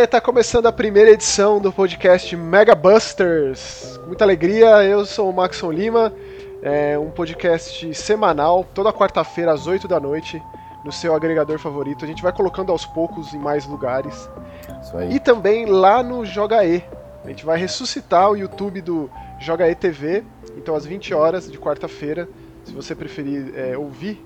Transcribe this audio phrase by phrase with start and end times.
[0.00, 3.98] E aí, tá começando a primeira edição do podcast Mega Busters.
[3.98, 6.10] Com muita alegria, eu sou o Maxon Lima,
[6.62, 10.42] é um podcast semanal, toda quarta-feira às 8 da noite,
[10.86, 12.02] no seu agregador favorito.
[12.02, 14.26] A gente vai colocando aos poucos em mais lugares.
[15.10, 16.82] E também lá no Joga E.
[17.22, 20.24] A gente vai ressuscitar o YouTube do Joga E TV,
[20.56, 22.26] então às 20 horas de quarta-feira,
[22.64, 24.18] se você preferir é, ouvir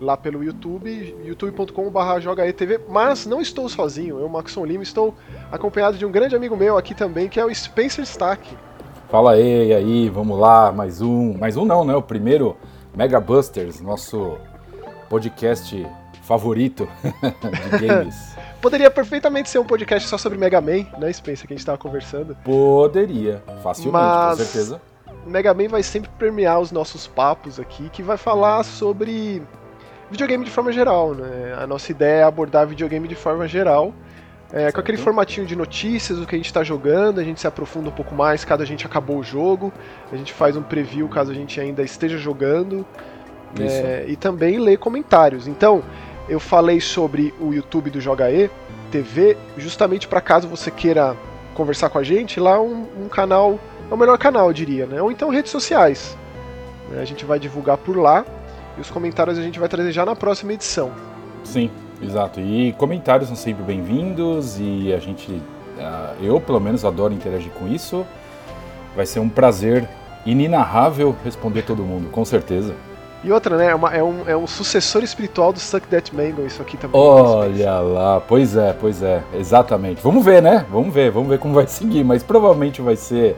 [0.00, 5.14] lá pelo YouTube, youtube.com.br jogaetv, mas não estou sozinho, eu, Maxon Lima, estou
[5.50, 8.56] acompanhado de um grande amigo meu aqui também, que é o Spencer Stack.
[9.10, 11.36] Fala aí, aí, vamos lá, mais um.
[11.38, 11.94] Mais um não, né?
[11.94, 12.56] O primeiro
[12.94, 14.36] Mega Busters, nosso
[15.08, 15.86] podcast
[16.22, 16.86] favorito
[17.80, 18.36] de games.
[18.60, 21.78] Poderia perfeitamente ser um podcast só sobre Mega Man, né, Spencer, que a gente estava
[21.78, 22.36] conversando.
[22.44, 24.80] Poderia, facilmente, Mas- com certeza.
[25.26, 29.42] Mega Man vai sempre permear os nossos papos aqui, que vai falar sobre
[30.10, 31.56] videogame de forma geral, né?
[31.58, 33.92] A nossa ideia é abordar videogame de forma geral,
[34.50, 37.46] é, com aquele formatinho de notícias, o que a gente está jogando, a gente se
[37.46, 39.70] aprofunda um pouco mais caso a gente acabou o jogo,
[40.10, 42.86] a gente faz um preview caso a gente ainda esteja jogando,
[43.60, 45.46] é, e também lê comentários.
[45.46, 45.82] Então,
[46.28, 48.50] eu falei sobre o YouTube do Joga E
[48.90, 51.14] TV, justamente para caso você queira
[51.54, 53.58] conversar com a gente, lá um, um canal,
[53.90, 55.02] é o melhor canal, eu diria, né?
[55.02, 56.16] Ou então redes sociais.
[56.88, 57.02] né?
[57.02, 58.24] A gente vai divulgar por lá
[58.78, 60.90] e os comentários a gente vai trazer já na próxima edição.
[61.44, 62.40] Sim, exato.
[62.40, 65.42] E comentários são sempre bem-vindos e a gente,
[65.78, 68.06] ah, eu pelo menos adoro interagir com isso.
[68.96, 69.88] Vai ser um prazer
[70.24, 72.74] inenarrável responder todo mundo, com certeza.
[73.24, 73.70] E outra, né?
[73.70, 77.00] É, uma- é um, é um sucessor espiritual do Suck That Mango, isso aqui também.
[77.00, 80.00] Olha lá, pois é, pois é, exatamente.
[80.02, 80.64] Vamos ver, né?
[80.70, 83.36] Vamos ver, vamos ver como vai seguir, mas provavelmente vai ser,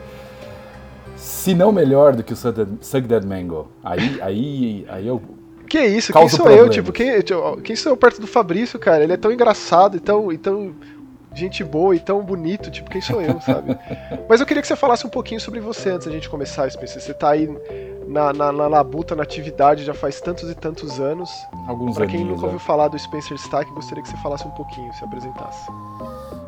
[1.21, 3.69] se não melhor do que o Suck Dead- Mango.
[3.85, 5.21] Aí, aí, aí eu.
[5.69, 6.13] Que isso?
[6.13, 6.45] Quem sou eu?
[6.47, 6.75] problemas.
[6.75, 9.05] Tipo, quem, tipo, quem sou eu perto do Fabrício, cara?
[9.05, 10.75] Ele é tão engraçado e tão, e tão
[11.33, 12.71] gente boa e tão bonito.
[12.71, 13.79] Tipo, quem sou eu, sabe?
[14.29, 17.01] Mas eu queria que você falasse um pouquinho sobre você antes da gente começar, Spencer.
[17.01, 17.49] Você tá aí
[18.09, 21.31] na, na, na labuta, na atividade já faz tantos e tantos anos.
[21.69, 22.47] Alguns Pra quem aninhos, nunca é.
[22.47, 25.71] ouviu falar do Spencer Stack, gostaria que você falasse um pouquinho, se apresentasse.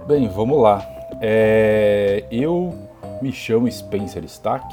[0.09, 0.85] Bem, vamos lá.
[1.21, 2.75] É, eu
[3.23, 4.67] me chamo Spencer Stack.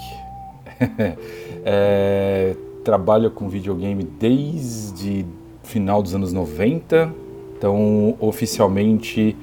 [1.66, 2.56] É,
[2.86, 5.26] trabalho com videogame desde
[5.62, 7.14] final dos anos 90.
[7.58, 9.36] Então, oficialmente,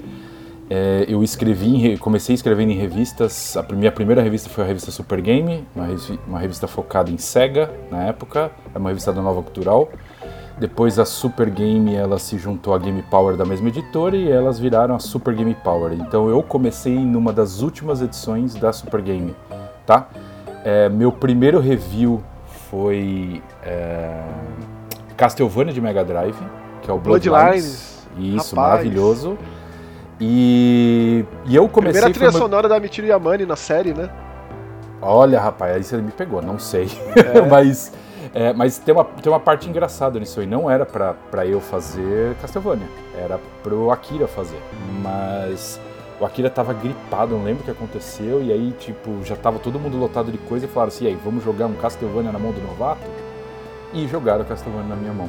[0.71, 3.55] é, eu escrevi, comecei escrevendo em revistas.
[3.55, 5.63] A minha primeira revista foi a revista Super Game,
[6.27, 9.91] uma revista focada em Sega na época, é uma revista da Nova Cultural.
[10.59, 14.59] Depois a Super Game ela se juntou à Game Power da mesma editora e elas
[14.59, 15.93] viraram a Super Game Power.
[15.93, 19.37] Então eu comecei numa das últimas edições da Super Game,
[19.85, 20.09] tá?
[20.65, 22.23] É, meu primeiro review
[22.71, 24.23] foi é,
[25.17, 26.37] Castlevania de Mega Drive,
[26.83, 28.07] que é o Bloodlines.
[28.17, 28.37] Bloodlines.
[28.43, 28.71] Isso, Rapaz.
[28.73, 29.39] maravilhoso.
[30.19, 32.01] E, e eu comecei.
[32.01, 34.09] Primeira trilha meu- sonora da Michiru Yamane na série, né?
[35.03, 36.89] Olha, rapaz, aí você me pegou, não sei.
[37.15, 37.43] É.
[37.47, 37.93] mas
[38.35, 40.47] é, mas tem, uma, tem uma parte engraçada nisso aí.
[40.47, 42.89] Não era pra, eu fazer Castlevania,
[43.19, 44.61] era pro Akira fazer.
[45.03, 45.81] Mas
[46.21, 48.43] o Akira tava gripado, não lembro o que aconteceu.
[48.43, 51.19] E aí, tipo, já tava todo mundo lotado de coisa e falaram assim: e aí,
[51.25, 53.07] vamos jogar um Castlevania na mão do novato?
[53.93, 55.29] E jogaram o Castlevania na minha mão.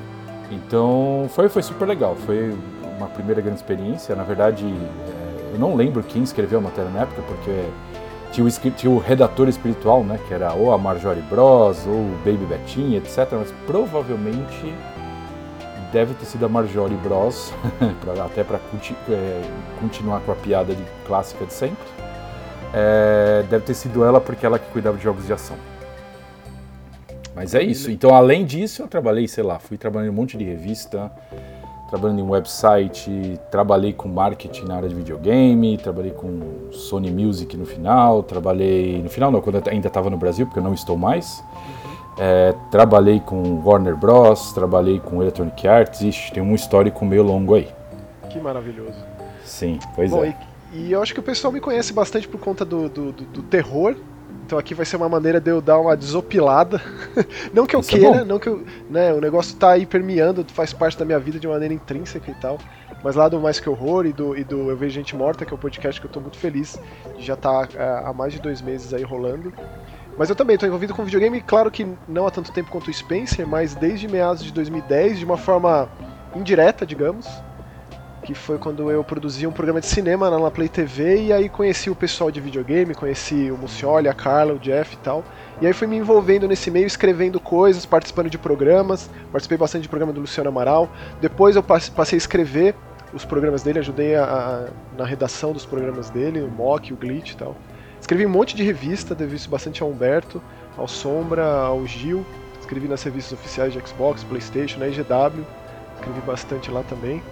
[0.52, 2.58] Então foi, foi super legal, foi
[2.98, 4.16] uma primeira grande experiência.
[4.16, 7.66] Na verdade, é, eu não lembro quem escreveu a matéria na época, porque
[8.32, 10.20] tinha o, tinha o redator espiritual, né?
[10.28, 13.28] Que era ou a Marjorie Bros, ou o Baby Betinha, etc.
[13.32, 14.74] Mas provavelmente
[15.92, 17.54] deve ter sido a Marjorie Bros,
[18.26, 18.60] até para
[19.80, 21.88] continuar com a piada de, clássica de sempre.
[22.74, 25.56] É, deve ter sido ela porque ela que cuidava de jogos de ação.
[27.34, 27.92] Mas é isso.
[27.92, 31.12] Então, além disso, eu trabalhei, sei lá, fui trabalhando em um monte de revista,
[31.90, 37.66] trabalhando em website, trabalhei com marketing na área de videogame, trabalhei com Sony Music no
[37.66, 39.02] final, trabalhei.
[39.02, 41.44] No final não, quando ainda estava no Brasil, porque eu não estou mais.
[42.20, 47.54] É, trabalhei com Warner Bros, trabalhei com Electronic Arts, Ixi, tem um histórico meio longo
[47.56, 47.68] aí.
[48.30, 48.98] Que maravilhoso.
[49.46, 50.36] Sim, pois Bom, é.
[50.74, 53.24] e, e eu acho que o pessoal me conhece bastante por conta do, do, do-
[53.26, 53.96] do terror.
[54.48, 56.82] Então aqui vai ser uma maneira de eu dar uma desopilada.
[57.54, 58.26] não que eu Isso é queira, bom.
[58.26, 58.64] não que eu.
[58.90, 62.34] Né, o negócio tá aí permeando, faz parte da minha vida de maneira intrínseca e
[62.36, 62.58] tal.
[63.04, 65.52] Mas lá do Mais Que Horror e do, e do Eu Vejo Gente Morta, que
[65.52, 66.80] é o podcast que eu tô muito feliz
[67.18, 69.52] de já tá é, há mais de dois meses aí rolando.
[70.18, 72.94] Mas eu também estou envolvido com videogame, claro que não há tanto tempo quanto o
[72.94, 75.90] Spencer, mas desde meados de 2010, de uma forma
[76.34, 77.28] indireta, digamos.
[78.28, 81.48] Que foi quando eu produzi um programa de cinema na La Play TV e aí
[81.48, 85.24] conheci o pessoal de videogame, conheci o Mucioli, a Carla, o Jeff e tal.
[85.62, 89.88] E aí fui me envolvendo nesse meio, escrevendo coisas, participando de programas, participei bastante de
[89.88, 90.90] programa do Luciano Amaral.
[91.22, 92.76] Depois eu passe- passei a escrever
[93.14, 97.32] os programas dele, ajudei a, a, na redação dos programas dele, o Mock, o Glitch
[97.32, 97.56] e tal.
[97.98, 100.42] Escrevi um monte de revista, devo isso bastante ao Humberto,
[100.76, 102.26] ao Sombra, ao Gil.
[102.60, 105.46] Escrevi nas revistas oficiais de Xbox, Playstation, na IGW.
[105.96, 107.24] Escrevi bastante lá também.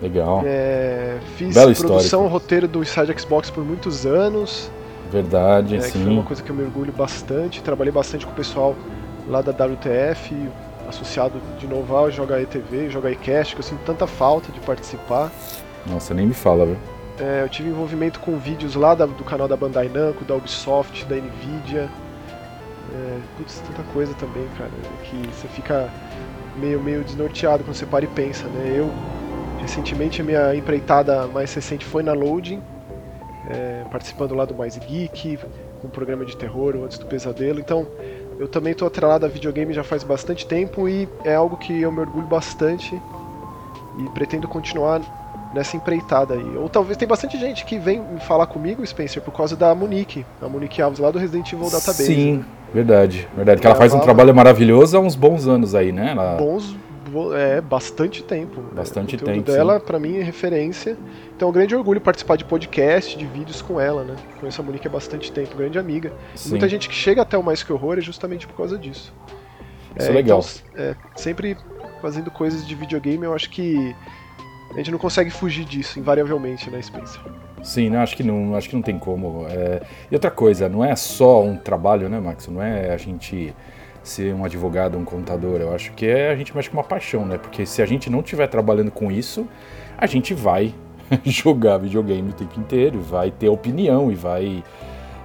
[0.00, 0.42] Legal.
[0.46, 2.28] É, fiz Bela produção, história.
[2.28, 4.70] roteiro do Inside Xbox por muitos anos.
[5.12, 6.08] Verdade, É, que foi sim.
[6.08, 7.62] uma coisa que eu me orgulho bastante.
[7.62, 8.74] Trabalhei bastante com o pessoal
[9.28, 10.34] lá da WTF,
[10.88, 15.30] associado de novo ao Joga ETV, Joga eCast, que eu sinto tanta falta de participar.
[15.86, 16.78] Nossa, nem me fala, velho.
[17.18, 21.04] É, eu tive envolvimento com vídeos lá da- do canal da Bandai Namco, da Ubisoft,
[21.04, 21.88] da Nvidia.
[22.94, 24.70] É, putz, tanta coisa também, cara,
[25.04, 25.88] que você fica
[26.56, 28.72] meio, meio desnorteado quando você para e pensa, né?
[28.74, 28.90] Eu,
[29.60, 32.60] recentemente, a minha empreitada mais recente foi na Loading,
[33.48, 35.38] é, participando lá do Mais Geek,
[35.80, 37.60] com um programa de terror, o Antes do Pesadelo.
[37.60, 37.86] Então,
[38.38, 41.92] eu também estou atrelado a videogame já faz bastante tempo e é algo que eu
[41.92, 43.00] me orgulho bastante
[43.98, 45.00] e pretendo continuar
[45.54, 46.56] nessa empreitada aí.
[46.56, 50.48] Ou talvez tem bastante gente que vem falar comigo, Spencer, por causa da Monique, a
[50.48, 52.04] Monique Alves lá do Resident Evil Database.
[52.04, 53.60] Sim, verdade, verdade.
[53.60, 56.12] Que ela faz um trabalho maravilhoso há uns bons anos aí, né?
[56.12, 56.36] Ela...
[56.36, 56.78] Bons, bo-
[57.34, 58.60] é, bastante tempo.
[58.72, 60.96] Bastante o tempo, dela, pra mim, é referência.
[61.36, 64.16] Então é um grande orgulho participar de podcast, de vídeos com ela, né?
[64.38, 66.12] Conheço a Monique há bastante tempo, grande amiga.
[66.34, 66.50] Sim.
[66.50, 69.12] Muita gente que chega até o Mais Que Horror é justamente por causa disso.
[69.98, 70.44] Isso é legal.
[70.72, 71.56] Então, é, sempre
[72.00, 73.94] fazendo coisas de videogame, eu acho que
[74.72, 77.20] a gente não consegue fugir disso, invariavelmente, né, Spencer?
[77.62, 79.46] Sim, não, acho que não, acho que não tem como.
[79.48, 82.46] É, E outra coisa, não é só um trabalho, né, Max?
[82.46, 83.54] Não é a gente
[84.02, 85.60] ser um advogado, um contador.
[85.60, 87.38] Eu acho que é a gente mexe com uma paixão, né?
[87.38, 89.46] Porque se a gente não estiver trabalhando com isso,
[89.96, 90.74] a gente vai
[91.24, 94.64] jogar videogame o tempo inteiro, vai ter opinião e vai.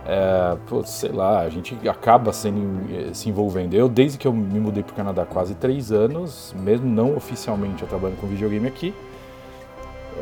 [0.08, 3.74] É, pô, sei lá, a gente acaba sendo, eh, se envolvendo.
[3.74, 7.16] Eu, desde que eu me mudei para o Canadá há quase três anos, mesmo não
[7.16, 8.94] oficialmente eu trabalho com videogame aqui,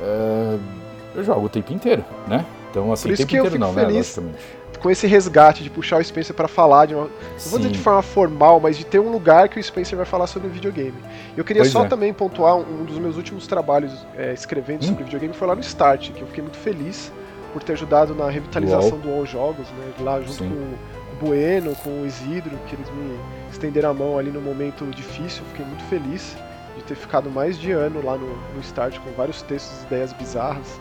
[0.01, 0.57] é,
[1.15, 2.45] eu jogo o tempo inteiro, né?
[2.71, 3.85] Então, assim, o tempo inteiro não, né?
[3.85, 4.62] feliz Logicamente.
[4.83, 7.09] Com esse resgate de puxar o Spencer pra falar de uma, não
[7.49, 10.27] vou dizer de forma formal, mas de ter um lugar que o Spencer vai falar
[10.27, 10.93] sobre videogame.
[11.37, 11.87] Eu queria Pois só é.
[11.87, 14.87] também pontuar um dos meus últimos trabalhos é, escrevendo Hum.
[14.89, 17.11] sobre videogame foi lá no Start, que eu fiquei muito feliz
[17.53, 19.93] por ter ajudado na revitalização do All Jogos, né?
[20.01, 20.49] Lá junto Sim.
[20.49, 23.17] com o Bueno, com o Isidro, que eles me
[23.51, 25.43] estenderam a mão ali no momento difícil.
[25.51, 26.35] Fiquei muito feliz
[26.75, 30.11] de ter ficado mais de ano lá no, no Start com vários textos e ideias
[30.11, 30.77] bizarras.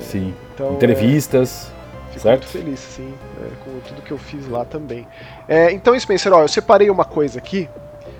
[0.00, 0.34] Sim.
[0.54, 1.70] Então, é, Entrevistas.
[2.10, 2.40] Fico Certo?
[2.42, 3.12] muito feliz, sim,
[3.42, 5.06] é, com tudo que eu fiz lá também.
[5.46, 7.68] É, então, Spencer, ó, eu separei uma coisa aqui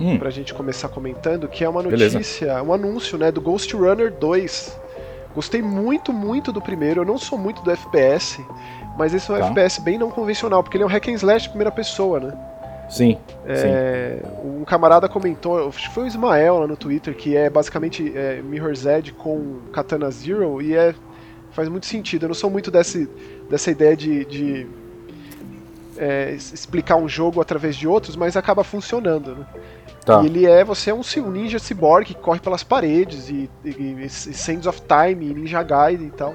[0.01, 2.19] Hum, pra gente começar comentando, que é uma Beleza.
[2.19, 4.79] notícia, um anúncio, né, do Ghost Runner 2.
[5.35, 7.01] Gostei muito, muito do primeiro.
[7.01, 8.41] Eu não sou muito do FPS,
[8.97, 9.47] mas esse é um Tá.
[9.47, 12.33] FPS bem não convencional, porque ele é um hack and slash de primeira pessoa, né?
[12.89, 13.19] sim, sim.
[13.47, 18.13] É, um camarada comentou, acho que foi o Ismael lá no Twitter, que é basicamente
[18.17, 20.95] é, Mirror's Edge com Katana Zero, e é,
[21.59, 22.23] faz muito sentido.
[22.23, 23.09] Eu não sou muito desse,
[23.51, 24.67] dessa ideia de, de,
[25.97, 29.35] é, explicar um jogo através de outros, mas acaba funcionando.
[29.35, 29.47] Né?
[30.07, 30.23] Tá.
[30.23, 33.71] E ele é, você é um, um ninja cyborg que corre pelas paredes, e, e,
[33.71, 36.33] e, e Sands of Time, e Ninja Gaiden e tal,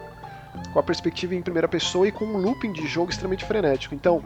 [0.73, 3.95] com a perspectiva em primeira pessoa e com um looping de jogo extremamente frenético.
[3.95, 4.21] Então,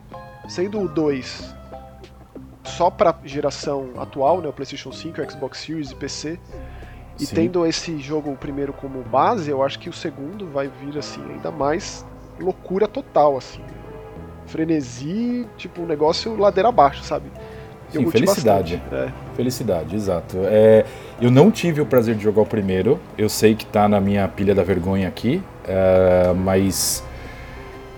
[0.50, 1.54] sendo o 2
[2.64, 6.40] só para geração atual, né, o PlayStation 5, o Xbox Series e PC,
[7.20, 7.36] e Sim.
[7.36, 11.22] tendo esse jogo o primeiro como base, eu acho que o segundo vai vir assim
[11.30, 12.06] ainda mais
[12.40, 13.62] loucura total assim.
[14.46, 17.26] Frenesi, tipo um negócio ladeira abaixo, sabe?
[17.94, 18.82] Eu Sim, felicidade.
[18.92, 19.10] É.
[19.36, 20.38] Felicidade, exato.
[20.44, 20.86] É,
[21.22, 23.00] eu não tive o prazer de jogar o primeiro.
[23.18, 27.04] Eu sei que tá na minha pilha da vergonha aqui, é, mas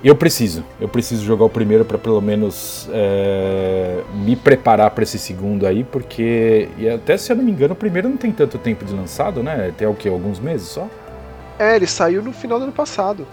[0.03, 0.63] eu preciso.
[0.79, 5.84] Eu preciso jogar o primeiro para pelo menos é, me preparar para esse segundo aí,
[5.84, 8.94] porque e até se eu não me engano, o primeiro não tem tanto tempo de
[8.94, 9.74] lançado, né?
[9.77, 10.88] Tem o que alguns meses só.
[11.58, 13.27] É, ele saiu no final do ano passado.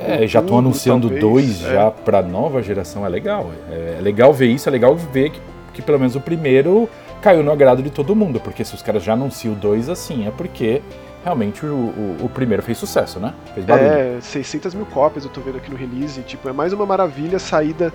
[0.00, 1.72] É, já estão anunciando talvez, dois é.
[1.72, 3.50] já para nova geração, é legal.
[3.70, 5.40] É, é legal ver isso, é legal ver que,
[5.74, 6.88] que pelo menos o primeiro
[7.20, 10.30] caiu no agrado de todo mundo, porque se os caras já anunciam dois assim, é
[10.30, 10.82] porque
[11.24, 13.34] realmente o, o, o primeiro fez sucesso, né?
[13.54, 13.88] Fez barulho.
[13.88, 16.20] É, 600 mil cópias eu tô vendo aqui no release.
[16.22, 17.92] Tipo, é mais uma maravilha saída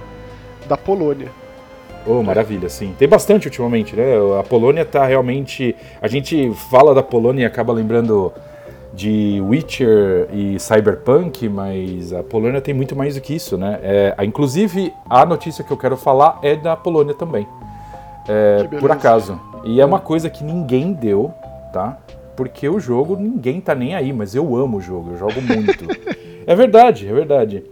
[0.68, 1.30] da Polônia.
[2.06, 2.94] Oh, maravilha, sim.
[2.98, 4.04] Tem bastante ultimamente, né?
[4.40, 5.76] A Polônia tá realmente.
[6.02, 8.34] A gente fala da Polônia e acaba lembrando
[8.94, 13.80] de Witcher e Cyberpunk, mas a Polônia tem muito mais do que isso, né?
[13.82, 17.48] É, inclusive, a notícia que eu quero falar é da Polônia também.
[18.28, 19.40] É, por acaso.
[19.64, 21.34] E é uma coisa que ninguém deu,
[21.72, 21.98] tá?
[22.36, 25.86] Porque o jogo, ninguém tá nem aí, mas eu amo o jogo, eu jogo muito.
[26.46, 27.64] é verdade, é verdade.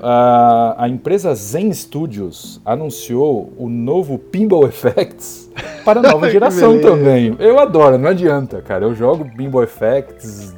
[0.00, 5.50] A, a empresa Zen Studios anunciou o novo Pinball Effects
[5.84, 7.34] para a nova geração também.
[7.38, 8.84] Eu adoro, não adianta, cara.
[8.84, 10.54] Eu jogo Pinball Effects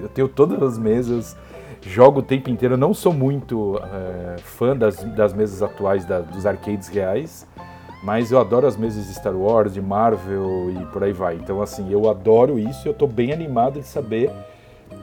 [0.00, 1.36] eu tenho todas as mesas,
[1.82, 2.74] jogo o tempo inteiro.
[2.74, 7.46] Eu não sou muito é, fã das, das mesas atuais, da, dos arcades reais,
[8.02, 11.36] mas eu adoro as mesas de Star Wars, de Marvel e por aí vai.
[11.36, 14.30] Então, assim, eu adoro isso e eu tô bem animado de saber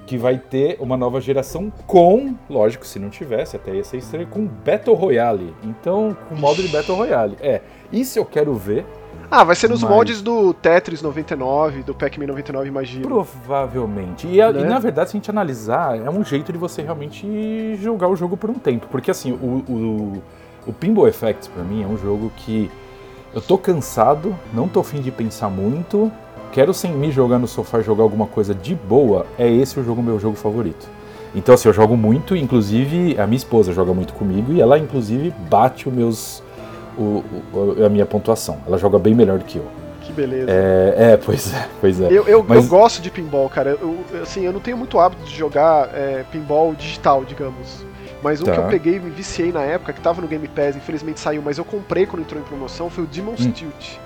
[0.06, 4.28] que vai ter uma nova geração com, lógico, se não tivesse, até ia ser estranho,
[4.28, 5.54] com Battle Royale.
[5.64, 7.38] Então, com modo de Battle Royale.
[7.40, 8.86] É, isso eu quero ver.
[9.32, 9.92] Ah, vai ser nos mas...
[9.92, 13.06] moldes do Tetris 99, do Pac-Man 99, imagina.
[13.06, 14.28] Provavelmente.
[14.28, 14.62] E, né?
[14.62, 18.16] e, na verdade, se a gente analisar, é um jeito de você realmente jogar o
[18.16, 18.88] jogo por um tempo.
[18.90, 20.24] Porque assim, o, o,
[20.66, 22.72] o Pinball Effects pra mim é um jogo que
[23.34, 26.12] eu tô cansado, não tô afim de pensar muito,
[26.52, 29.84] quero sem me jogar no sofá e jogar alguma coisa de boa, é esse o
[29.84, 30.88] jogo meu jogo favorito.
[31.36, 35.32] Então assim, eu jogo muito, inclusive a minha esposa joga muito comigo e ela inclusive
[35.50, 36.44] bate os meus
[36.98, 38.58] o, o, a minha pontuação.
[38.68, 39.66] Ela joga bem melhor do que eu.
[40.02, 40.50] Que beleza.
[40.52, 42.08] É, é pois é, pois é.
[42.08, 42.64] Eu, eu, Mas...
[42.64, 43.78] eu gosto de pinball, cara.
[43.80, 47.86] Eu, assim, eu não tenho muito hábito de jogar é, pinball digital, digamos.
[48.22, 48.54] Mas um tá.
[48.54, 51.42] que eu peguei e me viciei na época, que tava no Game Pass, infelizmente saiu,
[51.42, 53.52] mas eu comprei quando entrou em promoção, foi o Demon's hum.
[53.52, 54.00] Tilt.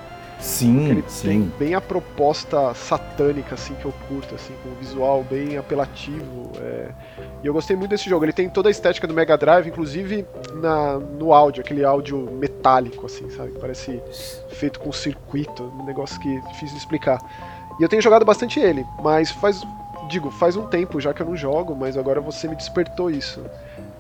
[0.44, 1.28] Sim, ele sim.
[1.28, 6.52] tem bem a proposta satânica, assim, que eu curto, assim, com um visual bem apelativo.
[6.60, 6.90] É...
[7.42, 8.26] E eu gostei muito desse jogo.
[8.26, 13.06] Ele tem toda a estética do Mega Drive, inclusive na, no áudio, aquele áudio metálico,
[13.06, 13.54] assim, sabe?
[13.60, 14.02] Parece
[14.50, 17.22] feito com circuito, um negócio que é difícil de explicar.
[17.80, 19.62] E eu tenho jogado bastante ele, mas faz.
[20.10, 23.42] Digo, faz um tempo já que eu não jogo, mas agora você me despertou isso.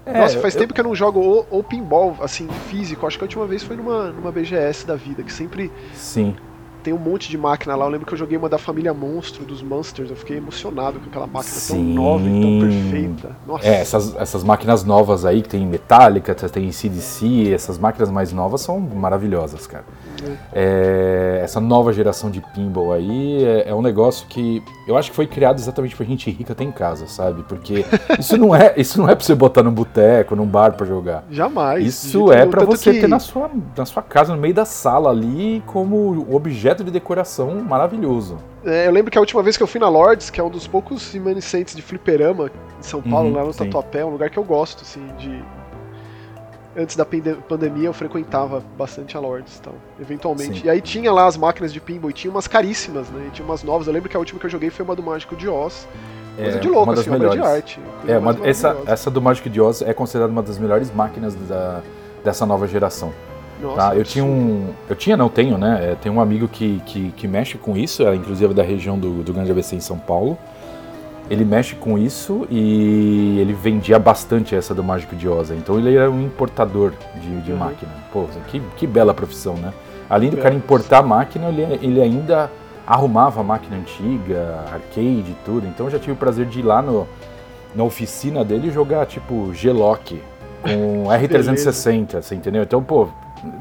[0.06, 1.20] É, Nossa, faz eu, tempo que eu não jogo
[1.50, 3.08] o, o, pinball, assim, físico.
[3.08, 5.72] Acho que a última vez foi numa, numa BGS da vida, que sempre.
[5.94, 6.36] Sim
[6.84, 7.86] tem um monte de máquina lá.
[7.86, 10.10] Eu lembro que eu joguei uma da família Monstro, dos Monsters.
[10.10, 11.74] Eu fiquei emocionado com aquela máquina Sim.
[11.74, 13.38] tão nova e tão perfeita.
[13.48, 13.68] Nossa.
[13.68, 18.62] É, essas, essas máquinas novas aí, que tem Metallica, tem CDC, essas máquinas mais novas
[18.62, 19.86] são maravilhosas, cara.
[20.52, 25.16] É, essa nova geração de pinball aí é, é, um negócio que eu acho que
[25.16, 27.44] foi criado exatamente pra gente rica ter em casa, sabe?
[27.44, 27.86] Porque
[28.18, 31.26] isso não é, isso não é pra você botar num boteco, num bar para jogar.
[31.30, 31.86] Jamais.
[31.86, 33.02] Isso é para você que...
[33.02, 37.56] ter na sua, na sua casa, no meio da sala ali, como objeto de decoração
[37.62, 38.38] maravilhoso.
[38.64, 40.50] É, eu lembro que a última vez que eu fui na Lords, que é um
[40.50, 42.50] dos poucos remanescentes de fliperama
[42.80, 45.44] em São Paulo, uhum, lá no Tatuapé, é um lugar que eu gosto, assim, de,
[46.76, 50.62] antes da pandemia eu frequentava bastante a Lords então, eventualmente.
[50.62, 50.68] Sim.
[50.68, 53.26] E aí tinha lá as máquinas de pinball e tinha umas caríssimas, né?
[53.28, 53.88] E tinha umas novas.
[53.88, 55.88] Eu lembro que a última que eu joguei foi uma do Mágico de Oz.
[56.36, 57.40] Coisa é, de louco, uma das assim, melhores.
[57.40, 57.80] obra de arte.
[58.08, 61.82] É, uma, essa, essa do Mágico de Oz é considerada uma das melhores máquinas da,
[62.24, 63.14] dessa nova geração.
[63.64, 63.96] Nossa, tá?
[63.96, 64.68] Eu tinha um.
[64.88, 65.92] Eu tinha, não tenho, né?
[65.92, 69.24] É, tem um amigo que, que, que mexe com isso, é, inclusive da região do,
[69.24, 70.38] do Grande ABC em São Paulo
[71.30, 75.52] ele mexe com isso e ele vendia bastante essa do Mágico de Oz.
[75.52, 77.58] Então ele era um importador de, de uhum.
[77.58, 77.92] máquina.
[78.12, 79.74] Pô, que, que bela profissão, né?
[80.10, 82.52] Além do cara importar a máquina, ele, ele ainda
[82.86, 85.66] arrumava a máquina antiga, arcade e tudo.
[85.66, 87.08] Então eu já tive o prazer de ir lá no,
[87.74, 90.22] na oficina dele e jogar tipo G-Lock
[90.62, 92.64] com R360, você entendeu?
[92.64, 93.08] Então, pô,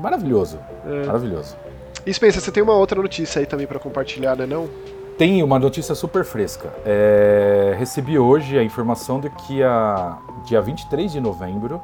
[0.01, 0.59] maravilhoso.
[0.87, 1.07] É.
[1.07, 1.57] Maravilhoso.
[2.05, 4.69] E Spencer, você tem uma outra notícia aí também para compartilhar, né não?
[5.17, 6.73] Tem uma notícia super fresca.
[6.85, 11.81] É, recebi hoje a informação de que a dia 23 de novembro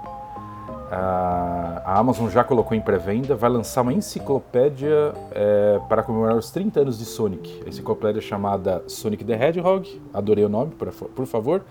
[0.91, 6.51] a, a Amazon já colocou em pré-venda, vai lançar uma enciclopédia é, para comemorar os
[6.51, 7.63] 30 anos de Sonic.
[7.65, 11.63] A enciclopédia chamada Sonic the Hedgehog, adorei o nome, por, por favor.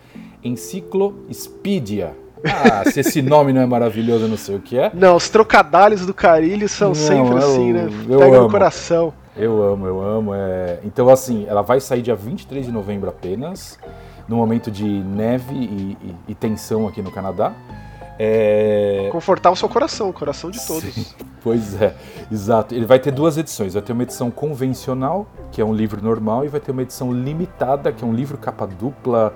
[0.43, 2.15] Enciclopédia.
[2.43, 4.91] Ah, se esse nome não é maravilhoso, eu não sei o que é.
[4.93, 7.89] Não, os trocadalhos do Carilho são não, sempre eu, assim, né?
[8.07, 8.43] Pega amo.
[8.43, 9.13] no coração.
[9.35, 10.33] Eu amo, eu amo.
[10.33, 10.79] É...
[10.83, 13.77] Então, assim, ela vai sair dia 23 de novembro apenas,
[14.27, 17.53] no momento de neve e, e, e tensão aqui no Canadá.
[18.19, 19.09] É...
[19.11, 20.91] Confortar o seu coração, o coração de todos.
[20.91, 21.05] Sim,
[21.43, 21.95] pois é,
[22.31, 22.73] exato.
[22.73, 23.75] Ele vai ter duas edições.
[23.75, 27.13] Vai ter uma edição convencional, que é um livro normal, e vai ter uma edição
[27.13, 29.35] limitada, que é um livro capa dupla,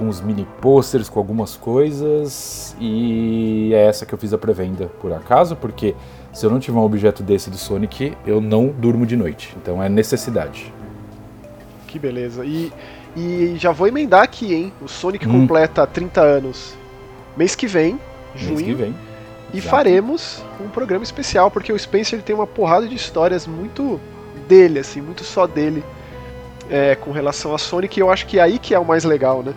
[0.00, 2.74] com os mini posters, com algumas coisas.
[2.80, 5.94] E é essa que eu fiz a pré-venda, por acaso, porque
[6.32, 9.54] se eu não tiver um objeto desse do Sonic, eu não durmo de noite.
[9.60, 10.72] Então é necessidade.
[11.86, 12.46] Que beleza.
[12.46, 12.72] E,
[13.14, 14.72] e já vou emendar aqui, hein?
[14.80, 15.32] O Sonic hum.
[15.32, 16.74] completa 30 anos
[17.36, 18.00] mês que vem,
[18.34, 18.56] junho.
[18.56, 18.94] Mês que vem.
[19.52, 19.70] E Exato.
[19.70, 24.00] faremos um programa especial, porque o Spencer tem uma porrada de histórias muito
[24.48, 25.84] dele, assim, muito só dele,
[26.70, 27.98] é, com relação a Sonic.
[27.98, 29.52] E eu acho que é aí que é o mais legal, né?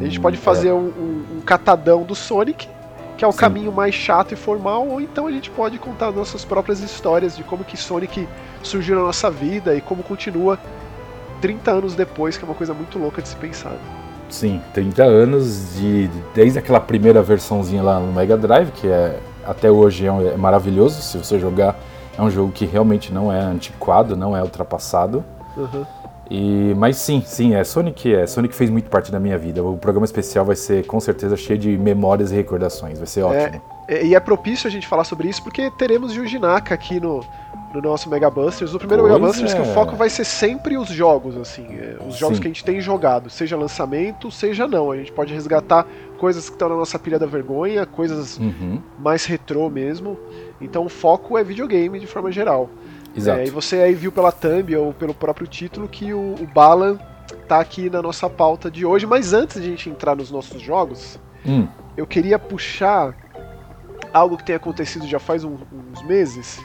[0.00, 0.72] A gente hum, pode fazer é.
[0.74, 2.68] um, um, um catadão do Sonic
[3.16, 3.38] que é o Sim.
[3.38, 7.44] caminho mais chato e formal, ou então a gente pode contar nossas próprias histórias de
[7.44, 8.28] como que Sonic
[8.62, 10.58] surgiu na nossa vida e como continua
[11.40, 13.76] 30 anos depois, que é uma coisa muito louca de se pensar.
[14.28, 19.70] Sim, 30 anos de desde aquela primeira versãozinha lá no Mega Drive, que é até
[19.70, 21.76] hoje é, um, é maravilhoso, se você jogar,
[22.16, 25.24] é um jogo que realmente não é antiquado, não é ultrapassado.
[25.56, 25.84] Uhum.
[26.30, 29.62] E, mas sim, sim, é Sonic, é Sonic fez muito parte da minha vida.
[29.62, 33.24] O programa especial vai ser com certeza cheio de memórias e recordações, vai ser É,
[33.24, 33.62] ótimo.
[33.88, 37.22] e e é propício a gente falar sobre isso porque teremos Yuji Naka aqui no,
[37.74, 38.72] no nosso Mega Busters.
[38.72, 39.74] O primeiro Pois Mega Busters que o é.
[39.74, 42.42] foco vai ser sempre os jogos, assim, é, os jogos Sim.
[42.42, 44.90] que a gente tem jogado, seja lançamento, seja não.
[44.90, 49.26] A gente pode resgatar coisas que estão na nossa pilha da vergonha, coisas Uhum, mais
[49.26, 50.16] retrô mesmo.
[50.60, 52.70] Então o foco é videogame de forma geral.
[53.16, 53.40] Exato.
[53.40, 56.98] É, e você aí viu pela thumb ou pelo próprio título que o, o Balan
[57.48, 59.06] tá aqui na nossa pauta de hoje.
[59.06, 63.14] Mas antes de a gente entrar nos nossos jogos, Hum, eu queria puxar
[64.12, 65.56] algo que tem acontecido já faz um-
[65.92, 66.58] uns meses,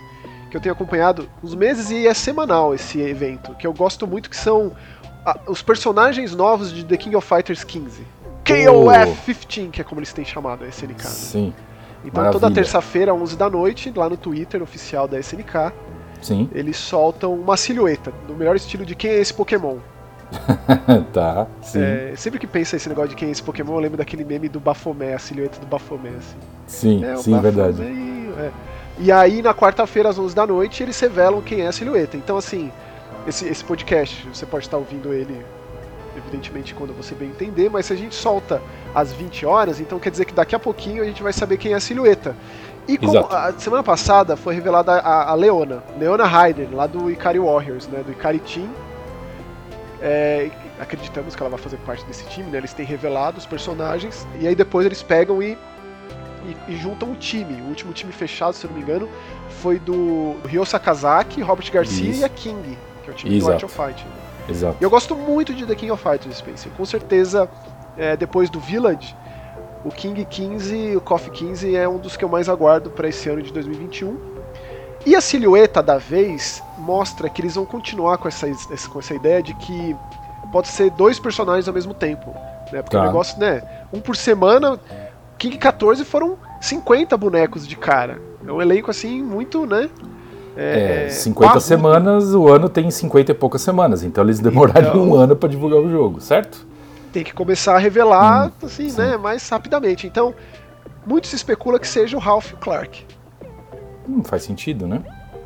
[0.50, 4.30] que eu tenho acompanhado uns meses e é semanal esse evento, que eu gosto muito
[4.30, 4.72] que são
[5.26, 8.04] ah, os personagens novos de The King of Fighters 15.
[8.48, 11.04] KOF 15, que é como eles têm chamado a SNK.
[11.04, 11.10] né?
[11.10, 11.54] sim,
[12.06, 12.40] Então Maravilha.
[12.40, 15.74] toda terça-feira, 11 da noite, lá no Twitter oficial da SNK,
[16.22, 16.50] sim.
[16.54, 19.78] eles soltam uma silhueta, no melhor estilo de quem é esse Pokémon.
[21.12, 21.82] tá, sim.
[21.82, 24.48] É, sempre que pensa esse negócio de quem é esse Pokémon, eu lembro daquele meme
[24.48, 26.38] do Baphomet, a silhueta do Baphomet, assim.
[26.68, 27.82] Sim, É, sim, Baphomet verdade.
[27.82, 28.52] E, é.
[29.02, 32.18] E aí, na quarta-feira, às 11 da noite, eles revelam quem é a silhueta.
[32.18, 32.70] Então, assim,
[33.26, 35.44] esse, esse podcast, você pode estar ouvindo ele,
[36.18, 38.62] evidentemente, quando você bem entender, mas se a gente solta
[38.94, 41.72] às 20 horas, então quer dizer que daqui a pouquinho a gente vai saber quem
[41.72, 42.36] é a silhueta.
[42.90, 47.38] E como a semana passada foi revelada a, a Leona, Leona Ryder, lá do Ikari
[47.40, 48.68] Warriors, né, do Ikari Team.
[50.02, 52.58] É, acreditamos que ela vai fazer parte desse time, né?
[52.58, 55.58] Eles têm revelado os personagens e aí depois eles pegam e,
[56.46, 57.62] e, e juntam o time.
[57.62, 59.10] O último time fechado, se eu não me engano,
[59.62, 62.22] foi do Ryo Sakazaki, Robert Garcia Isso.
[62.22, 63.52] e a King, que é o time Exato.
[63.52, 64.06] do Art of Fight.
[64.06, 64.12] né?
[64.50, 64.78] Exato.
[64.80, 66.72] E eu gosto muito de The King of Fighters, Spencer.
[66.76, 67.48] Com certeza,
[67.98, 69.16] é, depois do Village,
[69.84, 73.30] o King 15, o KOF 15 é um dos que eu mais aguardo para esse
[73.30, 74.18] ano de 2021.
[75.06, 78.48] E a silhueta da vez mostra que eles vão continuar com essa,
[78.92, 79.96] com essa ideia de que
[80.52, 82.32] pode ser dois personagens ao mesmo tempo.
[82.72, 82.82] Né?
[82.82, 83.04] Porque Tá.
[83.04, 83.64] o negócio, né?
[83.94, 84.78] Um por semana,
[85.38, 88.20] King 14 foram 50 bonecos de cara.
[88.46, 89.90] É um elenco assim muito, né?
[90.58, 91.62] É, 50 parrudo.
[91.64, 95.48] semanas, o ano tem 50 e poucas semanas, então eles demoraram Então- um ano pra
[95.48, 96.68] divulgar o jogo, certo?
[97.12, 98.98] Tem que começar a revelar Hum, assim, sim.
[99.02, 100.06] né, mais rapidamente.
[100.08, 100.34] Então,
[101.06, 103.06] muito se especula que seja o Ralph Clark.
[104.08, 105.02] Hum, faz sentido, né?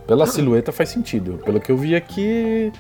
[0.08, 1.40] Pela silhueta faz sentido.
[1.46, 2.72] Pelo que eu vi aqui,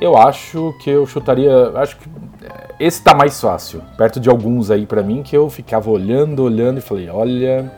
[0.00, 1.52] eu acho que eu chutaria.
[1.76, 2.08] Acho que
[2.44, 3.82] é, esse tá mais fácil.
[3.96, 7.72] Perto de alguns aí pra mim que eu ficava olhando, olhando e falei: olha.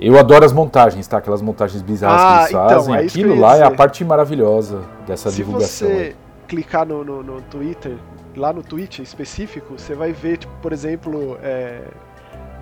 [0.00, 1.18] Eu adoro as montagens, tá?
[1.18, 2.94] Aquelas montagens bizarras Ah, que eles então, fazem.
[2.96, 3.76] é Aquilo lá é a dizer.
[3.76, 5.86] parte maravilhosa dessa Se divulgação.
[5.88, 6.16] você aí.
[6.48, 7.94] clicar no, no, no Twitter,
[8.36, 11.82] lá no Twitch específico, você vai ver, tipo, por exemplo, é,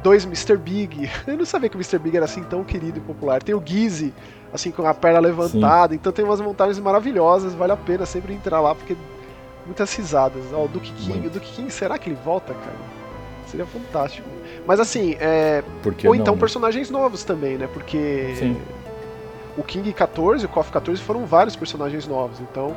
[0.03, 0.57] dois Mr.
[0.57, 1.11] Big.
[1.27, 1.99] Eu não sabia que o Mr.
[1.99, 3.43] Big era assim tão querido e popular.
[3.43, 4.13] Tem o Gizzy,
[4.53, 5.95] assim, com a perna levantada.
[5.95, 7.55] Então tem umas montagens maravilhosas.
[7.55, 8.97] Vale a pena sempre entrar lá, porque
[9.65, 10.43] muitas risadas.
[10.53, 11.27] Ó, o Duke King.
[11.27, 13.01] O Duke King, será que ele volta, cara?
[13.47, 14.29] Seria fantástico.
[14.67, 16.41] Mas assim, é, Ou não, então né?
[16.41, 17.69] personagens novos também, né?
[17.73, 18.57] Porque Sim.
[19.57, 22.39] o King 14 e o KOF 14 foram vários personagens novos.
[22.41, 22.77] Então,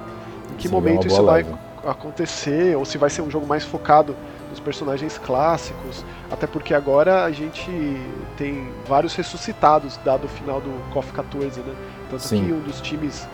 [0.52, 1.46] em que Seria momento isso vai.
[1.86, 2.76] Acontecer?
[2.78, 4.16] Ou se vai ser um jogo mais focado
[4.50, 6.04] nos personagens clássicos?
[6.32, 7.70] Até porque agora a gente
[8.38, 11.74] tem vários ressuscitados, dado o final do KOF 14, né?
[12.10, 12.46] Tanto Sim.
[12.46, 13.28] que um dos times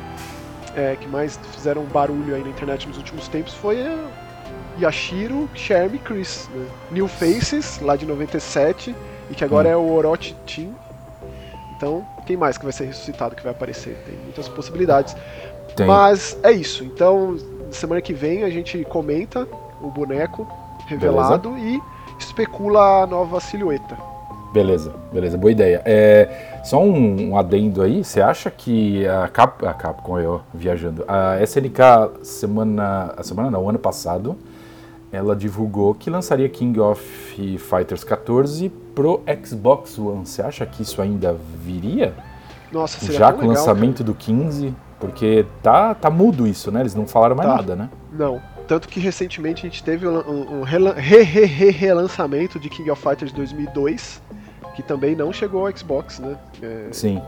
[0.75, 3.77] é, que mais fizeram barulho aí na internet nos últimos tempos foi
[4.79, 6.49] Yashiro, Sherm e Chris.
[6.53, 6.65] Né?
[6.91, 8.95] New Faces, lá de 97,
[9.29, 9.71] e que agora Hum.
[9.71, 10.73] é o Orochi Team.
[11.75, 13.95] Então, quem mais que vai ser ressuscitado que vai aparecer?
[14.05, 15.15] Tem muitas possibilidades.
[15.75, 15.85] Tem.
[15.87, 16.83] Mas é isso.
[16.83, 17.37] Então,
[17.75, 19.47] semana que vem a gente comenta
[19.81, 20.47] o boneco
[20.87, 21.81] revelado e
[22.19, 23.97] especula a nova silhueta.
[24.51, 25.81] Beleza, beleza, boa ideia.
[25.85, 31.05] É, só um, um adendo aí, você acha que a, Cap, a Capcom, eu viajando,
[31.07, 34.35] a SNK semana, a semana não, ano passado,
[35.11, 36.99] ela divulgou que lançaria King of
[37.59, 40.25] Fighters 14 pro Xbox One.
[40.25, 42.13] Você acha que isso ainda viria?
[42.71, 44.73] Nossa, seria Já com o lançamento do 15?
[44.99, 46.81] Porque tá, tá mudo isso, né?
[46.81, 47.55] Eles não falaram mais Tá.
[47.55, 47.89] nada, né?
[48.11, 48.41] Não.
[48.67, 52.69] Tanto que recentemente a gente teve um, um, um relan- re- re- re- relançamento de
[52.69, 54.21] King of Fighters 2002,
[54.75, 56.37] que também não chegou ao Xbox, né?
[56.61, 57.21] É, Sim,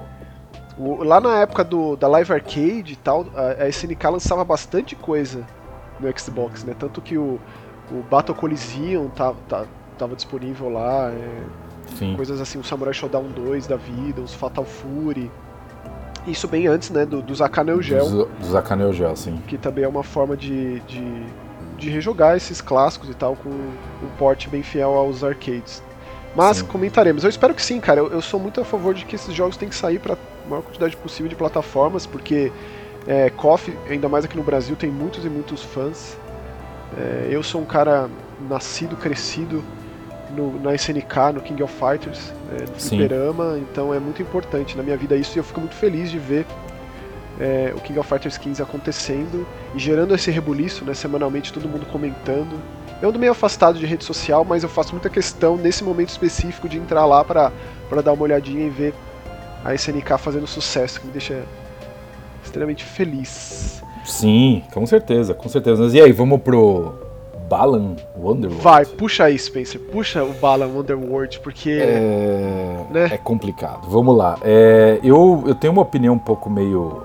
[0.78, 4.96] O- lá na época do, da Live Arcade e tal, a, a SNK lançava bastante
[4.96, 5.46] coisa
[6.00, 6.76] no Xbox, né?
[6.78, 7.40] Tanto que o,
[7.92, 9.66] o Battle Coliseum tava, tá-
[9.98, 15.32] tava disponível lá, é, coisas assim, o Samurai Shodown 2 da vida, os Fatal Fury.
[16.28, 19.40] Isso bem antes, né, do, dos Akaneo Gel, Dos, dos Akaneo Gel, sim.
[19.48, 21.24] que também é uma forma de, de,
[21.78, 25.82] de rejogar esses clássicos e tal, com um porte bem fiel aos arcades.
[26.36, 26.66] Mas Sim.
[26.66, 27.24] comentaremos.
[27.26, 28.00] Eu espero que sim, cara.
[28.00, 30.50] Eu, eu sou muito a favor de que esses jogos têm que sair para a
[30.50, 32.52] maior quantidade possível de plataformas, porque
[33.08, 36.16] É, KOF, ainda mais aqui no Brasil, tem muitos e muitos fãs.
[36.98, 38.08] É, eu sou um cara
[38.48, 39.64] nascido, crescido
[40.36, 44.84] no, na SNK, no King of Fighters, é, no Fliperama, então é muito importante na
[44.84, 46.46] minha vida isso e eu fico muito feliz de ver
[47.40, 51.86] é, o King of Fighters 15 acontecendo e gerando esse rebuliço, né, semanalmente todo mundo
[51.86, 52.60] comentando.
[53.02, 56.70] Eu ando meio afastado de rede social, mas eu faço muita questão nesse momento específico
[56.70, 57.52] de entrar lá para
[58.04, 58.94] dar uma olhadinha e ver
[59.66, 61.44] a SNK fazendo sucesso, que me deixa
[62.44, 63.82] extremamente feliz.
[64.06, 65.82] Sim, com certeza, com certeza.
[65.82, 66.94] Mas e aí, vamos pro
[67.52, 68.64] Balan Wonderworld?
[68.64, 71.72] Vai, puxa aí, Spencer, puxa o Balan Wonderworld, porque.
[71.82, 73.10] É, né?
[73.12, 73.90] é complicado.
[73.90, 74.40] Vamos lá.
[74.42, 77.04] É, eu, eu tenho uma opinião um pouco meio.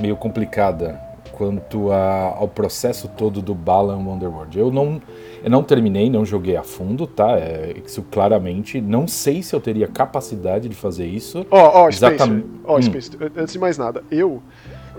[0.00, 4.58] meio complicada quanto a, ao processo todo do Balan Wonderworld.
[4.58, 5.00] Eu não,
[5.44, 7.38] eu não terminei, não joguei a fundo, tá?
[7.38, 8.80] É, isso claramente.
[8.80, 11.46] Não sei se eu teria capacidade de fazer isso.
[11.52, 14.42] Ó, oh, ó, oh, Spencer, ó, oh, Spencer, antes de mais nada, eu,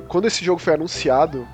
[0.08, 1.46] quando esse jogo foi anunciado,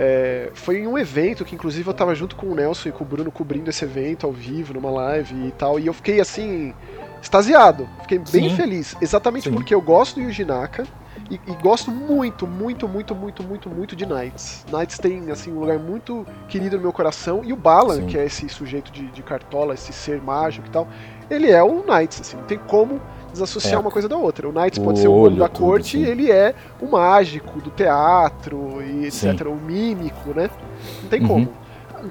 [0.00, 3.02] é, foi em um evento que inclusive eu tava junto com o Nelson e com
[3.02, 6.72] o Bruno cobrindo esse evento ao vivo, numa live e tal, e eu fiquei assim,
[7.20, 8.56] extasiado, fiquei bem Sim.
[8.56, 9.54] feliz, exatamente Sim.
[9.54, 10.86] porque eu gosto do Yuji Naka,
[11.28, 14.64] e, e, gosto muito, muito, muito, muito, muito, muito de Knights.
[14.72, 17.42] Knights tem assim um lugar muito querido no meu coração.
[17.44, 18.06] E o Balan, Sim.
[18.06, 20.88] que é esse sujeito de, de, cartola, esse ser mágico e tal,
[21.28, 23.00] ele é o Knights, assim, não tem como
[23.38, 23.78] desassociar é.
[23.78, 24.48] uma coisa da outra.
[24.48, 27.70] O Knights o pode ser o olho da corte e ele é o mágico do
[27.70, 29.38] teatro e etc.
[29.38, 29.44] Sim.
[29.44, 30.50] O mímico, né?
[31.02, 31.28] Não tem uhum.
[31.28, 31.52] como.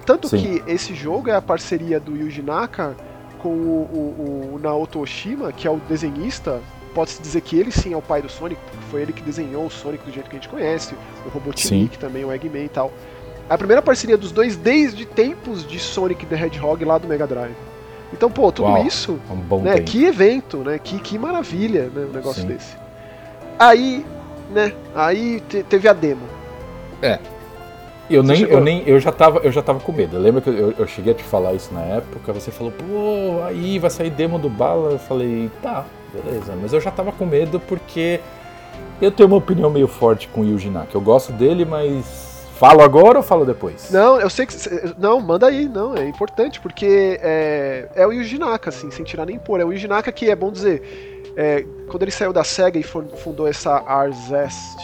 [0.06, 0.38] Tanto Sim.
[0.38, 2.96] que esse jogo é a parceria do Yuji Naka
[3.40, 6.60] com o, o, o Naoto Oshima, que é o desenhista
[6.98, 9.68] pode-se dizer que ele sim é o pai do Sonic, porque foi ele que desenhou
[9.68, 10.96] o Sonic do jeito que a gente conhece,
[11.28, 12.92] o Robotnik também, o Eggman e tal.
[13.48, 17.56] A primeira parceria dos dois desde tempos de Sonic the Hedgehog lá do Mega Drive.
[18.13, 22.13] Então, pô, tudo Uau, isso, um né, que evento, né, que, que maravilha, né, um
[22.13, 22.48] negócio sim.
[22.48, 22.76] desse.
[23.60, 24.06] Aí,
[24.50, 26.22] né, aí te, teve a demo.
[27.02, 27.20] É,
[28.10, 30.17] eu nem, eu nem, eu já tava, eu já tava com medo.
[30.17, 32.32] Lembra que eu, eu, cheguei a te falar isso na época?
[32.32, 34.91] Você falou, pô, aí vai sair demo do Bala.
[34.91, 36.54] Eu falei, tá, beleza.
[36.60, 38.22] Mas eu já tava com medo porque
[39.02, 40.96] eu tenho uma opinião meio forte com o Yuji Naka.
[40.96, 42.27] Eu gosto dele, mas
[42.58, 43.91] Falo agora ou falo depois?
[43.91, 44.56] Não, eu sei que.
[44.98, 49.28] Não, manda aí, não, é importante, porque é, é o Yuji Naka, assim, sem tirar
[49.28, 49.60] nem pôr.
[49.60, 51.34] É o Yuji Naka que é bom dizer.
[51.36, 54.80] É, quando ele saiu da SEGA e fundou essa Arzest,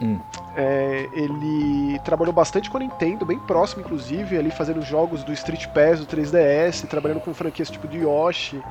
[0.00, 0.18] hum.
[0.56, 5.66] é, ele trabalhou bastante com a Nintendo, bem próximo, inclusive, ali fazendo jogos do Street
[5.68, 8.62] Pass, do 3DS, trabalhando com franquias tipo de Yoshi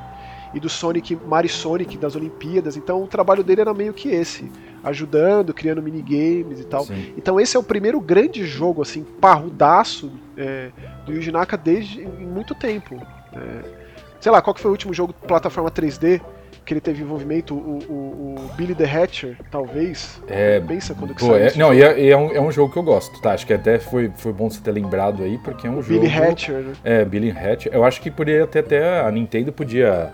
[0.56, 2.76] e do Sonic, Mario Sonic das Olimpíadas.
[2.76, 4.52] Então o trabalho dele era meio que esse,
[4.90, 6.84] ajudando, criando minigames e tal.
[6.84, 7.14] Sim.
[7.18, 10.70] Então esse é o primeiro grande jogo assim parrudaço é,
[11.06, 12.96] do Yuji Naka desde muito tempo.
[13.34, 16.22] É, sei lá, qual que foi o último jogo de plataforma 3D
[16.70, 20.22] que ele teve envolvimento, o, o, o Billy the Hatcher, talvez.
[20.28, 22.78] É, Pensa quando que pô, é, Não, e é, é, um, é um jogo que
[22.78, 23.34] eu gosto, tá?
[23.34, 26.00] Acho que até foi, foi bom você ter lembrado aí, porque é um o jogo.
[26.00, 26.74] Billy Hatcher, né?
[26.84, 27.74] É, Billy Hatcher.
[27.74, 29.02] Eu acho que poderia ter até.
[29.02, 30.14] A Nintendo podia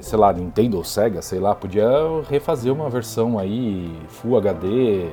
[0.00, 1.88] sei lá, Nintendo ou Sega, sei lá, podia
[2.28, 5.10] refazer uma versão aí Full HD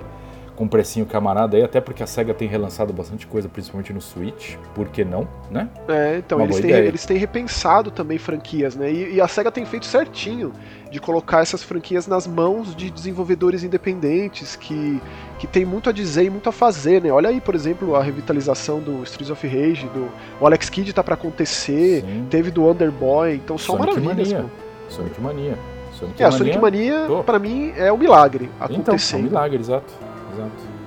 [0.60, 4.58] com precinho camarada aí, até porque a SEGA tem relançado bastante coisa, principalmente no Switch,
[4.76, 5.70] por que não, né?
[5.88, 8.92] É, então, eles têm, eles têm, repensado também franquias, né?
[8.92, 10.52] E, e, a SEGA tem feito certinho
[10.92, 15.02] de colocar essas franquias nas mãos de desenvolvedores independentes que,
[15.38, 17.12] que tem muito a dizer e muito a fazer, né?
[17.12, 21.04] Olha aí, por exemplo, a revitalização do Streets of Rage, do o Alex Kidd tá
[21.04, 22.28] para acontecer, Sim.
[22.30, 24.52] teve do Underboy, então só Sonic maravilhas, Mania.
[24.90, 25.58] Sonic Mania.
[25.94, 29.28] Sonic é, a Sonic Mania, para mim, é um milagre acontecendo.
[29.28, 29.94] Então, é um milagre, exato.
[30.34, 30.80] Exato.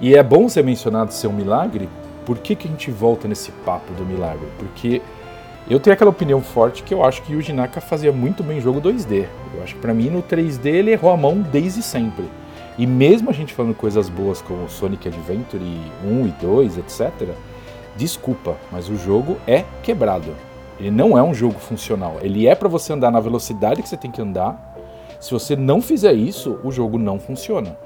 [0.00, 1.88] E é bom ser mencionado ser um milagre,
[2.24, 4.46] por que, que a gente volta nesse papo do milagre?
[4.58, 5.00] Porque
[5.70, 8.60] eu tenho aquela opinião forte que eu acho que o Yuji Naka fazia muito bem
[8.60, 9.28] jogo 2D.
[9.54, 12.24] Eu acho que para mim no 3D ele errou a mão desde sempre.
[12.76, 15.62] E mesmo a gente falando coisas boas como Sonic Adventure
[16.04, 17.28] 1 e 2, etc.,
[17.96, 20.34] desculpa, mas o jogo é quebrado.
[20.80, 22.16] Ele não é um jogo funcional.
[22.20, 24.74] Ele é para você andar na velocidade que você tem que andar.
[25.20, 27.76] Se você não fizer isso, o jogo não funciona.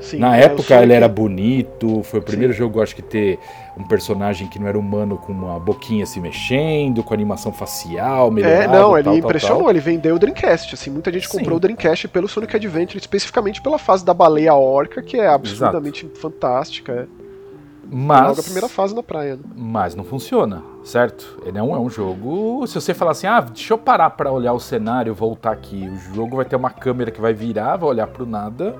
[0.00, 2.58] Sim, Na é, época ele era bonito, foi o primeiro Sim.
[2.58, 3.38] jogo, acho que ter
[3.76, 8.64] um personagem que não era humano com uma boquinha se mexendo, com animação facial, melhorada,
[8.64, 11.38] É, não, ele tal, impressionou, tal, ele vendeu o Dreamcast, assim, muita gente Sim.
[11.38, 16.06] comprou o Dreamcast pelo Sonic Adventure, especificamente pela fase da baleia orca, que é absurdamente
[16.06, 16.20] Exato.
[16.20, 17.06] fantástica, é.
[17.90, 18.28] Mas.
[18.28, 19.36] Logo a primeira fase na praia.
[19.36, 19.42] Né?
[19.56, 21.40] Mas não funciona, certo?
[21.42, 22.66] Ele não é um jogo.
[22.66, 25.88] Se você falar assim, ah, deixa eu parar para olhar o cenário, voltar aqui.
[25.88, 28.76] O jogo vai ter uma câmera que vai virar, vai olhar pro nada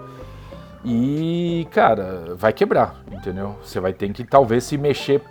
[0.85, 3.57] e, cara, vai quebrar, entendeu?
[3.63, 5.23] Você vai ter que talvez se mexer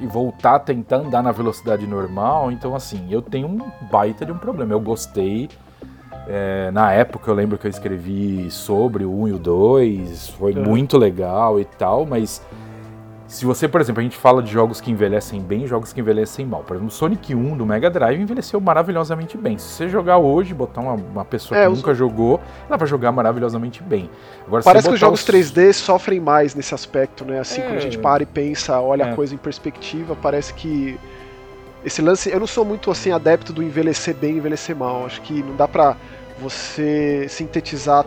[0.00, 2.50] e voltar a tentar andar na velocidade normal.
[2.50, 4.72] Então, assim, eu tenho um baita de um problema.
[4.72, 5.48] Eu gostei
[6.28, 10.52] É, na época eu lembro que eu escrevi sobre o 1 e o 2, foi
[10.52, 10.62] uhum.
[10.62, 12.40] muito legal e tal, mas
[13.30, 16.44] se você, por exemplo, a gente fala de jogos que envelhecem bem jogos que envelhecem
[16.44, 16.64] mal.
[16.64, 19.56] Por exemplo, o Sonic 1 do Mega Drive envelheceu maravilhosamente bem.
[19.56, 23.12] Se você jogar hoje, botar uma, uma pessoa é, que nunca jogou, ela vai jogar
[23.12, 24.10] maravilhosamente bem.
[24.44, 25.28] Agora, Parece que os jogos os...
[25.28, 27.38] 3D sofrem mais nesse aspecto, né?
[27.38, 27.64] Assim, é...
[27.66, 29.12] quando a gente para e pensa, olha é.
[29.12, 30.98] a coisa em perspectiva, parece que
[31.84, 32.28] esse lance.
[32.32, 35.06] Eu não sou muito assim adepto do envelhecer bem e envelhecer mal.
[35.06, 35.96] Acho que não dá pra
[36.40, 38.04] você sintetizar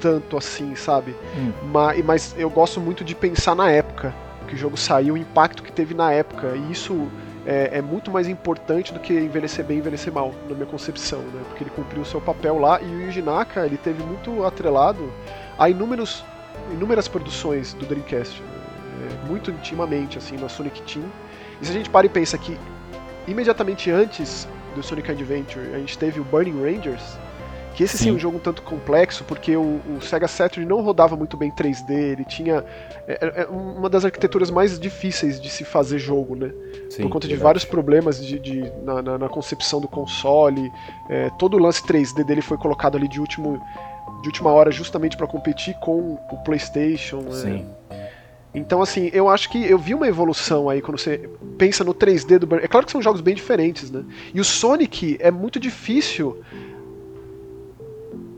[0.00, 1.14] tanto assim, sabe?
[1.36, 1.52] Hum.
[1.70, 4.14] Mas, mas eu gosto muito de pensar na época
[4.46, 6.54] que o jogo saiu, o impacto que teve na época.
[6.56, 7.08] E isso
[7.46, 11.42] é, é, muito mais importante do que envelhecer bem envelhecer mal, na minha concepção, né?
[11.48, 15.12] Porque ele cumpriu o seu papel lá e o Yuji Naka, ele teve muito atrelado
[15.58, 16.24] a inúmeros,
[16.72, 18.48] inúmeras produções do Dreamcast, né?
[19.06, 21.04] é, muito intimamente, assim, na Sonic Team.
[21.60, 22.58] E se a gente para e pensa que
[23.26, 27.18] imediatamente antes do Sonic Adventure, a gente teve o Burning Rangers,
[27.76, 30.66] que esse sim, sim é um jogo um tanto complexo, porque o, o, Sega Saturn
[30.66, 32.64] não rodava muito bem 3D, ele tinha
[33.06, 36.52] é, é, é uma das arquiteturas mais difíceis de se fazer jogo, né?
[36.88, 40.72] Sim, Por conta de vários problemas de, de na, na, na, concepção do console,
[41.10, 43.62] é, todo o lance 3D dele foi colocado ali de, último,
[44.22, 47.18] de última hora justamente para competir com o PlayStation.
[47.18, 47.32] Né?
[47.32, 47.66] Sim.
[48.54, 52.38] Então, assim, eu acho que eu vi uma evolução aí quando você pensa no 3D
[52.38, 54.02] do É claro que são jogos bem diferentes, né?
[54.32, 56.42] E o Sonic é muito difícil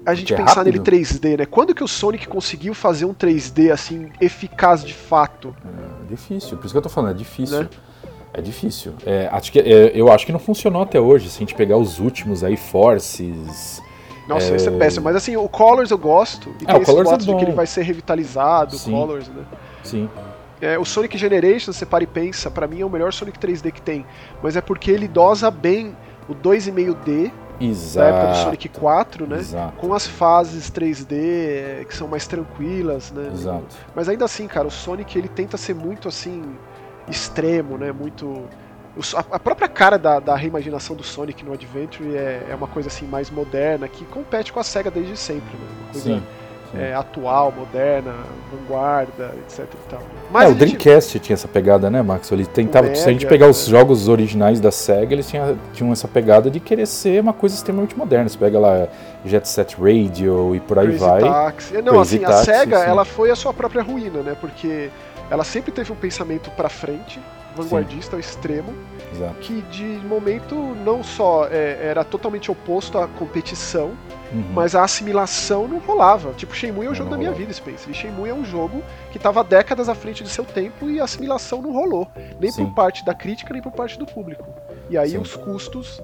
[0.09, 1.47] a gente é pensar nele 3D, né?
[1.47, 5.55] Quando que o Sonic conseguiu fazer um 3D assim eficaz de fato?
[6.03, 7.61] É difícil, por isso que eu tô falando, é difícil.
[7.61, 7.69] Né?
[8.33, 8.95] É difícil.
[9.05, 11.29] É, acho que, é, eu acho que não funcionou até hoje.
[11.29, 13.83] Se a gente pegar os últimos aí, Forces.
[14.27, 14.57] Nossa, é...
[14.57, 15.05] esse é péssimo.
[15.05, 16.49] Mas assim, o Colors eu gosto.
[16.61, 19.45] E é, tem esse Colors é de que ele vai ser revitalizado, o Colors, né?
[19.83, 20.09] Sim.
[20.61, 23.71] É, o Sonic Generations, você para e pensa, para mim é o melhor Sonic 3D
[23.73, 24.07] que tem.
[24.43, 25.97] Mas é porque ele dosa bem
[26.29, 27.99] o 2,5D Exato.
[27.99, 29.39] da época do Sonic 4, né?
[29.39, 29.77] Exato.
[29.77, 33.31] Com as fases 3D eh, que são mais tranquilas, né?
[33.33, 33.77] Exato.
[33.95, 36.57] Mas ainda assim, cara, o Sonic ele tenta ser muito assim
[37.09, 37.93] extremo, né?
[37.93, 38.45] Muito
[39.17, 43.07] a própria cara da, da reimaginação do Sonic no Adventure é, é, uma coisa assim
[43.07, 45.67] mais moderna que compete com a Sega desde sempre, né?
[45.81, 46.23] Uma coisa Sim
[46.75, 48.15] é, atual, moderna,
[48.53, 50.03] vanguarda, etc e tal.
[50.31, 52.31] Mas é, o Dreamcast tinha essa pegada, né, Max?
[52.31, 56.07] Ele tentava, se a gente pegar os jogos originais da SEGA, eles tinham, tinham essa
[56.07, 58.29] pegada de querer ser uma coisa extremamente moderna.
[58.29, 58.89] Você pega lá
[59.25, 61.21] Jet Set Radio e por aí Crazy vai.
[61.23, 61.75] Taxi.
[61.75, 62.85] Não, Crazy assim, Taxi, a SEGA, sim.
[62.85, 64.37] ela foi a sua própria ruína, né?
[64.39, 64.91] Porque
[65.31, 67.21] ela sempre teve um pensamento para frente,
[67.57, 68.75] vanguardista ao extremo,
[69.13, 69.35] Exato.
[69.41, 70.55] que de momento
[70.85, 73.93] não só é, era totalmente oposto à competição,
[74.33, 74.53] Uhum.
[74.53, 76.33] Mas a assimilação não rolava.
[76.35, 77.91] Tipo, Shenmue é o jogo da minha vida, Spencer.
[77.91, 81.05] E Shenmue é um jogo que estava décadas à frente do seu tempo e a
[81.05, 82.07] assimilação não rolou.
[82.39, 82.67] Nem Sim.
[82.67, 84.47] por parte da crítica, nem por parte do público.
[84.91, 85.19] E aí Sim.
[85.19, 86.03] os custos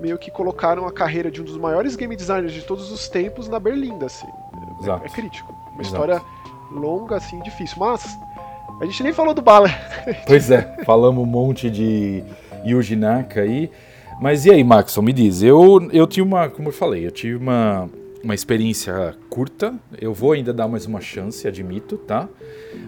[0.00, 3.48] meio que colocaram a carreira de um dos maiores game designers de todos os tempos
[3.48, 4.26] na berlinda, assim.
[4.26, 5.52] É, é, crítico.
[5.52, 5.82] Uma Exato.
[5.82, 6.22] história
[6.70, 7.76] longa, assim, difícil.
[7.78, 8.18] Mas
[8.80, 9.68] a gente nem falou do Bala.
[10.26, 12.24] Pois é, falamos um monte de
[12.66, 13.70] Yuji Naka aí.
[14.22, 17.34] Mas e aí, Maxon, me diz, eu, eu tinha uma, como eu falei, eu tive
[17.34, 17.90] uma,
[18.22, 22.28] uma experiência curta, eu vou ainda dar mais uma chance, admito, tá?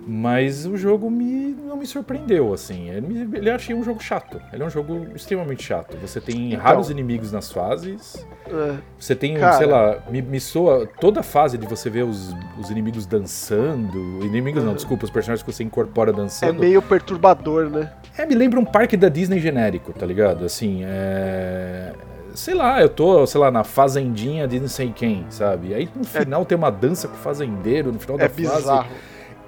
[0.06, 2.90] Mas o jogo me, não me surpreendeu, assim.
[2.90, 4.40] Ele, ele achei um jogo chato.
[4.52, 5.96] Ele é um jogo extremamente chato.
[5.98, 8.24] Você tem então, raros inimigos nas fases.
[8.46, 12.04] É, você tem, cara, sei lá, me, me soa toda a fase de você ver
[12.04, 14.24] os, os inimigos dançando.
[14.24, 16.58] Inimigos não, desculpa, os personagens que você incorpora dançando.
[16.58, 17.92] É meio perturbador, né?
[18.16, 20.44] É, me lembra um parque da Disney genérico, tá ligado?
[20.44, 21.92] Assim, é.
[22.34, 25.72] Sei lá, eu tô, sei lá, na fazendinha de não sei quem, sabe?
[25.72, 26.04] Aí no é.
[26.04, 26.44] final é...
[26.44, 28.60] tem uma dança com o fazendeiro, no final é da bizarro.
[28.60, 28.88] fase.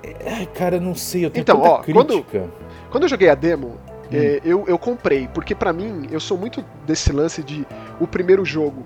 [0.03, 2.05] É, cara, não sei, eu tenho então, ó, crítica.
[2.05, 2.53] Quando,
[2.91, 4.09] quando eu joguei a demo, hum.
[4.13, 7.67] é, eu, eu comprei, porque para mim, eu sou muito desse lance de
[8.01, 8.85] o primeiro jogo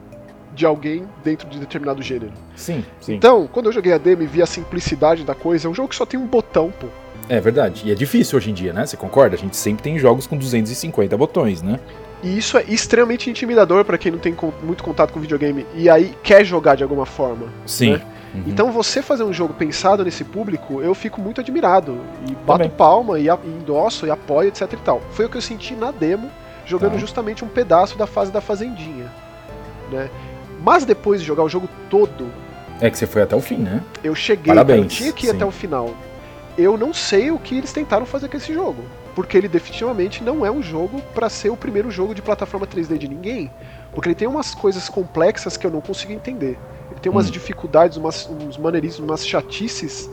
[0.55, 2.33] de alguém dentro de determinado gênero.
[2.57, 3.15] Sim, sim.
[3.15, 5.89] Então, quando eu joguei a demo e vi a simplicidade da coisa, é um jogo
[5.89, 6.87] que só tem um botão, pô.
[7.29, 7.83] É verdade.
[7.87, 8.85] E é difícil hoje em dia, né?
[8.85, 9.37] Você concorda?
[9.37, 11.79] A gente sempre tem jogos com 250 botões, né?
[12.23, 16.15] E isso é extremamente intimidador para quem não tem muito contato com videogame e aí
[16.23, 17.49] quer jogar de alguma forma.
[17.65, 17.93] Sim.
[17.93, 18.03] Né?
[18.35, 18.45] Uhum.
[18.47, 21.99] Então você fazer um jogo pensado nesse público, eu fico muito admirado.
[22.29, 22.71] E bato Também.
[22.71, 25.01] palma, e, endosso, e apoio, etc e tal.
[25.13, 26.31] Foi o que eu senti na demo,
[26.67, 26.99] jogando tá.
[26.99, 29.11] justamente um pedaço da fase da Fazendinha.
[29.91, 30.09] Né?
[30.63, 32.31] Mas depois de jogar o jogo todo.
[32.81, 33.83] É que você foi até o fim, né?
[34.05, 34.83] Eu cheguei, Parabéns.
[34.83, 35.37] eu tinha que ir Sim.
[35.37, 35.91] até o final.
[36.57, 38.85] Eu não sei o que eles tentaram fazer com esse jogo.
[39.15, 42.97] Porque ele definitivamente não é um jogo para ser o primeiro jogo de plataforma 3D
[42.97, 43.51] de ninguém.
[43.93, 46.59] Porque ele tem umas coisas complexas que eu não consigo entender
[47.01, 47.33] tem umas hum.
[47.33, 50.09] dificuldades, umas, uns maneirismos, umas chatices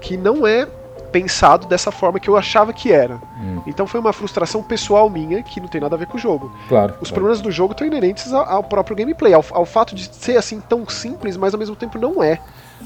[0.00, 0.66] que não é
[1.12, 3.16] pensado dessa forma que eu achava que era.
[3.16, 3.62] Hum.
[3.66, 6.52] Então foi uma frustração pessoal minha que não tem nada a ver com o jogo.
[6.68, 6.94] Claro.
[6.94, 7.14] Os claro.
[7.14, 10.60] problemas do jogo estão inerentes ao, ao próprio gameplay, ao, ao, fato de ser assim
[10.60, 12.40] tão simples, mas ao mesmo tempo não é.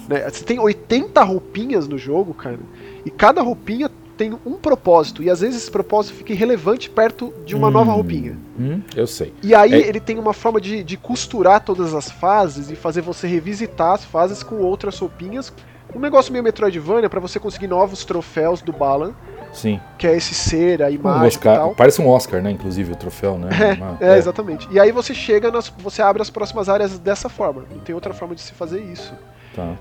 [0.09, 0.29] Né?
[0.29, 2.59] Você tem 80 roupinhas no jogo, cara,
[3.05, 7.55] e cada roupinha tem um propósito, e às vezes esse propósito fica irrelevante perto de
[7.55, 8.39] uma hum, nova roupinha.
[8.59, 9.33] Hum, eu sei.
[9.43, 9.89] E aí é...
[9.89, 14.05] ele tem uma forma de, de costurar todas as fases e fazer você revisitar as
[14.05, 15.53] fases com outras roupinhas.
[15.95, 19.15] Um negócio meio Metroidvania para você conseguir novos troféus do Balan.
[19.53, 19.81] Sim.
[19.97, 21.75] Que é esse ser, a imagem um e.
[21.77, 22.51] Parece um Oscar, né?
[22.51, 23.51] Inclusive o troféu, né?
[23.55, 24.69] É, uma, é, é, exatamente.
[24.71, 27.65] E aí você chega, nas, você abre as próximas áreas dessa forma.
[27.71, 29.15] Não tem outra forma de se fazer isso.
[29.55, 29.77] Tá.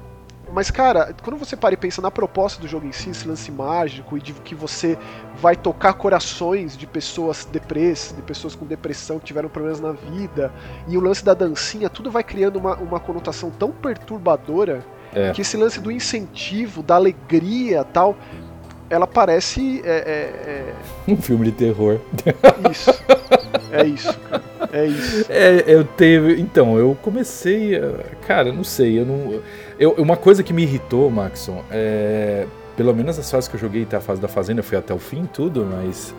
[0.53, 3.51] Mas, cara, quando você para e pensa na proposta do jogo em si, esse lance
[3.51, 4.97] mágico e de que você
[5.41, 10.53] vai tocar corações de pessoas depressas, de pessoas com depressão que tiveram problemas na vida,
[10.87, 15.31] e o lance da dancinha, tudo vai criando uma, uma conotação tão perturbadora é.
[15.31, 18.15] que esse lance do incentivo, da alegria tal,
[18.91, 19.81] ela parece.
[19.83, 20.73] É, é, é...
[21.07, 21.99] Um filme de terror.
[22.71, 22.91] Isso.
[23.71, 24.43] É isso, cara.
[24.71, 25.25] É isso.
[25.29, 26.39] É, eu teve.
[26.39, 27.75] Então, eu comecei.
[27.75, 28.03] A...
[28.27, 29.41] Cara, não sei, eu não.
[29.79, 32.45] Eu, uma coisa que me irritou, Maxon, é.
[32.75, 34.91] Pelo menos as fases que eu joguei até a fase da fazenda, eu fui até
[34.91, 36.13] o fim tudo, mas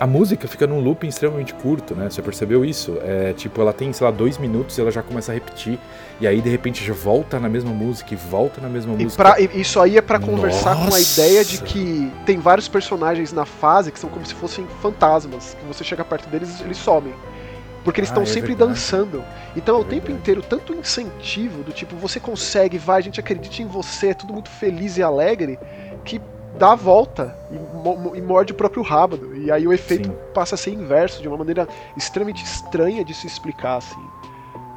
[0.00, 2.08] a música fica num looping extremamente curto, né?
[2.08, 2.96] Você percebeu isso?
[3.02, 5.78] É, tipo, ela tem, sei lá, dois minutos e ela já começa a repetir.
[6.18, 9.22] E aí, de repente, já volta na mesma música e volta na mesma e música.
[9.22, 13.44] Pra, isso aí é para conversar com a ideia de que tem vários personagens na
[13.44, 15.54] fase que são como se fossem fantasmas.
[15.60, 17.12] Que você chega perto deles eles somem.
[17.84, 18.70] Porque eles estão ah, é sempre verdade.
[18.70, 19.24] dançando.
[19.56, 23.62] Então é o tempo inteiro tanto incentivo do tipo, você consegue, vai, a gente acredita
[23.62, 25.58] em você, é tudo muito feliz e alegre,
[26.04, 26.20] que
[26.58, 29.34] dá a volta e, e morde o próprio rabo.
[29.34, 30.16] E aí o efeito Sim.
[30.34, 31.66] passa a ser inverso, de uma maneira
[31.96, 34.00] extremamente estranha de se explicar, assim.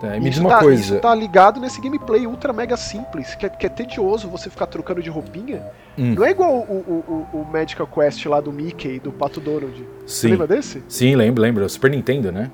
[0.02, 0.82] É, me diz uma tá, coisa.
[0.82, 4.68] Isso tá ligado nesse gameplay ultra mega simples, que é, que é tedioso você ficar
[4.68, 5.66] trocando de roupinha.
[5.98, 6.14] Hum.
[6.14, 9.78] Não é igual o, o, o, Magical Quest lá do Mickey, do Pato Donald.
[9.78, 9.86] Sim.
[10.06, 10.84] Você lembra desse?
[10.90, 11.70] Sim, lembro, lembro.
[11.70, 12.52] Super Nintendo, né?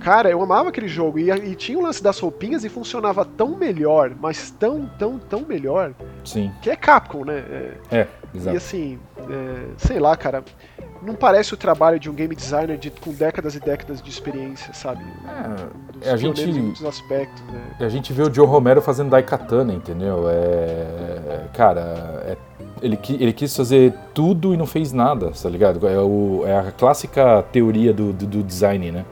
[0.00, 1.18] Cara, eu amava aquele jogo.
[1.18, 5.40] E, e, tinha o lance das roupinhas e funcionava tão melhor, mas tão, tão, tão
[5.42, 5.92] melhor.
[6.24, 6.52] Sim.
[6.62, 7.38] Que é Capcom, né?
[7.90, 8.54] É, é exato.
[8.54, 10.44] E assim, é, sei lá, cara.
[11.00, 14.74] Não parece o trabalho de um game designer de, com décadas e décadas de experiência,
[14.74, 15.04] sabe?
[16.02, 16.44] É, a gente.
[16.44, 17.76] muitos aspectos, né?
[17.78, 20.24] A gente vê o Joe Romero fazendo Daikatana, entendeu?
[20.28, 21.44] É.
[21.52, 22.36] Cara, é
[22.82, 25.86] ele, ele quis fazer tudo e não fez nada, tá ligado?
[25.86, 29.04] É, o, é a clássica teoria do, do, do design, né?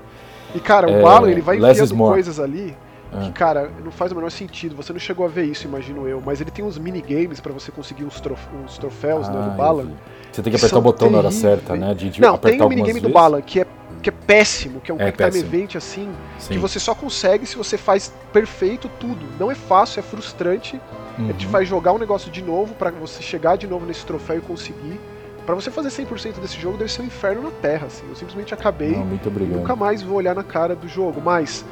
[0.56, 2.74] E, cara, o é, Balan, ele vai enfiando coisas ali
[3.10, 3.32] que, é.
[3.32, 4.76] cara, não faz o menor sentido.
[4.76, 6.20] Você não chegou a ver isso, imagino eu.
[6.24, 9.56] Mas ele tem uns minigames para você conseguir uns, trof uns troféus ah, né, do
[9.56, 9.90] Balan.
[10.30, 11.94] Você tem que apertar o botão na hora certa, né?
[11.94, 13.66] De, de não, tem um minigame do Balan que é,
[14.02, 16.54] que é péssimo, que é um é, quick time event assim, Sim.
[16.54, 19.24] que você só consegue se você faz perfeito tudo.
[19.38, 20.80] Não é fácil, é frustrante.
[21.18, 21.26] Uhum.
[21.26, 24.38] Ele te faz jogar um negócio de novo para você chegar de novo nesse troféu
[24.38, 25.00] e conseguir
[25.46, 28.04] para você fazer 100% desse jogo deve ser um inferno na Terra, assim.
[28.08, 31.22] Eu simplesmente acabei Não, muito e nunca mais vou olhar na cara do jogo.
[31.24, 31.64] Mas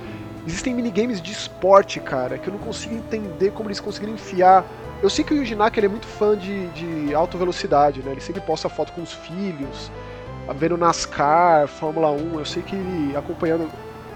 [0.46, 4.64] existem minigames de esporte, cara, que eu não consigo entender como eles conseguiram enfiar.
[5.02, 8.12] Eu sei que o Yuji Naka ele é muito fã de, de alta velocidade, né?
[8.12, 9.90] Ele sempre posta foto com os filhos,
[10.56, 12.38] vendo NASCAR, Fórmula 1.
[12.38, 13.68] Eu sei que ele, acompanhando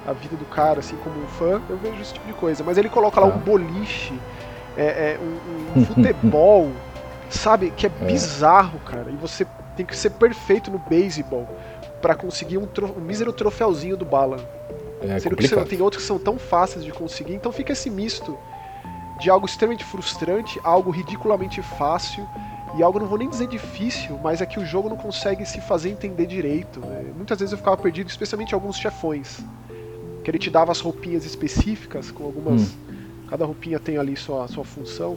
[0.06, 2.62] a vida do cara, assim, como um fã, eu vejo esse tipo de coisa.
[2.62, 4.14] Mas ele coloca lá um boliche,
[4.76, 6.70] é, é um, um futebol
[7.30, 7.70] sabe?
[7.70, 9.10] Que é, é, bizarro, cara.
[9.10, 11.48] E você tem que ser perfeito no beisebol
[12.00, 14.38] para conseguir um, um, mísero troféuzinho do Balan.
[15.00, 18.36] É Sendo que tem outros que são tão fáceis de conseguir, então fica esse misto
[19.20, 22.26] de algo extremamente frustrante, algo ridiculamente fácil
[22.76, 25.60] e algo, não vou nem dizer difícil, mas é que o jogo não consegue se
[25.60, 26.80] fazer entender direito.
[26.80, 27.12] Né?
[27.16, 29.40] Muitas vezes eu ficava perdido, especialmente alguns chefões,
[30.22, 32.60] que ele te dava as roupinhas específicas, com algumas.
[32.60, 32.88] Hum.
[33.28, 35.16] Cada roupinha tem ali sua, sua função.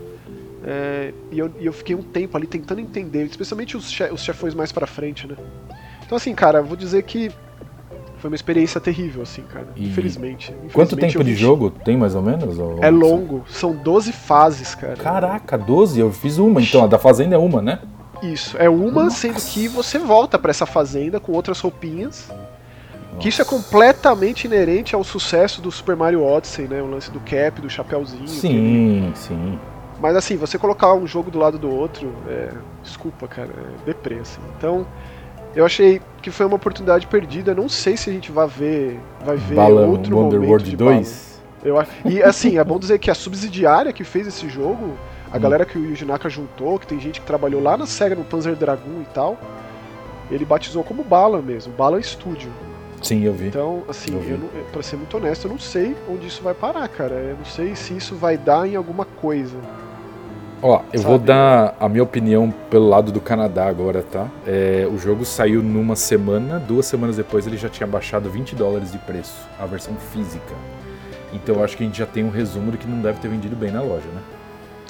[0.64, 4.24] É, e, eu, e eu fiquei um tempo ali tentando entender, especialmente os, che os
[4.24, 5.36] chefões mais pra frente, né?
[6.06, 7.32] Então, assim, cara, vou dizer que
[8.18, 9.68] foi uma experiência terrível, assim, cara.
[9.76, 9.88] E...
[9.88, 10.74] Infelizmente, infelizmente.
[10.74, 12.60] Quanto tempo de jogo tem mais ou menos?
[12.60, 12.78] Ou...
[12.84, 14.96] É longo, são 12 fases, cara.
[14.96, 16.00] Caraca, 12?
[16.00, 16.84] Eu fiz uma, então.
[16.84, 17.80] A da fazenda é uma, né?
[18.22, 19.16] Isso, é uma, Nossa.
[19.16, 22.28] sendo que você volta para essa fazenda com outras roupinhas.
[22.30, 23.20] Nossa.
[23.20, 26.82] Que isso é completamente inerente ao sucesso do Super Mario Odyssey, né?
[26.82, 28.28] O lance do cap, do chapéuzinho.
[28.28, 29.60] Sim, sim.
[30.02, 34.20] Mas assim, você colocar um jogo do lado do outro, é, desculpa, cara, é deprê,
[34.20, 34.42] assim.
[34.58, 34.86] Então,
[35.56, 37.54] eu achei que foi uma oportunidade perdida.
[37.54, 40.76] Não sei se a gente vai ver, vai ver Balan outro Wonder momento World de
[40.76, 41.42] 2.
[41.64, 41.76] Eu,
[42.06, 44.96] e assim, é bom dizer que a subsidiária que fez esse jogo,
[45.32, 45.40] a hum.
[45.40, 48.24] galera que o Yuji Naka juntou, que tem gente que trabalhou lá na SEGA no
[48.24, 49.38] Panzer Dragoon e tal,
[50.32, 52.50] ele batizou como Balan mesmo, Balan Studio.
[53.04, 53.48] Sim, eu vi.
[53.48, 56.54] Então, assim, eu, eu não, pra ser muito honesto, eu não sei onde isso vai
[56.56, 57.16] parar, cara.
[57.16, 59.58] Eu não sei se isso vai dar em alguma coisa.
[60.62, 61.10] Ó, eu Sabe?
[61.10, 64.28] vou dar a minha opinião pelo lado do Canadá agora, tá?
[64.46, 68.92] É, o jogo saiu numa semana, duas semanas depois ele já tinha baixado 20 dólares
[68.92, 70.54] de preço, a versão física.
[71.34, 73.28] Então eu acho que a gente já tem um resumo do que não deve ter
[73.28, 74.22] vendido bem na loja, né?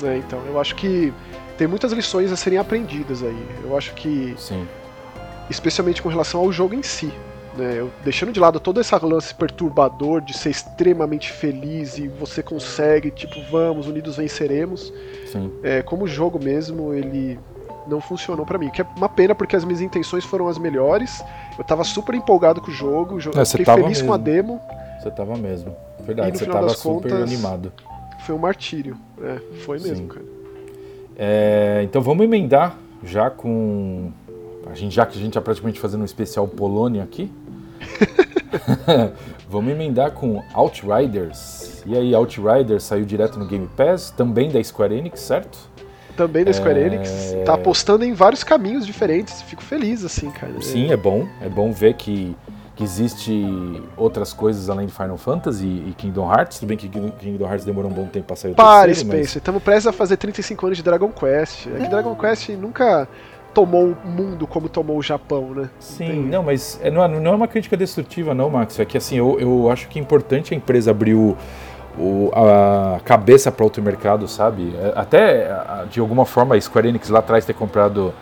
[0.04, 1.14] É, então, eu acho que
[1.58, 3.48] tem muitas lições a serem aprendidas aí.
[3.64, 4.34] Eu acho que.
[4.38, 4.68] Sim.
[5.50, 7.12] Especialmente com relação ao jogo em si.
[7.58, 7.76] Né?
[7.80, 13.12] Eu, deixando de lado todo esse lance perturbador de ser extremamente feliz e você consegue,
[13.12, 14.94] tipo, vamos, unidos venceremos.
[15.32, 15.52] Sim.
[15.62, 17.38] É, como jogo mesmo, ele
[17.88, 18.70] não funcionou para mim.
[18.70, 21.24] Que é uma pena porque as minhas intenções foram as melhores.
[21.58, 24.08] Eu tava super empolgado com o jogo, é, fiquei feliz mesmo.
[24.08, 24.62] com a demo.
[25.02, 25.76] Você tava mesmo.
[26.00, 27.72] Verdade, você tava super contas, animado.
[28.26, 28.98] Foi um martírio.
[29.22, 30.08] É, foi mesmo, Sim.
[30.08, 30.26] cara.
[31.18, 34.12] É, então vamos emendar já com.
[34.70, 37.32] A gente, já que a gente está praticamente fazendo um especial Polônia aqui.
[39.50, 41.84] vamos emendar com Outriders.
[41.86, 45.58] E aí, Outriders saiu direto no Game Pass, também da Square Enix, certo?
[46.16, 46.86] Também da Square é...
[46.86, 47.36] Enix.
[47.46, 49.42] Tá apostando em vários caminhos diferentes.
[49.42, 50.62] Fico feliz, assim, cara.
[50.62, 51.28] Sim, é bom.
[51.42, 52.36] É bom ver que
[52.82, 53.46] que existe
[53.96, 56.60] outras coisas além de Final Fantasy e Kingdom Hearts.
[56.60, 59.38] Tudo bem que Kingdom Hearts demorou um bom tempo pra sair o Pare, terceiro, Spencer.
[59.38, 61.68] Estamos prestes a fazer 35 anos de Dragon Quest.
[61.68, 63.08] É que Dragon Quest nunca
[63.54, 65.70] tomou o mundo como tomou o Japão, né?
[65.80, 66.22] Sim, Tem...
[66.24, 68.80] não, mas é, não, é, não é uma crítica destrutiva, não, Max.
[68.80, 71.38] É que assim, eu, eu acho que é importante a empresa abrir o,
[71.98, 74.74] o, a cabeça para outro mercado, sabe?
[74.76, 75.50] É, até,
[75.90, 78.14] de alguma forma, a Square Enix lá atrás ter comprado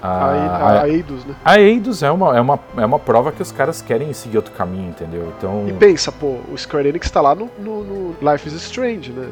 [0.00, 1.34] a, a, a Eidos, né?
[1.44, 4.52] A Eidos é uma, é, uma, é uma prova que os caras querem seguir outro
[4.52, 5.32] caminho, entendeu?
[5.36, 5.66] Então...
[5.68, 9.28] E pensa, pô, o Square Enix tá lá no, no, no Life is Strange, né?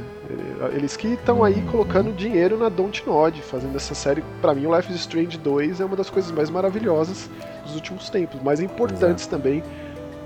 [0.72, 1.66] Eles que estão aí uhum.
[1.66, 4.24] colocando dinheiro na Dontnod, fazendo essa série.
[4.42, 7.30] para mim, o Life is Strange 2 é uma das coisas mais maravilhosas
[7.64, 9.36] dos últimos tempos, mais importantes Exato.
[9.36, 9.62] também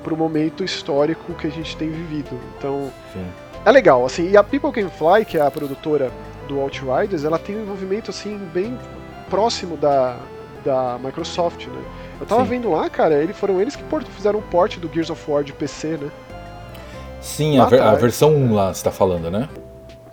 [0.02, 2.38] pro momento histórico que a gente tem vivido.
[2.56, 3.26] Então, Sim.
[3.64, 4.30] é legal, assim.
[4.30, 6.10] E a People Can Fly, que é a produtora
[6.48, 8.78] do Outriders, ela tem um envolvimento, assim, bem
[9.30, 10.16] próximo da,
[10.64, 11.82] da Microsoft, né?
[12.20, 12.50] Eu tava Sim.
[12.50, 15.52] vendo lá, cara, eles foram eles que fizeram o port do Gears of War de
[15.52, 16.10] PC, né?
[17.20, 19.48] Sim, a, ver, a, versão 1 lá, você tá falando, né?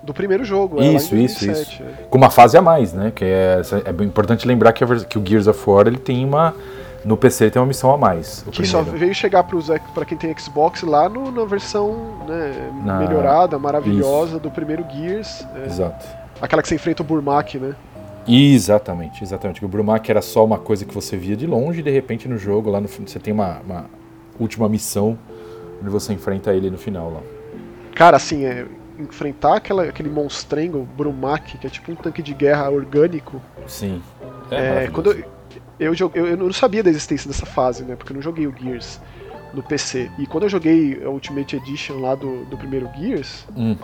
[0.03, 1.83] Do primeiro jogo, isso, é, isso, isso.
[1.83, 2.03] É.
[2.09, 3.11] Com uma fase a mais, né?
[3.13, 6.53] Que é, é importante lembrar que, a, que o Gears of War ele tem uma.
[7.03, 8.43] No PC tem uma missão a mais.
[8.43, 8.85] que primeiro.
[8.85, 9.45] só veio chegar
[9.93, 12.99] para quem tem Xbox lá no, na versão né, na...
[12.99, 14.39] melhorada, maravilhosa isso.
[14.39, 15.45] do primeiro Gears.
[15.55, 16.05] É, Exato.
[16.41, 17.75] Aquela que você enfrenta o Burmak, né?
[18.27, 19.63] Exatamente, exatamente.
[19.63, 22.37] O Brumac era só uma coisa que você via de longe e de repente no
[22.37, 23.85] jogo, lá no você tem uma, uma
[24.39, 25.17] última missão
[25.81, 27.21] onde você enfrenta ele no final lá.
[27.95, 28.65] Cara, assim, é,
[28.99, 33.41] enfrentar aquela, aquele monstrengo Brumac, que é tipo um tanque de guerra orgânico.
[33.67, 34.01] Sim.
[34.51, 35.11] É, é quando
[35.79, 37.95] eu, eu, eu, eu não sabia da existência dessa fase, né?
[37.95, 38.99] Porque eu não joguei o Gears
[39.53, 40.11] no PC.
[40.17, 43.75] E quando eu joguei a Ultimate Edition lá do, do primeiro Gears, hum.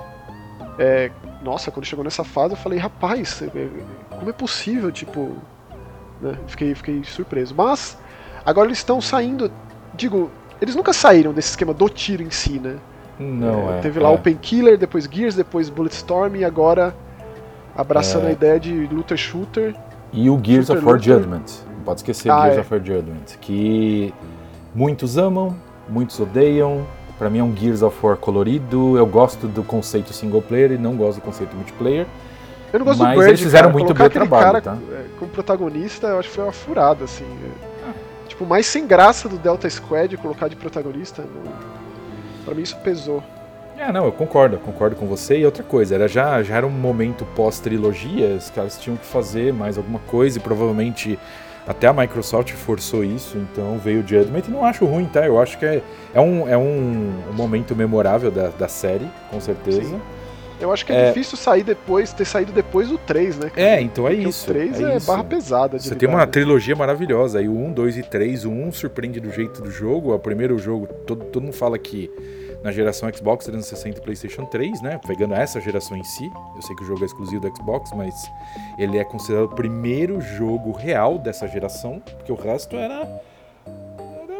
[0.77, 1.11] É,
[1.43, 3.67] nossa, quando chegou nessa fase eu falei, rapaz, é,
[4.09, 5.37] como é possível, tipo.
[6.21, 6.37] Né?
[6.47, 7.53] Fiquei, fiquei surpreso.
[7.55, 7.97] Mas,
[8.45, 9.51] agora eles estão saindo.
[9.93, 12.77] Digo, eles nunca saíram desse esquema do tiro em si, né?
[13.19, 13.77] Não, é.
[13.77, 14.13] é teve lá é.
[14.13, 16.95] o Painkiller, depois Gears, depois Bulletstorm e agora
[17.75, 18.29] abraçando é.
[18.29, 19.75] a ideia de looter shooter.
[20.11, 21.45] E o Gears of War Judgment.
[21.67, 22.61] Não pode esquecer ah, Gears é.
[22.61, 23.37] of War Judgment.
[23.41, 24.13] Que
[24.73, 25.55] muitos amam,
[25.87, 26.85] muitos odeiam.
[27.23, 28.97] Para mim é um Gears of War colorido.
[28.97, 32.05] Eu gosto do conceito single player e não gosto do conceito multiplayer.
[32.73, 33.79] Eu não gosto Mas do Bird, eles fizeram cara.
[33.79, 34.77] muito bem o trabalho, cara tá?
[34.91, 37.23] É, como protagonista, eu acho que foi uma furada, assim.
[37.87, 37.93] Ah.
[38.27, 41.21] Tipo, mais sem graça do Delta Squad colocar de protagonista.
[41.21, 41.53] Não...
[42.43, 43.23] Pra mim isso pesou.
[43.77, 45.37] É, não, eu concordo, eu concordo com você.
[45.39, 49.53] E outra coisa, era já, já era um momento pós-trilogia, os caras tinham que fazer
[49.53, 51.17] mais alguma coisa e provavelmente
[51.67, 55.25] até a Microsoft forçou isso, então veio o Judgment e não acho ruim, tá?
[55.25, 55.81] Eu acho que é,
[56.13, 59.83] é, um, é um, momento memorável da, da série, com certeza.
[59.83, 60.01] Sim.
[60.59, 63.51] Eu acho que é, é, difícil sair depois, ter saído depois do 3, né?
[63.55, 64.49] É, então é isso.
[64.49, 65.79] O 3 é, é barra pesada.
[65.79, 67.39] Você tem uma trilogia maravilhosa.
[67.39, 68.45] Aí o 1, 2 e 3.
[68.45, 70.13] O 1 surpreende do jeito do jogo.
[70.13, 72.09] O primeiro jogo, todo, todo mundo fala que
[72.63, 74.99] na geração Xbox 360 e PlayStation 3, né?
[75.05, 76.31] Pegando essa geração em si.
[76.55, 78.31] Eu sei que o jogo é exclusivo do Xbox, mas
[78.77, 83.21] ele é considerado o primeiro jogo real dessa geração, porque o resto era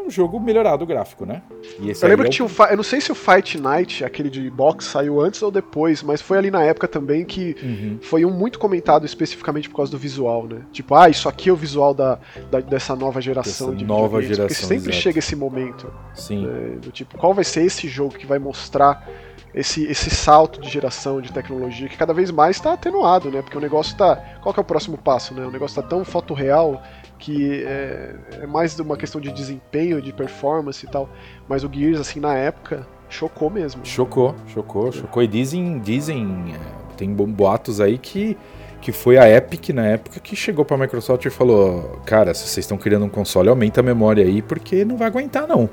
[0.04, 1.42] um jogo melhorado gráfico, né?
[1.78, 2.50] eu lembro é que tinha um.
[2.70, 6.20] Eu não sei se o Fight Night, aquele de box, saiu antes ou depois, mas
[6.20, 7.98] foi ali na época também que uhum.
[8.02, 10.62] foi um muito comentado especificamente por causa do visual, né?
[10.72, 12.18] Tipo, ah, isso aqui é o visual da,
[12.50, 14.46] da dessa nova geração de nova geração.
[14.46, 15.02] Porque sempre exato.
[15.02, 15.92] chega esse momento.
[16.14, 16.46] Sim.
[16.46, 19.08] Né, do tipo, qual vai ser esse jogo que vai mostrar
[19.54, 23.40] esse, esse salto de geração de tecnologia que cada vez mais está atenuado, né?
[23.40, 24.16] Porque o negócio está.
[24.42, 25.46] Qual que é o próximo passo, né?
[25.46, 26.82] O negócio está tão fotorreal
[27.24, 31.08] que é, é mais uma questão de desempenho, de performance e tal.
[31.48, 33.80] Mas o Gears, assim, na época, chocou mesmo.
[33.82, 35.22] Chocou, chocou, chocou.
[35.22, 38.36] E dizem, dizem, é, tem boatos aí que
[38.82, 42.46] que foi a Epic na época que chegou para a Microsoft e falou: "Cara, se
[42.46, 45.70] vocês estão criando um console, aumenta a memória aí porque não vai aguentar não.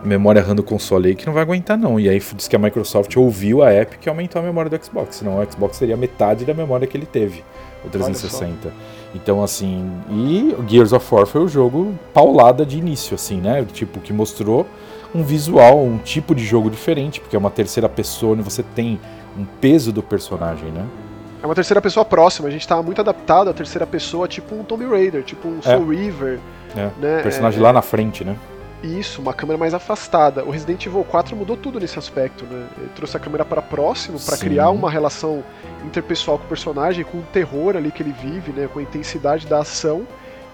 [0.00, 1.98] A memória RAM do console aí que não vai aguentar não".
[1.98, 5.16] E aí diz que a Microsoft ouviu a Epic e aumentou a memória do Xbox,
[5.16, 7.42] senão o Xbox seria metade da memória que ele teve,
[7.84, 8.72] o 360.
[9.14, 13.64] Então assim, e Gears of War foi o jogo paulada de início assim, né?
[13.72, 14.66] Tipo que mostrou
[15.14, 19.00] um visual, um tipo de jogo diferente, porque é uma terceira pessoa onde você tem
[19.38, 20.84] um peso do personagem, né?
[21.40, 24.64] É uma terceira pessoa próxima, a gente tá muito adaptado à terceira pessoa, tipo um
[24.64, 25.96] Tomb Raider, tipo um Soul é.
[25.96, 26.40] River.
[26.74, 26.90] É.
[26.98, 27.22] Né?
[27.22, 28.36] Personagem é, lá na frente, né?
[28.82, 30.44] Isso, uma câmera mais afastada.
[30.44, 32.66] O Resident Evil 4 mudou tudo nesse aspecto, né?
[32.78, 35.44] Ele trouxe a câmera para próximo, para criar uma relação
[35.84, 38.68] interpessoal com o personagem, com o terror ali que ele vive, né?
[38.72, 40.06] Com a intensidade da ação.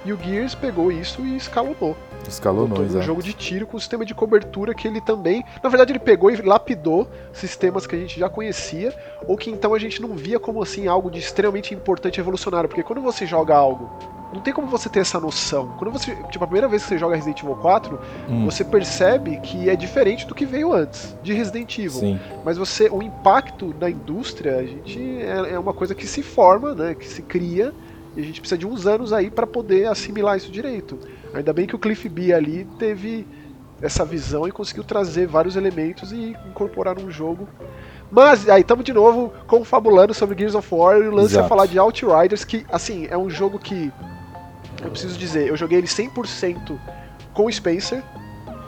[0.04, 1.96] E o Gears pegou isso e escalonou.
[2.28, 5.44] Escalonou, um jogo de tiro com um sistema de cobertura que ele também.
[5.62, 8.94] Na verdade, ele pegou e lapidou sistemas que a gente já conhecia,
[9.26, 12.68] ou que então a gente não via como assim algo de extremamente importante e evolucionário.
[12.68, 13.90] Porque quando você joga algo
[14.32, 15.74] não tem como você ter essa noção.
[15.76, 17.98] Quando você, tipo, a primeira vez que você joga Resident Evil 4,
[18.28, 18.44] hum.
[18.44, 21.90] você percebe que é diferente do que veio antes de Resident Evil.
[21.90, 22.20] Sim.
[22.44, 26.74] Mas você, o impacto na indústria, a gente é, é uma coisa que se forma,
[26.74, 27.74] né, que se cria
[28.16, 30.98] e a gente precisa de uns anos aí para poder assimilar isso direito.
[31.34, 33.26] Ainda bem que o Cliff B ali teve
[33.80, 37.48] essa visão e conseguiu trazer vários elementos e incorporar num jogo.
[38.10, 41.46] Mas aí estamos de novo confabulando sobre Gears of War e o lance Exato.
[41.46, 43.92] é falar de Outriders, que assim, é um jogo que
[44.82, 46.78] eu preciso dizer, eu joguei ele 100%
[47.32, 48.02] com o Spencer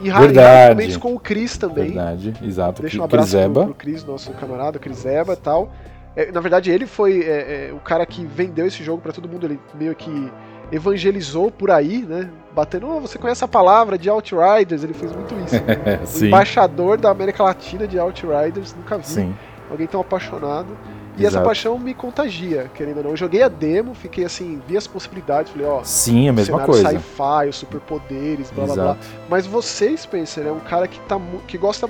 [0.00, 1.92] e raramente com o Chris também.
[1.92, 2.82] Verdade, exato.
[2.82, 5.72] Deixa um abraço pro, pro Chris, nosso camarada, Chris Eba e tal.
[6.14, 9.28] É, na verdade, ele foi é, é, o cara que vendeu esse jogo para todo
[9.28, 9.46] mundo.
[9.46, 10.30] Ele meio que
[10.72, 12.30] evangelizou por aí, né?
[12.54, 14.82] Batendo, oh, você conhece a palavra de Outriders?
[14.82, 15.52] Ele fez muito isso.
[15.62, 16.28] Né?
[16.28, 19.34] embaixador da América Latina de Outriders, nunca vi Sim.
[19.70, 20.76] alguém tão apaixonado.
[21.16, 21.36] E Exato.
[21.36, 23.10] essa paixão me contagia, querendo ou não.
[23.10, 25.84] Eu joguei a demo, fiquei assim, vi as possibilidades, falei, ó.
[25.84, 26.88] Sim, a mesma coisa.
[26.88, 28.96] sci-fi, os superpoderes, blá blá blá.
[29.28, 31.88] Mas você, Spencer, é um cara que, tá, que gosta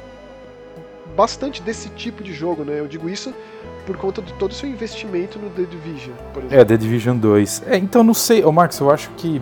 [1.16, 2.80] bastante desse tipo de jogo, né?
[2.80, 3.32] Eu digo isso
[3.86, 6.60] por conta de todo o seu investimento no The Division, por exemplo.
[6.60, 7.62] É, The Division 2.
[7.66, 9.40] É, então não sei, ô Marcos, eu acho que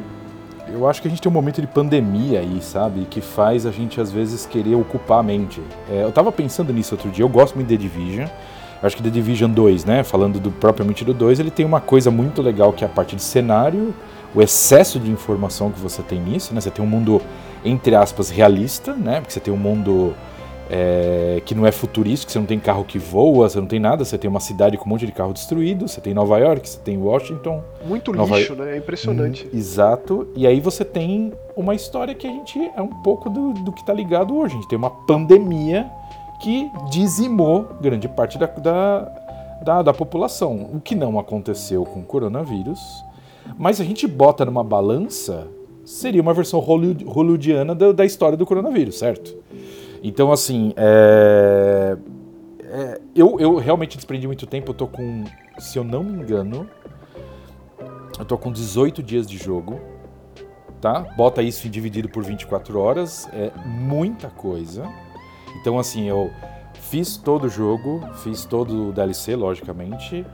[0.72, 3.04] eu acho que a gente tem um momento de pandemia aí, sabe?
[3.10, 5.60] Que faz a gente às vezes querer ocupar a mente.
[5.90, 8.28] É, eu tava pensando nisso outro dia, eu gosto muito de The Division.
[8.82, 10.02] Acho que The Division 2, né?
[10.02, 13.14] Falando do, propriamente do 2, ele tem uma coisa muito legal que é a parte
[13.14, 13.94] de cenário,
[14.34, 16.60] o excesso de informação que você tem nisso, né?
[16.60, 17.20] Você tem um mundo,
[17.64, 19.20] entre aspas, realista, né?
[19.20, 20.14] Porque você tem um mundo
[20.70, 24.04] é, que não é futurístico, você não tem carro que voa, você não tem nada,
[24.04, 26.78] você tem uma cidade com um monte de carro destruído, você tem Nova York, você
[26.78, 27.62] tem Washington.
[27.84, 28.38] Muito Nova...
[28.38, 28.74] lixo, né?
[28.74, 29.46] É impressionante.
[29.46, 30.28] Hum, exato.
[30.36, 33.80] E aí você tem uma história que a gente é um pouco do, do que
[33.80, 34.54] está ligado hoje.
[34.54, 35.90] A gente tem uma pandemia
[36.40, 39.00] que dizimou grande parte da, da,
[39.64, 40.70] da, da população.
[40.72, 42.80] O que não aconteceu com o coronavírus.
[43.58, 45.48] Mas a gente bota numa balança,
[45.84, 49.36] seria uma versão hollywoodiana da, da história do coronavírus, certo?
[50.02, 51.96] Então, assim, é...
[52.72, 54.70] É, eu, eu realmente desprendi muito tempo.
[54.70, 55.24] Eu tô com,
[55.58, 56.70] se eu não me engano,
[58.16, 59.80] eu tô com 18 dias de jogo,
[60.80, 61.00] tá?
[61.16, 64.88] Bota isso dividido por 24 horas, é muita coisa.
[65.60, 66.30] Então, assim, eu
[66.74, 70.24] fiz todo o jogo, fiz todo o DLC, logicamente.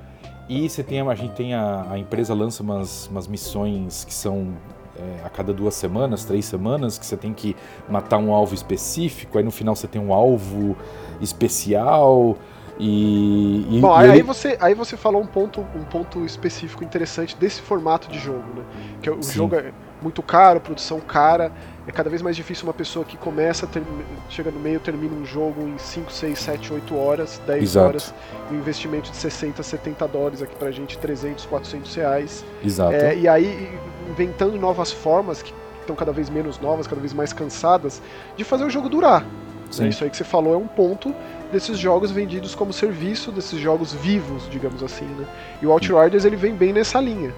[0.46, 4.54] E você tem, a gente tem a, a empresa lança umas, umas missões que são
[4.98, 7.56] é, a cada duas semanas, três semanas, que você tem que
[7.88, 10.76] matar um alvo específico, aí no final você tem um alvo
[11.20, 12.36] especial.
[12.78, 14.22] E, e, Bom, e aí, ele...
[14.22, 18.64] você, aí você falou um ponto, um ponto específico interessante desse formato de jogo, né?
[19.00, 19.32] Que o Sim.
[19.32, 19.72] jogo é
[20.02, 21.50] muito caro, produção cara,
[21.86, 23.82] é cada vez mais difícil uma pessoa que começa, ter,
[24.28, 27.86] chega no meio, termina um jogo em 5, 6, 7, 8 horas, 10 Exato.
[27.86, 28.14] horas,
[28.50, 32.44] um investimento de 60, 70 dólares aqui pra gente, 300, 400 reais.
[32.62, 32.92] Exato.
[32.92, 33.78] É, e aí
[34.08, 38.02] inventando novas formas que estão cada vez menos novas, cada vez mais cansadas,
[38.36, 39.24] de fazer o jogo durar.
[39.70, 39.88] Sim.
[39.88, 41.14] Isso aí que você falou é um ponto
[41.52, 45.26] desses jogos vendidos como serviço, desses jogos vivos, digamos assim, né?
[45.60, 47.32] E o Outriders ele vem bem nessa linha.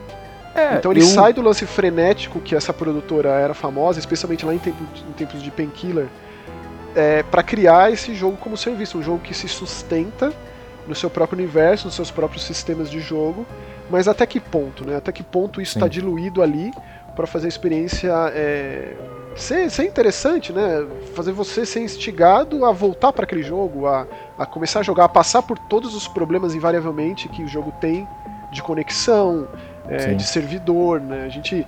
[0.55, 1.07] É, então ele eu...
[1.07, 5.43] sai do lance frenético que essa produtora era famosa, especialmente lá em, tempo, em tempos
[5.43, 6.09] de Painkiller,
[6.97, 10.33] é, para criar esse jogo como serviço, um jogo que se sustenta
[10.87, 13.47] no seu próprio universo, nos seus próprios sistemas de jogo,
[13.91, 14.97] mas até que ponto, né?
[14.97, 16.73] Até que ponto isso está diluído ali
[17.17, 18.95] para fazer a experiência é,
[19.35, 20.87] ser, ser interessante, né?
[21.15, 24.07] Fazer você ser instigado a voltar para aquele jogo, a,
[24.39, 28.07] a começar a jogar, a passar por todos os problemas invariavelmente que o jogo tem
[28.53, 29.49] de conexão,
[29.89, 31.25] é, de servidor, né?
[31.25, 31.67] A gente,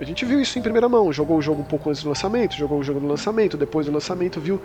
[0.00, 2.54] a gente viu isso em primeira mão, jogou o jogo um pouco antes do lançamento,
[2.54, 4.60] jogou o jogo no lançamento, depois do lançamento viu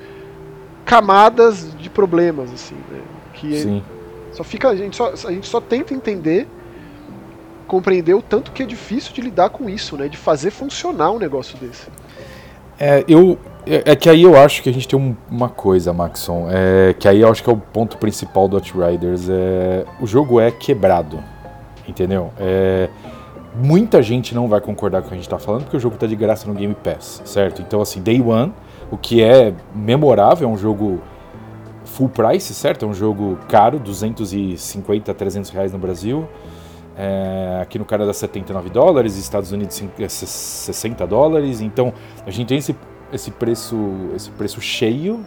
[0.86, 3.02] camadas de problemas, assim, né?
[3.34, 3.84] Que Sim.
[4.32, 6.48] só fica, a gente só, a gente só tenta entender
[7.68, 10.08] compreender o tanto que é difícil de lidar com isso, né?
[10.08, 11.88] De fazer funcionar um negócio desse.
[12.80, 15.92] É, eu, é, é que aí eu acho que a gente tem um, uma coisa,
[15.92, 19.28] Maxon, é, que aí eu acho que é o ponto principal do Outriders.
[19.30, 21.24] É, o jogo é quebrado,
[21.88, 22.32] entendeu?
[22.40, 22.90] É,
[23.56, 25.96] muita gente não vai concordar com o que a gente está falando, porque o jogo
[25.96, 27.62] está de graça no Game Pass, certo?
[27.62, 28.54] Então, assim, Day One,
[28.92, 31.02] o que é memorável, é um jogo
[31.84, 32.86] full price, certo?
[32.86, 36.28] É um jogo caro, 250, 300 reais no Brasil.
[36.98, 41.62] É, aqui no Canadá 79 dólares, Estados Unidos 60 dólares.
[41.62, 41.94] Então
[42.26, 42.76] a gente tem esse,
[43.14, 43.78] esse preço
[44.16, 45.24] esse preço cheio,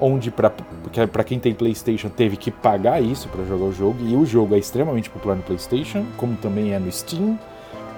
[0.00, 4.24] onde para quem tem PlayStation teve que pagar isso para jogar o jogo e o
[4.24, 7.38] jogo é extremamente popular no PlayStation, como também é no Steam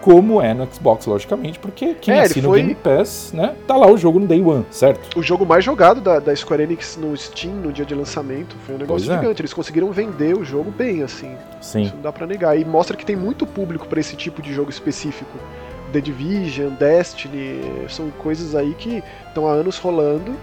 [0.04, 2.58] como é no Xbox, logicamente, porque quem é, assina foi...
[2.58, 5.18] o Game Pass, né, tá lá o jogo no Day One, certo?
[5.18, 8.74] O jogo mais jogado da, da Square Enix no Steam no dia de lançamento foi
[8.74, 9.22] um negócio pois é.
[9.22, 9.40] gigante.
[9.40, 9.42] É.
[9.42, 11.34] Eles conseguiram vender o jogo bem, assim.
[11.58, 11.84] Sim.
[11.84, 12.54] Isso não dá pra negar.
[12.54, 15.38] E mostra que tem muito público para esse tipo de jogo específico.
[15.90, 20.34] The Division, Destiny, são coisas aí que estão há anos rolando.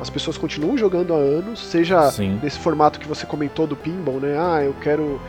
[0.00, 2.40] As pessoas continuam jogando há anos, seja Sim.
[2.42, 4.34] nesse formato que você comentou do pinball, né?
[4.38, 5.20] Ah, eu quero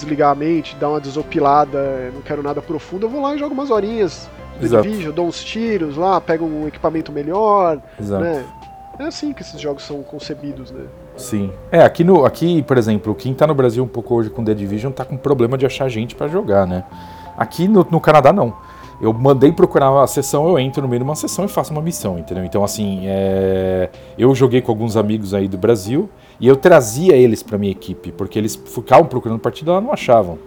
[0.00, 3.54] desligar a mente, dar uma desopilada, não quero nada profundo, eu vou lá e jogo
[3.54, 4.28] umas horinhas
[4.58, 8.22] de vídeo, dou uns tiros lá, pego um equipamento melhor, Exato.
[8.22, 8.44] né?
[8.98, 10.84] É assim que esses jogos são concebidos, né?
[11.16, 11.50] Sim.
[11.72, 14.52] É, aqui, no, aqui, por exemplo, quem tá no Brasil um pouco hoje com The
[14.52, 16.84] Division tá com problema de achar gente para jogar, né?
[17.36, 18.54] Aqui no, no Canadá não
[19.00, 21.80] eu mandei procurar uma sessão, eu entro no meio de uma sessão e faço uma
[21.80, 22.44] missão, entendeu?
[22.44, 23.88] Então, assim, é...
[24.18, 26.10] eu joguei com alguns amigos aí do Brasil
[26.40, 30.38] e eu trazia eles para minha equipe, porque eles ficavam procurando partida e não achavam.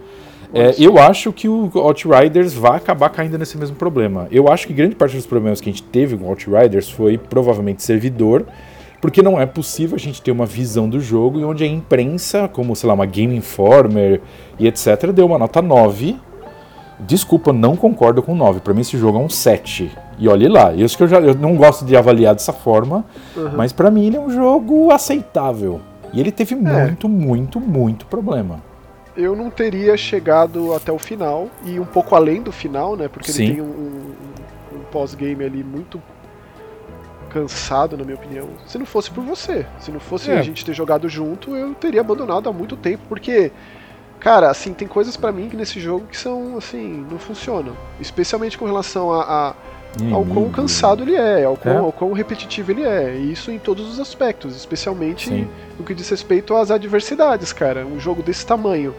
[0.52, 4.28] É, eu acho que o Outriders vai acabar caindo nesse mesmo problema.
[4.30, 7.18] Eu acho que grande parte dos problemas que a gente teve com o Outriders foi
[7.18, 8.44] provavelmente servidor,
[9.00, 12.48] porque não é possível a gente ter uma visão do jogo e onde a imprensa,
[12.48, 14.20] como sei lá, uma Game Informer
[14.58, 16.16] e etc, deu uma nota 9
[17.00, 18.60] Desculpa, não concordo com 9.
[18.60, 19.90] Para mim esse jogo é um 7.
[20.18, 23.04] E olhe lá, isso que eu já eu não gosto de avaliar dessa forma,
[23.36, 23.50] uhum.
[23.56, 25.80] mas para mim ele é um jogo aceitável.
[26.12, 26.58] E ele teve é.
[26.58, 28.62] muito, muito, muito problema.
[29.16, 33.08] Eu não teria chegado até o final e um pouco além do final, né?
[33.08, 33.44] Porque Sim.
[33.44, 36.00] ele tem um, um, um pós-game ali muito
[37.30, 38.48] cansado, na minha opinião.
[38.64, 40.38] Se não fosse por você, se não fosse é.
[40.38, 43.50] a gente ter jogado junto, eu teria abandonado há muito tempo, porque
[44.24, 47.76] Cara, assim, tem coisas para mim que nesse jogo que são, assim, não funcionam.
[48.00, 49.54] Especialmente com relação a, a
[50.12, 51.78] ao quão cansado ele é, ao quão, é.
[51.78, 53.14] ao quão repetitivo ele é.
[53.14, 55.46] E isso em todos os aspectos, especialmente Sim.
[55.78, 57.86] no que diz respeito às adversidades, cara.
[57.86, 58.94] Um jogo desse tamanho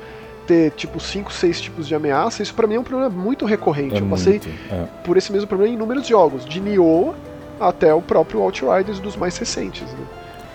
[0.48, 3.96] ter tipo 5, 6 tipos de ameaça, isso para mim é um problema muito recorrente.
[3.96, 4.40] É Eu passei
[4.72, 4.86] é.
[5.04, 7.16] por esse mesmo problema em inúmeros jogos, de Nioh
[7.60, 9.82] até o próprio Outriders dos mais recentes.
[9.82, 10.06] Né?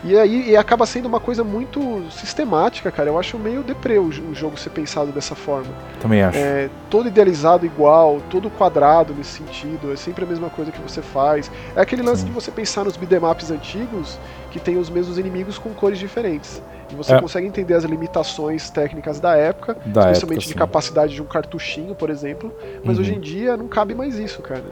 [0.03, 3.11] E aí e acaba sendo uma coisa muito sistemática, cara.
[3.11, 5.71] Eu acho meio deprê o, o jogo ser pensado dessa forma.
[6.01, 6.39] Também acho.
[6.39, 9.93] É, todo idealizado igual, todo quadrado nesse sentido.
[9.93, 11.51] É sempre a mesma coisa que você faz.
[11.77, 12.29] É aquele lance Sim.
[12.29, 14.19] de você pensar nos beatemaps antigos
[14.51, 16.63] que tem os mesmos inimigos com cores diferentes.
[16.91, 17.21] E você é.
[17.21, 21.95] consegue entender as limitações técnicas da época, da especialmente época, de capacidade de um cartuchinho,
[21.95, 22.53] por exemplo.
[22.83, 23.03] Mas uhum.
[23.03, 24.65] hoje em dia não cabe mais isso, cara.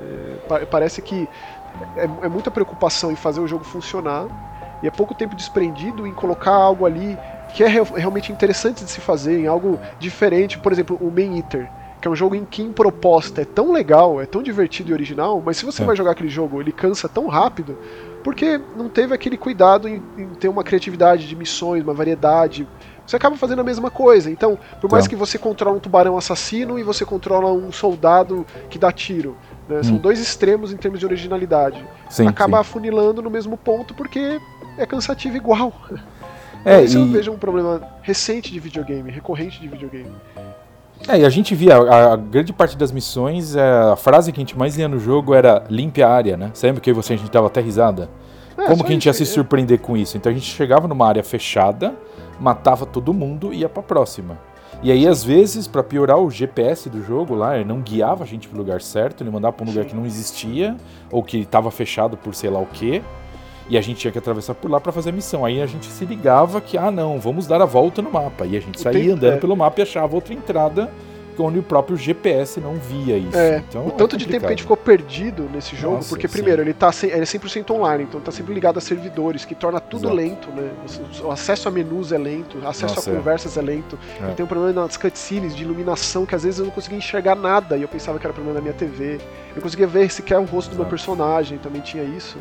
[0.51, 1.29] É, parece que
[1.97, 4.27] é, é muita preocupação em fazer o jogo funcionar
[4.83, 7.19] e é pouco tempo desprendido em colocar algo ali
[7.55, 10.59] que é realmente interessante de se fazer, em algo diferente.
[10.59, 11.69] Por exemplo, o Main Eater,
[12.01, 14.93] que é um jogo em que em proposta é tão legal, é tão divertido e
[14.93, 15.87] original, mas se você é.
[15.87, 17.77] vai jogar aquele jogo, ele cansa tão rápido,
[18.23, 22.69] porque não teve aquele cuidado em, em, ter uma criatividade de missões, uma variedade.
[23.07, 24.31] Você acaba fazendo a mesma coisa.
[24.31, 25.17] Então, por mais então.
[25.17, 29.35] que você controle um tubarão assassino e você controla um soldado que dá tiro,
[29.67, 29.79] né?
[29.79, 29.83] hum.
[29.83, 31.83] são dois extremos em termos de originalidade.
[32.11, 32.61] Sim, acaba sim.
[32.61, 34.39] afunilando no mesmo ponto porque
[34.79, 35.73] é cansativo igual.
[36.65, 37.01] É, Isso e...
[37.01, 40.13] eu vejo um problema recente de videogame, recorrente de videogame.
[41.07, 43.63] É, e a gente via, a, a, grande parte das missões, é,
[43.93, 46.51] a frase que a gente mais lia no jogo era limpe a área, né?
[46.55, 48.11] Sempre que você a gente dava até risada.
[48.57, 49.27] É, Como que a gente ia se é.
[49.27, 50.17] surpreender com isso?
[50.17, 51.95] Então a gente chegava numa área fechada,
[52.41, 54.39] matava todo mundo e ia pra próxima.
[54.83, 58.27] E aí, às vezes, para piorar o GPS do jogo lá, ele não guiava a
[58.27, 60.77] gente pro lugar certo, ele mandava pra um lugar que não existia,
[61.11, 63.03] ou que estava fechado por sei lá o quê.
[63.69, 65.45] E a gente tinha que atravessar por lá para fazer a missão.
[65.45, 68.47] Aí a gente se ligava que, ah, não, vamos dar a volta no mapa.
[68.47, 69.37] E a gente saía andando é.
[69.37, 70.91] pelo mapa e achava outra entrada
[71.43, 73.37] onde o próprio GPS não via isso.
[73.37, 75.97] É, então, o é tanto é de tempo que a gente ficou perdido nesse jogo,
[75.97, 76.69] Nossa, porque primeiro, sim.
[76.69, 80.07] ele, tá, ele é 100% online, então tá sempre ligado a servidores, que torna tudo
[80.07, 80.17] Exato.
[80.17, 80.71] lento, né?
[81.23, 83.17] O acesso a menus é lento, o acesso Nossa, a é.
[83.17, 83.99] conversas é, é lento.
[84.21, 84.33] É.
[84.33, 87.77] Tem um problema nas cutscenes de iluminação, que às vezes eu não conseguia enxergar nada,
[87.77, 89.19] e eu pensava que era problema da minha TV.
[89.55, 90.71] Eu conseguia ver sequer o rosto Exato.
[90.71, 92.39] do meu personagem, também tinha isso.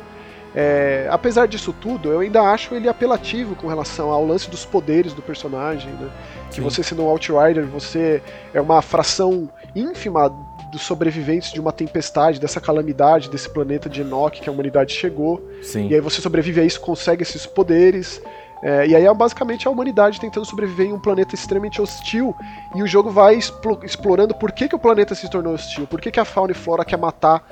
[0.60, 5.14] É, apesar disso tudo, eu ainda acho ele apelativo com relação ao lance dos poderes
[5.14, 6.10] do personagem, né?
[6.50, 6.62] Que Sim.
[6.64, 10.30] você sendo um Outrider, você é uma fração ínfima
[10.72, 15.48] dos sobreviventes de uma tempestade, dessa calamidade, desse planeta de Enoch que a humanidade chegou.
[15.62, 15.90] Sim.
[15.90, 18.20] E aí você sobrevive a isso, consegue esses poderes.
[18.64, 22.36] É, e aí é basicamente a humanidade tentando sobreviver em um planeta extremamente hostil.
[22.74, 26.02] E o jogo vai explo- explorando por que, que o planeta se tornou hostil, por
[26.02, 27.48] que, que a fauna e flora quer matar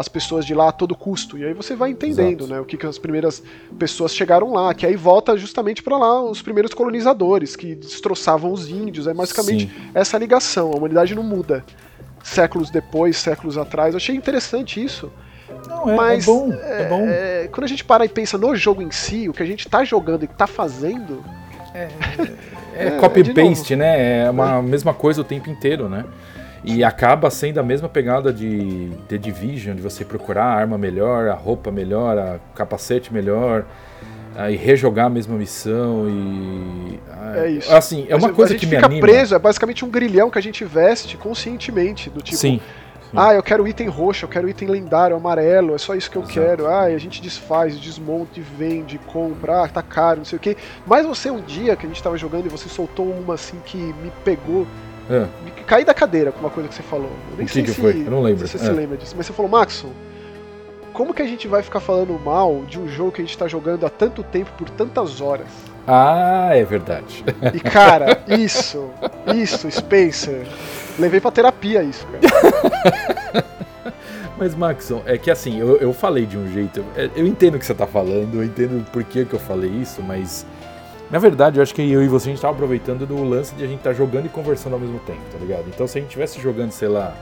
[0.00, 1.36] as pessoas de lá a todo custo.
[1.36, 2.54] E aí você vai entendendo, Exato.
[2.54, 3.42] né, o que, que as primeiras
[3.78, 8.68] pessoas chegaram lá, que aí volta justamente para lá os primeiros colonizadores que destroçavam os
[8.68, 9.06] índios.
[9.06, 9.90] É basicamente Sim.
[9.94, 10.72] essa ligação.
[10.72, 11.64] A humanidade não muda.
[12.22, 13.94] Séculos depois, séculos atrás.
[13.94, 15.12] Eu achei interessante isso.
[15.68, 16.52] Não, é, Mas, é bom.
[16.52, 17.06] É, bom.
[17.06, 19.68] É, quando a gente para e pensa no jogo em si, o que a gente
[19.68, 21.22] tá jogando e tá fazendo,
[21.74, 21.88] É,
[22.74, 24.24] É, copy de paste, né?
[24.24, 26.04] É uma mesma coisa o tempo inteiro, né?
[26.62, 31.28] E acaba sendo a mesma pegada de The Division, de você procurar a arma melhor,
[31.28, 33.64] a roupa melhor, a capacete melhor,
[34.36, 37.74] aí rejogar a mesma missão e ah, É isso.
[37.74, 39.00] assim, é uma a coisa gente que me fica anima.
[39.00, 42.60] preso, é basicamente um grilhão que a gente veste conscientemente, do tipo, Sim.
[43.16, 46.22] ah, eu quero item roxo, eu quero item lendário, amarelo, é só isso que eu
[46.22, 46.38] Exato.
[46.38, 46.66] quero.
[46.68, 50.40] Ah, e a gente desfaz, desmonta e vende, compra, ah, tá caro, não sei o
[50.40, 50.58] quê.
[50.86, 53.78] Mas você um dia que a gente tava jogando e você soltou uma assim que
[53.78, 54.66] me pegou,
[55.10, 55.26] É.
[55.66, 57.10] caí da cadeira com uma coisa que você falou.
[57.32, 58.02] Eu nem O que sei que se, foi?
[58.06, 58.46] Eu não lembro.
[58.46, 58.72] se você se É.
[58.72, 59.90] lembra disso, mas você falou, Maxon,
[60.92, 63.46] como que a gente vai ficar falando mal de um jogo que a gente tá
[63.48, 65.46] jogando há tanto tempo, por tantas horas?
[65.86, 67.24] Ah, é verdade.
[67.54, 68.90] E cara, isso,
[69.34, 70.46] isso, Spencer.
[70.98, 73.44] Levei pra terapia isso, cara.
[74.38, 76.82] Mas, Maxon, é que assim, eu, eu falei de um jeito.
[76.96, 79.70] é, Eu entendo o que você tá falando, eu entendo por que, que eu falei
[79.70, 80.46] isso, mas.
[81.10, 83.64] Na verdade, eu acho que eu e você a gente tava aproveitando do lance de
[83.64, 85.64] a gente tá jogando e conversando ao mesmo tempo, tá ligado?
[85.68, 87.12] Então, se a gente tivesse jogando, sei lá.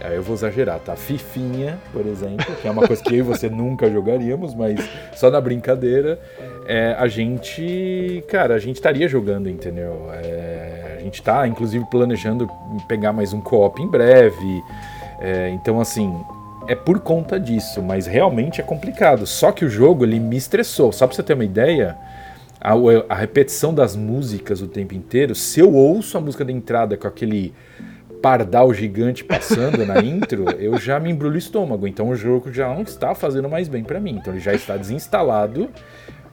[0.00, 0.94] Aí eu vou exagerar, tá?
[0.94, 4.78] Fifinha, por exemplo, que é uma coisa que eu e você nunca jogaríamos, mas
[5.16, 6.20] só na brincadeira,
[6.66, 10.08] é, a gente, cara, a gente estaria jogando, entendeu?
[10.12, 12.48] É, a gente tá, inclusive, planejando
[12.86, 14.62] pegar mais um co-op em breve.
[15.18, 16.14] É, então, assim,
[16.68, 19.26] é por conta disso, mas realmente é complicado.
[19.26, 20.92] Só que o jogo, ele me estressou.
[20.92, 21.96] Só pra você ter uma ideia,
[22.60, 22.74] a,
[23.08, 27.06] a repetição das músicas o tempo inteiro, se eu ouço a música da entrada com
[27.06, 27.54] aquele
[28.20, 31.86] pardal gigante passando na intro, eu já me embrulho o estômago.
[31.86, 34.18] Então o jogo já não está fazendo mais bem pra mim.
[34.20, 35.70] Então ele já está desinstalado.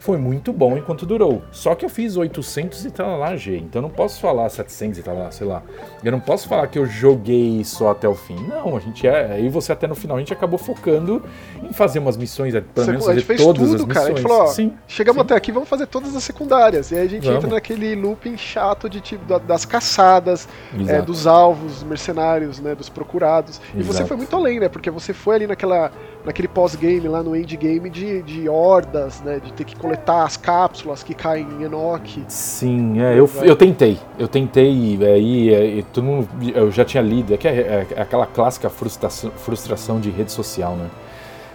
[0.05, 1.41] Foi muito bom enquanto durou.
[1.51, 3.57] Só que eu fiz 800 e tal lá, G.
[3.57, 5.63] Então eu não posso falar 700 e tal lá, sei lá.
[6.03, 8.35] Eu não posso falar que eu joguei só até o fim.
[8.47, 9.41] Não, a gente é.
[9.41, 11.23] E você até no final a gente acabou focando
[11.63, 14.05] em fazer umas missões, pelo Você- menos a gente fazer fez todas tudo, as cara.
[14.05, 14.17] A missões.
[14.19, 14.73] gente falou, ó, Sim.
[14.87, 15.25] Chegamos sim.
[15.25, 16.91] até aqui, vamos fazer todas as secundárias.
[16.91, 17.43] E aí a gente Vamos.
[17.43, 20.47] entra naquele looping chato de tipo da- das caçadas,
[20.77, 21.01] é, Exato.
[21.07, 23.59] dos alvos, mercenários, né, dos procurados.
[23.73, 24.07] E você Exato.
[24.09, 24.69] foi muito além, né?
[24.69, 25.91] Porque você foi ali naquela,
[26.26, 29.39] naquele pós-game lá no endgame de, de hordas, né?
[29.43, 32.23] De ter que coletar as cápsulas que caem em Enoch.
[32.28, 33.99] Sim, é, eu, eu tentei.
[34.17, 38.01] Eu tentei, e aí é, todo mundo, eu já tinha lido, é, que é, é
[38.01, 40.89] aquela clássica frustração, frustração de rede social, né?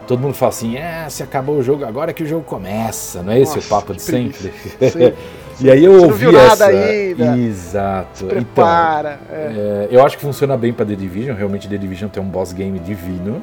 [0.07, 3.33] Todo mundo fala assim, é, se acabou o jogo, agora que o jogo começa, não
[3.33, 4.53] é esse Nossa, o papo de sempre?
[4.81, 5.13] Sim.
[5.61, 6.67] e aí eu Você não ouvi essa.
[6.67, 7.37] ainda.
[7.39, 8.25] Exato.
[8.25, 9.21] Então, Prepara.
[9.31, 9.35] é.
[9.35, 12.53] é, eu acho que funciona bem pra The Division, realmente The Division tem um boss
[12.53, 13.41] game divino.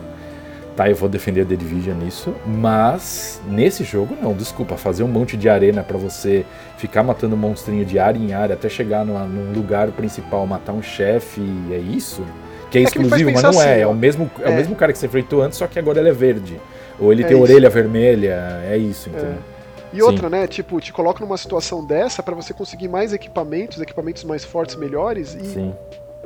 [0.78, 5.07] Tá, eu vou defender a The Division nisso, mas nesse jogo não, desculpa, fazer um
[5.07, 6.45] monte de arena pra você
[6.78, 10.82] ficar matando monstrinho de área em área até chegar numa- num lugar principal, matar um
[10.84, 12.21] chefe, é isso?
[12.69, 13.91] Que é, É que exclusivo, mas pensar não é, assim, é ó.
[13.91, 14.55] o mesmo é, o É.
[14.55, 16.61] mesmo cara que você enfrentou antes, só que agora ele é verde.
[16.99, 17.43] Ou ele É tem isso.
[17.51, 19.38] orelha vermelha, é isso, entendeu?
[19.91, 20.45] E outra, né?
[20.45, 25.34] Tipo, te coloca numa situação dessa pra você conseguir mais equipamentos, equipamentos mais fortes, melhores.
[25.34, 25.73] E Sim.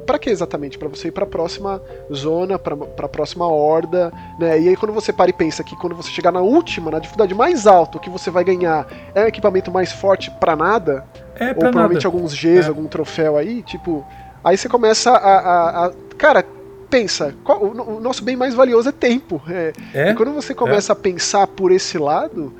[0.05, 0.77] Pra que exatamente?
[0.77, 1.81] Pra você ir pra próxima
[2.13, 4.59] zona, pra, pra próxima horda, né?
[4.59, 7.33] E aí quando você para e pensa que quando você chegar na última, na dificuldade
[7.33, 11.49] mais alta, o que você vai ganhar é um equipamento mais forte pra nada, É
[11.49, 12.07] ou provavelmente nada.
[12.07, 12.67] alguns Gs, É.
[12.67, 14.05] algum troféu aí, tipo,
[14.43, 16.43] aí você começa a, a- a- cara,
[16.89, 19.41] pensa, qual- o, o nosso bem mais valioso é tempo.
[19.49, 20.11] É, É?
[20.11, 22.53] e quando você começa a pensar por esse lado,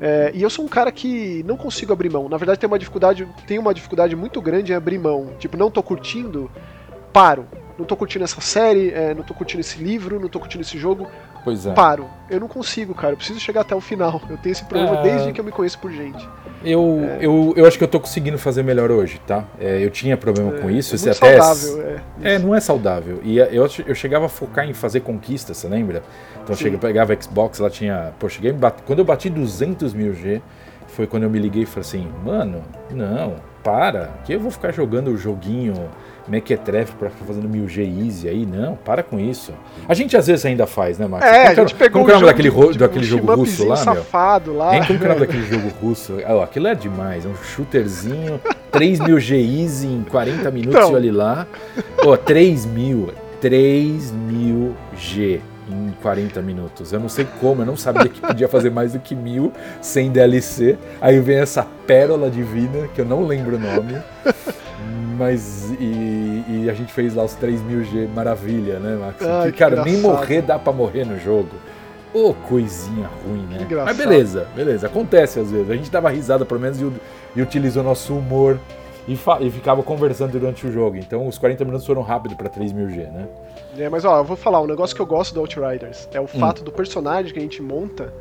[0.00, 2.28] é, e eu sou um cara que não consigo abrir mão.
[2.28, 5.30] Na verdade, tem uma dificuldade, tem uma dificuldade muito grande em abrir mão.
[5.38, 6.50] Tipo, não tô curtindo,
[7.12, 7.46] paro.
[7.78, 10.78] Não tô curtindo essa série, é, não tô curtindo esse livro, não tô curtindo esse
[10.78, 11.08] jogo,
[11.42, 11.72] Pois é.
[11.72, 12.06] paro.
[12.30, 13.14] Eu não consigo, cara.
[13.14, 14.20] Eu preciso chegar até o final.
[14.28, 15.02] Eu tenho esse problema É.
[15.02, 16.28] desde que eu me conheço por gente.
[16.62, 19.44] Eu, eu, eu acho que eu tô conseguindo fazer melhor hoje, tá?
[19.58, 20.94] É, eu tinha problema com isso.
[20.94, 21.82] é isso até saudável,
[22.22, 22.34] é.
[22.34, 23.20] É, não é saudável.
[23.24, 26.02] E eu, eu chegava a focar em fazer conquistas, você lembra?
[26.34, 26.64] Então eu Sim.
[26.64, 28.12] cheguei, pegava Xbox, lá tinha.
[28.18, 30.40] Pô, cheguei, bate- quando eu bati 200 mil G,
[30.88, 34.70] foi quando eu me liguei e falei assim: mano, não, para, que eu vou ficar
[34.72, 35.88] jogando o joguinho
[36.32, 39.52] mequetrefe pra ficar fazendo 1000G easy aí, não, para com isso.
[39.86, 41.26] A gente às vezes ainda faz, né, Max?
[41.26, 43.74] É, a gente pegou como o é o nome daquele, daquele um jogo russo lá,
[43.74, 43.84] meu?
[43.84, 44.74] safado lá.
[44.74, 46.14] Hein, como que é o nome daquele jogo russo?
[46.24, 50.94] Ah, aquilo é demais, é um shooterzinho, 3000 G easy em 40 minutos Então.
[50.94, 51.46] olha lá.
[52.02, 56.92] Pô, 3000, 3000 G em 40 minutos.
[56.92, 59.52] Eu não sei como, eu não sabia que podia fazer mais do que mil
[59.82, 60.78] sem DLC.
[61.00, 64.00] Aí vem essa pérola divina, que eu não lembro o nome.
[65.18, 69.24] Mas e, e a gente fez lá os 3000 G, maravilha, né, Max?
[69.24, 70.16] Ai, que, que cara, nem engraçado.
[70.20, 71.50] morrer dá pra morrer no jogo.
[72.14, 73.64] Ô, coisinha ruim, né?
[73.66, 73.74] Que.
[73.74, 74.86] Mas beleza, beleza.
[74.86, 75.70] Acontece às vezes.
[75.70, 76.90] A gente dava risada, pelo menos, e,
[77.36, 78.58] e utilizou nosso humor
[79.08, 80.96] e, e ficava conversando durante o jogo.
[80.96, 83.28] Então os 40 minutos foram rápido pra 3000G, né?
[83.78, 86.16] É, mas ó, eu vou falar, um negócio que eu gosto do Outriders Hum.
[86.16, 88.12] é o fato do personagem que a gente monta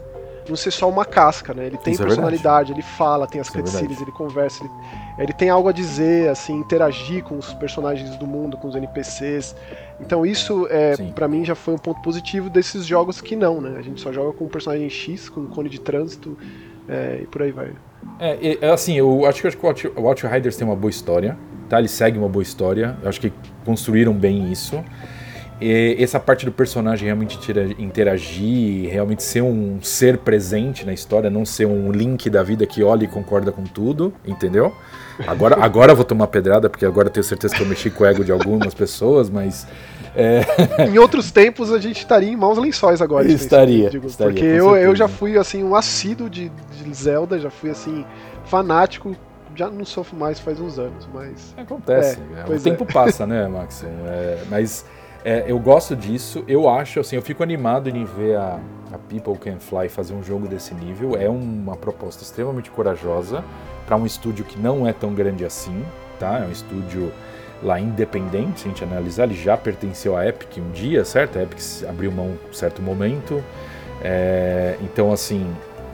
[0.48, 1.66] não ser só uma casca, né?
[1.66, 4.04] Ele tem Isso é personalidade, ele fala, tem as é cutscenes, verdade.
[4.04, 4.74] ele conversa, ele,
[5.20, 9.56] ele tem algo a dizer, assim, interagir com os personagens do mundo, com os NPCs.
[10.00, 13.78] Então isso, é, para mim, já foi um ponto positivo desses jogos que não, né?
[13.78, 16.38] A gente só joga com o personagem X, com o cone de trânsito
[16.88, 17.72] é, e por aí vai.
[18.20, 21.38] É, é assim, eu acho que, acho que o Outriders tem uma boa história,
[21.70, 21.80] tá?
[21.80, 22.98] Ele segue uma boa história.
[23.02, 23.32] Eu acho que
[23.64, 24.84] construíram bem isso.
[25.62, 27.38] E essa parte do personagem realmente
[27.78, 32.82] interagir, realmente ser um ser presente na história, não ser um link da vida que
[32.82, 34.74] olha e concorda com tudo, entendeu?
[35.28, 38.04] Agora, agora eu vou tomar pedrada, porque agora eu tenho certeza que eu mexi com
[38.04, 39.68] o ego de algumas pessoas, mas
[40.16, 40.42] é,
[40.90, 43.28] em outros tempos a gente estaria em maus lençóis agora.
[43.32, 47.52] Estaria, digo, estaria, porque eu, eu já fui assim um assíduo de, de Zelda, já
[47.52, 48.04] fui assim
[48.46, 49.16] fanático,
[49.56, 52.20] já não sofro mais faz uns anos, mas Acontece.
[52.36, 53.84] É, é, o pois tempo passa, né, Max?
[53.84, 54.86] É, mas
[55.24, 56.44] é, eu gosto disso.
[56.48, 58.60] Eu acho, assim, eu fico animado em ver a,
[58.92, 61.16] a People Can Fly fazer um jogo desse nível.
[61.16, 63.44] É uma proposta extremamente corajosa
[63.86, 65.84] para um estúdio que não é tão grande assim,
[66.20, 66.40] tá?
[66.40, 67.12] É um estúdio
[67.62, 69.26] lá independente, se a gente analisar.
[69.26, 71.38] Ele já pertenceu à Epic um dia, certo?
[71.38, 73.44] A Epic abriu mão em certo momento.
[74.04, 75.46] É, então, assim,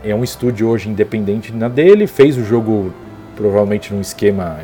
[0.04, 2.08] é um estúdio hoje independente na dele.
[2.08, 2.94] Fez o jogo
[3.36, 4.60] provavelmente num esquema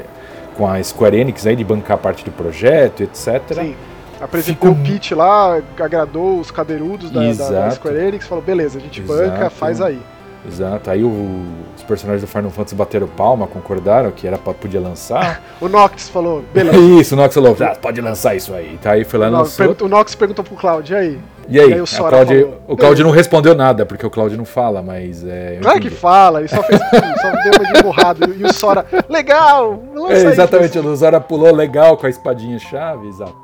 [0.55, 3.41] com a Square Enix aí de bancar parte do projeto, etc.
[3.53, 3.76] sim.
[4.24, 7.71] Apresentou Fico- o pitch lá, agradou os cadeirudos da, da.
[7.71, 9.19] Square Enix, falou, beleza, a gente Exato.
[9.19, 9.99] banca, faz aí.
[10.45, 10.89] Exato.
[10.89, 11.41] Aí o-
[11.78, 15.41] os personagens do Final Fantasy bateram palma, concordaram que era pra, podia lançar.
[15.61, 16.78] O Noctis falou, beleza.
[16.99, 18.78] isso, o Nox falou, ah, pode lançar isso aí.
[18.82, 19.57] Tá aí foi lá e O Nox, lançou.
[19.65, 21.19] perguntou- o Nox perguntou pro Cloud, e aí?
[21.47, 24.38] E aí, e aí o Sora falou, o Claudio não respondeu nada, porque o Claudio
[24.38, 25.59] não fala, mas é.
[25.61, 26.80] Claro que fala, ele só fez
[27.21, 28.30] só deu uma de emburrada.
[28.38, 29.82] E o Sora, legal!
[30.09, 33.36] É, exatamente, o Zora pulou legal com a espadinha chave, exato.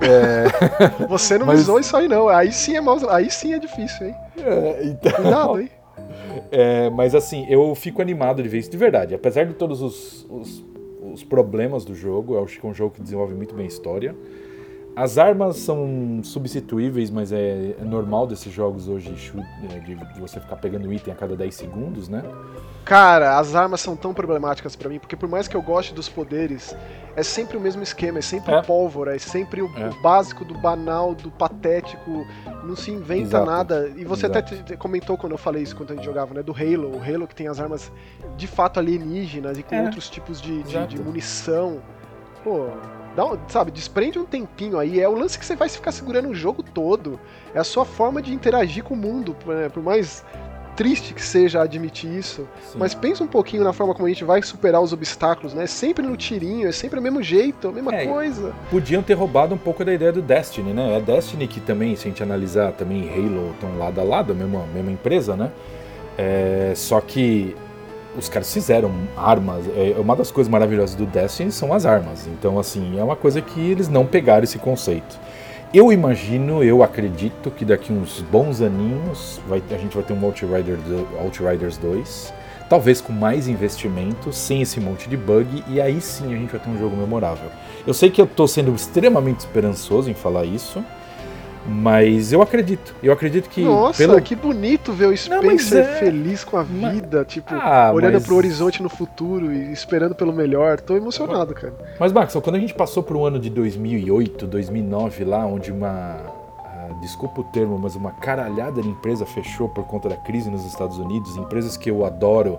[0.00, 2.28] É, Você não Mas- usou isso aí, não.
[2.28, 2.80] Aí sim é
[3.10, 4.14] aí sim é difícil, hein?
[4.38, 5.70] é, então, Cuidado, hein?
[6.50, 9.14] É, mas assim, eu fico animado de ver isso de verdade.
[9.14, 10.64] Apesar de todos os, os,
[11.12, 13.68] os problemas do jogo, eu acho que é um jogo que desenvolve muito bem a
[13.68, 14.14] história.
[14.96, 19.12] As armas são substituíveis, mas é, é normal desses jogos hoje
[19.74, 22.22] é, de você ficar pegando item a cada 10 segundos, né?
[22.84, 26.06] Cara, as armas são tão problemáticas pra mim, porque por mais que eu goste dos
[26.06, 26.76] poderes,
[27.16, 28.58] é sempre o mesmo esquema, é sempre É.
[28.58, 29.88] o pólvora, é sempre o, É.
[29.88, 32.26] o básico do banal, do patético,
[32.62, 33.46] não se inventa Exato.
[33.50, 33.92] nada.
[33.96, 34.38] E você Exato.
[34.38, 36.94] até te- te comentou quando eu falei isso, quando a gente jogava, né, do Halo,
[36.94, 37.90] o Halo que tem as armas
[38.36, 39.82] de fato alienígenas e com É.
[39.84, 41.80] outros tipos de, de, de munição.
[42.42, 42.68] Pô,
[43.16, 46.28] dá um- sabe, desprende um tempinho aí, é o lance que você vai ficar segurando
[46.28, 47.18] o jogo todo.
[47.54, 50.22] É a sua forma de interagir com o mundo, né, por mais
[50.76, 52.46] triste que seja admitir isso.
[52.70, 52.78] Sim.
[52.78, 55.66] Mas pensa um pouquinho na forma como a gente vai superar os obstáculos, né?
[55.66, 58.52] Sempre no tirinho, é sempre o mesmo jeito, a mesma É, coisa.
[58.70, 60.96] Podiam ter roubado um pouco da ideia do Destiny, né?
[60.96, 64.34] É Destiny que também, se a gente analisar, também Halo estão lado a lado, a
[64.34, 65.50] mesma, mesma empresa, né?
[66.16, 67.56] É, só que
[68.16, 69.64] os caras fizeram armas.
[69.76, 72.26] É, uma das coisas maravilhosas do Destiny são as armas.
[72.26, 75.18] Então, assim, é uma coisa que eles não pegaram esse conceito.
[75.74, 80.24] Eu imagino, eu acredito que daqui uns bons aninhos vai, a gente vai ter um
[80.24, 82.32] Outrider, do- Outriders 2.
[82.70, 86.60] Talvez com mais investimento, sem esse monte de bug, e aí sim a gente vai
[86.60, 87.50] ter um jogo memorável.
[87.86, 90.82] Eu sei que eu tô sendo extremamente esperançoso em falar isso,
[91.66, 92.94] mas eu acredito.
[93.02, 93.62] Eu acredito que.
[93.62, 94.20] Nossa, pelo...
[94.20, 97.90] que bonito ver o Não, mas Spencer é- feliz com a Mas- vida, tipo, Ah,
[97.94, 100.80] olhando mas- pro horizonte no futuro e esperando pelo melhor.
[100.80, 101.72] Tô emocionado, cara.
[101.98, 105.88] Mas, Max, quando a gente passou por um ano de 2008, 2009 lá, onde uma.
[106.64, 110.64] ah, desculpa o termo, mas uma caralhada de empresa fechou por conta da crise nos
[110.66, 112.58] Estados Unidos, empresas que eu adoro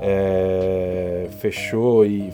[0.00, 2.32] é, fechou e.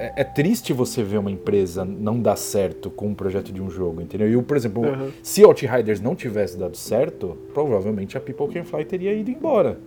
[0.00, 3.68] É, é triste você ver uma empresa não dar certo com um projeto de um
[3.68, 4.28] jogo, entendeu?
[4.40, 5.10] E, por exemplo, Uhum.
[5.22, 9.78] se Outriders não tivesse dado certo, provavelmente a People Can Fly teria ido embora.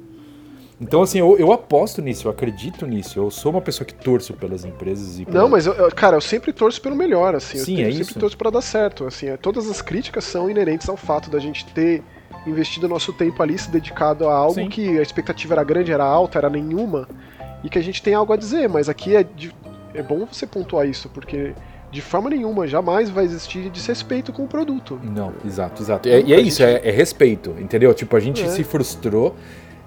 [0.80, 3.18] Então, assim, eu, eu aposto nisso, eu acredito nisso.
[3.18, 5.26] Eu sou uma pessoa que torço pelas empresas e.
[5.30, 7.58] Não, mas, eu, eu, cara, eu sempre torço pelo melhor, assim.
[7.58, 8.20] Sim, eu, é sempre isso.
[8.20, 9.06] torço pra dar certo.
[9.06, 12.04] Assim, é, todas as críticas são inerentes ao fato da gente ter
[12.46, 14.68] investido nosso tempo ali, se dedicado a algo Sim.
[14.68, 17.08] que a expectativa era grande, era alta, era nenhuma,
[17.64, 18.68] e que a gente tem algo a dizer.
[18.68, 19.54] Mas aqui é, de-
[19.94, 21.54] é bom você pontuar isso, porque
[21.92, 25.00] de forma nenhuma jamais vai existir desrespeito com o produto.
[25.04, 26.08] Não, exato, exato.
[26.08, 27.94] E é, e é isso, é, é respeito, entendeu?
[27.94, 28.48] Tipo, a gente É.
[28.48, 29.36] se frustrou,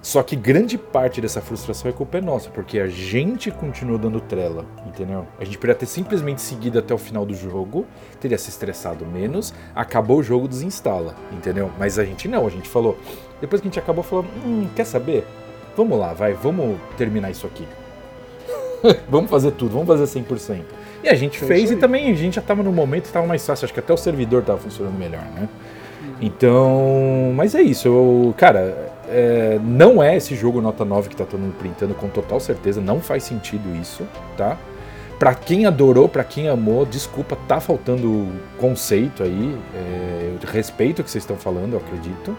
[0.01, 4.65] só que grande parte dessa frustração é culpa nossa, porque a gente continuou dando trela,
[4.87, 5.27] entendeu?
[5.41, 7.85] A gente poderia ter simplesmente seguido até o final do jogo,
[8.21, 11.73] teria se estressado menos, acabou o jogo, desinstala, entendeu?
[11.77, 12.97] Mas a gente não, a gente falou.
[13.41, 15.27] Depois que a gente acabou, falou: hum, quer saber?
[15.77, 17.67] Vamos lá, vai, vamos terminar isso aqui.
[19.09, 20.61] vamos fazer tudo, vamos fazer 100%.
[21.03, 23.27] E a gente É fez e também a gente já tava no momento que tava
[23.27, 25.49] mais fácil, acho que até o servidor tava funcionando melhor, né?
[26.21, 31.25] Então, mas é isso, eu, cara, é, não é esse jogo nota 9 que tá
[31.25, 34.05] todo mundo printando com total certeza, não faz sentido isso,
[34.37, 34.57] tá?
[35.19, 41.05] Pra quem adorou, pra quem amou, desculpa, tá faltando conceito aí, é, eu respeito o
[41.05, 42.37] que vocês estão falando, eu acredito,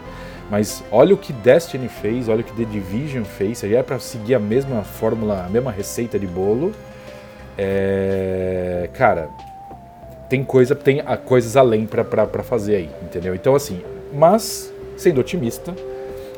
[0.50, 4.00] mas olha o que Destiny fez, olha o que The Division fez, se é pra
[4.00, 6.74] seguir a mesma fórmula, a mesma receita de bolo,
[7.58, 9.30] é, cara,
[10.30, 13.36] tem coisa, tem coisas além pra fazer aí, entendeu?
[13.36, 13.82] Então assim,
[14.14, 15.74] mas sendo otimista,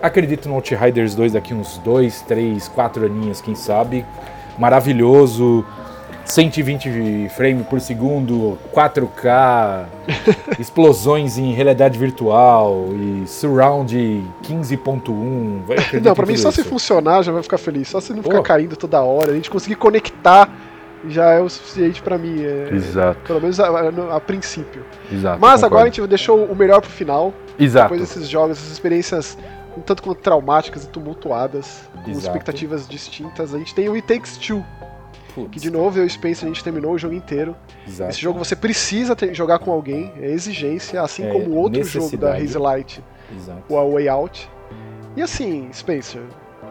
[0.01, 4.05] acredito no Outriders 2 daqui uns 2, 3, 4 aninhos, quem sabe.
[4.57, 5.65] Maravilhoso,
[6.29, 9.85] 120 frames por segundo, 4K,
[10.59, 13.95] explosões em realidade virtual e surround
[14.43, 15.63] 15.1.
[15.65, 17.87] vai, acredito Não, pra mim só se funcionar já vai ficar feliz.
[17.87, 18.43] Só se não ficar Pô.
[18.43, 20.49] caindo toda hora, a gente conseguir conectar
[21.07, 22.43] já é o suficiente pra mim.
[22.43, 24.85] é- Exato, Pelo menos a, a- a princípio.
[25.11, 25.39] exato.
[25.41, 27.33] Mas agora a gente deixou o melhor pro final.
[27.57, 27.91] Exato.
[27.93, 29.37] Depois desses jogos, essas experiências
[29.77, 32.25] um tanto quanto traumáticas e tumultuadas, com Exato.
[32.27, 34.63] expectativas distintas, a gente tem o It Takes Two,
[35.33, 37.55] Putz, que de novo eu e o Spencer a gente terminou o jogo inteiro.
[37.87, 38.09] exato.
[38.11, 41.83] Esse jogo você precisa ter- jogar com alguém, é exigência, assim É, como o outro
[41.83, 42.35] jogo da.
[42.35, 43.03] Hazelight,
[43.35, 43.63] Exato.
[43.69, 44.49] o A Way Out.
[45.15, 46.21] E assim, Spencer,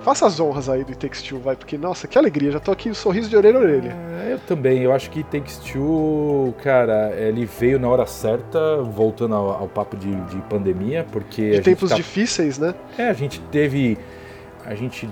[0.00, 2.70] faça as honras aí do It Takes Two, vai, porque nossa, que alegria, já tô
[2.70, 3.96] aqui, um sorriso de orelha a orelha.
[4.26, 9.34] É, eu também, eu acho que Takes Two, cara, ele veio na hora certa, voltando
[9.34, 12.74] ao, ao papo de, de pandemia, porque De tempos tá- difíceis, né?
[12.96, 13.98] É, a gente teve.
[14.64, 15.08] A gente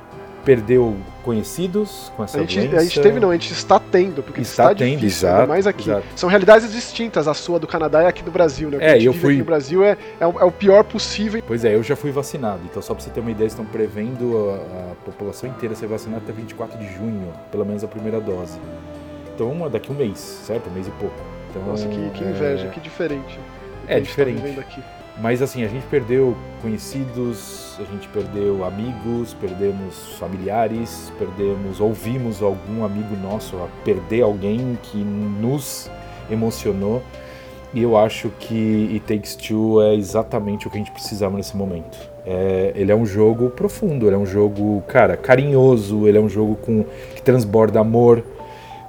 [0.47, 2.77] perdeu conhecidos com essa A gente, doença.
[2.77, 5.47] a gente teve, não, a gente está tendo, porque Está está, tendo, difícil, exato, ainda
[5.49, 5.91] mais aqui.
[5.91, 6.07] exato.
[6.15, 8.77] São realidades distintas, a sua do Canadá e aqui do Brasil, né?
[8.77, 10.53] O que É, a gente eu fui- aqui no Brasil é, é, o, é o
[10.53, 11.43] pior possível.
[11.45, 14.39] Pois é, eu já fui vacinado, então só pra você ter uma ideia, estão prevendo
[14.39, 18.59] a, a população inteira ser vacinada até 24 de junho, pelo menos a primeira dose.
[19.35, 20.71] Então, daqui um mês, certo?
[20.71, 21.15] Um mês e pouco.
[21.51, 23.39] Então, Nossa, que, que é, inveja, que diferente.
[23.89, 24.41] É, tá diferente.
[24.41, 24.81] vivendo aqui.
[25.21, 32.85] Mas assim, a gente perdeu conhecidos, a gente perdeu amigos, perdemos familiares, perdemos, ouvimos algum
[32.85, 35.91] amigo nosso perder alguém que nos
[36.31, 37.03] emocionou.
[37.73, 41.57] E eu acho que It Takes Two é exatamente o que a gente precisava nesse
[41.57, 41.99] momento.
[42.25, 46.29] É, ele é um jogo profundo, ele é um jogo, cara, carinhoso, ele é um
[46.29, 48.23] jogo com que transborda amor.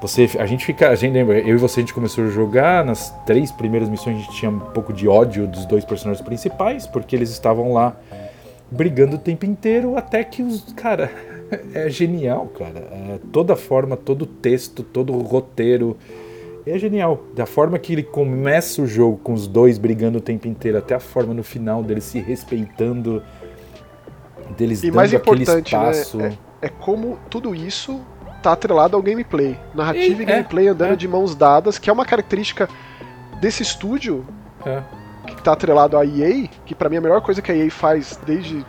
[0.02, 2.86] Você, a gente fica, a gente lembra, eu e você a gente começou a jogar
[2.86, 6.86] nas três primeiras missões a gente tinha um pouco de ódio dos dois personagens principais
[6.86, 7.96] porque eles estavam lá
[8.70, 11.10] brigando o tempo inteiro até que os, cara,
[11.74, 12.80] é genial, cara.
[12.92, 15.98] É, toda a forma, todo o texto, todo o roteiro
[16.66, 17.24] é genial.
[17.36, 20.96] Da forma que ele começa o jogo com os dois brigando o tempo inteiro até
[20.96, 23.24] a forma no final deles se respeitando,
[24.56, 26.20] deles E dando mais aquele importante, né, espaço.
[26.62, 28.00] É como tudo isso
[28.48, 29.60] tá atrelado ao gameplay.
[29.76, 30.96] Narrativa E- e, gameplay andando é.
[30.96, 32.70] de mãos dadas, que é uma característica
[33.42, 34.26] desse estúdio
[34.66, 34.82] É.
[35.28, 37.70] que tá atrelado à EA, que pra mim é a melhor coisa que a EA
[37.70, 38.66] faz desde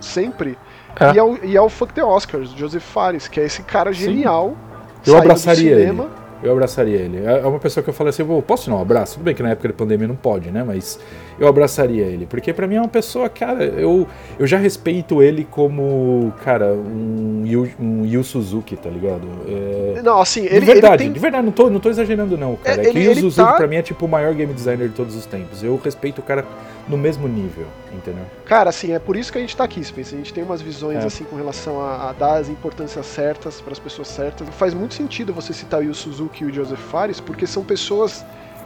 [0.00, 0.56] sempre.
[1.00, 1.12] É.
[1.14, 3.92] E, é o, e é o Fuck the Oscars, Joseph Fares, que é esse cara
[3.92, 4.00] Sim.
[4.00, 4.56] genial.
[5.04, 6.08] Eu saindo do abraçaria cinema.
[6.42, 7.24] Eu abraçaria ele.
[7.24, 9.14] É uma pessoa que eu falei assim, "Pô, posso dar um abraço?
[9.14, 10.62] Tudo bem que na época da pandemia não pode, né?
[10.64, 10.98] Mas
[11.44, 12.26] eu abraçaria ele.
[12.26, 14.06] Porque pra mim é uma pessoa, cara, eu,
[14.38, 19.26] eu já respeito ele como, cara, um Yu, um Yu Suzuki, tá ligado?
[19.48, 21.22] É, Não, assim, de ele, verdade, ele de tem.
[21.22, 22.80] verdade, não tô, não tô exagerando não, cara.
[22.82, 24.52] É, É, que ele- o Yu Suzuki tá- pra mim é tipo o maior game
[24.52, 25.62] designer de todos os tempos.
[25.62, 26.44] Eu respeito o cara
[26.88, 28.24] no mesmo nível, entendeu?
[28.44, 30.14] Cara, assim, é por isso que a gente tá aqui, Spencer.
[30.14, 31.06] A gente tem umas visões, É.
[31.06, 34.48] assim, com relação a, a dar as importâncias certas para as pessoas certas.
[34.50, 38.24] Faz muito sentido você citar o Yu Suzuki e o Joseph Fares, porque são pessoas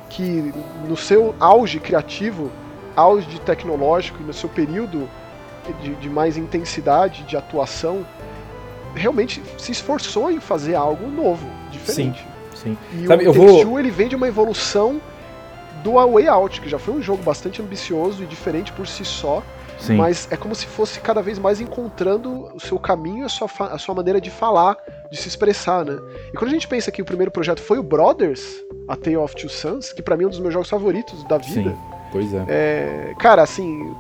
[0.09, 0.53] que,
[0.89, 2.51] no seu auge criativo,
[2.97, 5.09] auge tecnológico e no seu período
[5.83, 8.07] de, de mais intensidade de atuação,
[8.95, 12.27] realmente se esforçou em fazer algo novo, diferente.
[12.55, 12.77] Sim.
[12.93, 15.01] E Sabe, o Take vou- ele vem de uma evolução
[15.83, 19.05] do A Way Out, que já foi um jogo bastante ambicioso e diferente por si
[19.05, 19.43] só,
[19.79, 19.97] Sim.
[19.97, 23.79] mas é como se fosse cada vez mais encontrando o seu caminho, a sua, a
[23.79, 24.77] sua maneira de falar,
[25.11, 25.99] de se expressar, né?
[26.33, 28.43] E quando a gente pensa que o primeiro projeto foi o Brothers,
[28.89, 31.37] A Tale of Two Sons, que para mim é um dos meus jogos favoritos da
[31.37, 31.71] vida.
[31.71, 31.77] Sim,
[32.13, 32.45] pois é.
[32.49, 33.95] é cara, assim,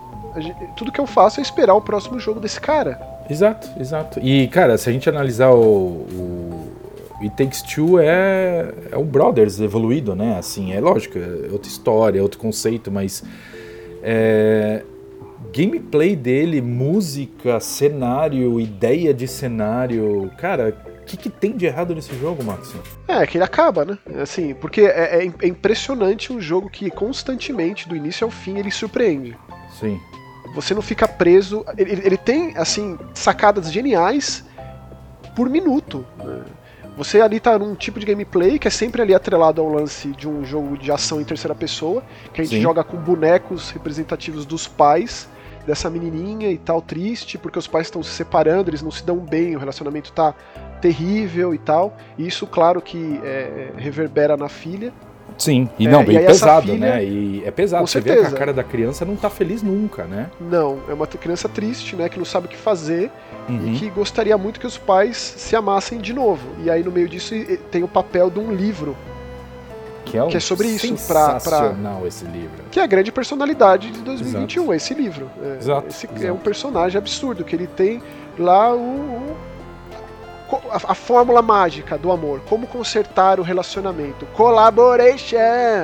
[0.76, 3.00] tudo que eu faço é esperar o próximo jogo desse cara.
[3.28, 4.20] Exato, exato.
[4.20, 6.72] E, cara, se a gente analisar o, o
[7.20, 10.36] It Takes Two é, é o Brothers evoluído, né?
[10.38, 13.24] Assim, é lógico, é outra história, é outro conceito, mas
[14.02, 14.82] é,
[15.52, 20.76] gameplay dele, música, cenário, ideia de cenário, cara,
[21.06, 22.74] que, que, tem de errado nesse jogo, Max?
[23.06, 23.98] É, que ele acaba, né?
[24.20, 28.70] Assim, porque é, é, é impressionante um jogo que constantemente, do início ao fim, ele
[28.70, 29.36] surpreende.
[29.78, 29.98] Sim.
[30.54, 31.64] Você não fica preso.
[31.78, 34.44] Ele, ele tem, assim, sacadas geniais
[35.34, 36.04] por minuto.
[36.18, 36.42] Né?
[36.96, 40.26] Você ali tá num tipo de gameplay que é sempre ali atrelado ao lance de
[40.26, 42.02] um jogo de ação em terceira pessoa,
[42.32, 42.62] que a gente Sim.
[42.62, 45.28] joga com bonecos representativos dos pais
[45.66, 49.16] dessa menininha e tal, triste, porque os pais estão se separando, eles não se dão
[49.16, 50.34] bem, o relacionamento tá
[50.80, 51.96] terrível e tal.
[52.16, 54.92] E isso, claro, que é, reverbera na filha.
[55.36, 57.04] Sim, e não, é, bem e pesado, filha, né?
[57.04, 57.86] E é pesado.
[57.86, 58.22] Você certeza.
[58.22, 60.30] vê que a cara da criança não tá feliz nunca, né?
[60.40, 62.08] Não, é uma criança triste, né?
[62.08, 63.10] Que não sabe o que fazer
[63.48, 63.74] uhum.
[63.74, 66.48] e que gostaria muito que os pais se amassem de novo.
[66.64, 67.34] E aí no meio disso
[67.70, 68.96] tem o papel de um livro.
[70.06, 71.74] Que é, um que é sobre isso, pra, pra.
[72.06, 72.64] esse livro.
[72.70, 74.74] Que é a grande personalidade de 2021, Exato.
[74.74, 75.30] esse livro.
[75.42, 75.88] É, Exato.
[75.88, 76.26] Esse Exato.
[76.26, 78.00] é um personagem absurdo, que ele tem
[78.38, 79.36] lá o, o
[80.70, 84.24] a, a, fórmula mágica do amor, como consertar o relacionamento.
[84.26, 85.36] Collaboration!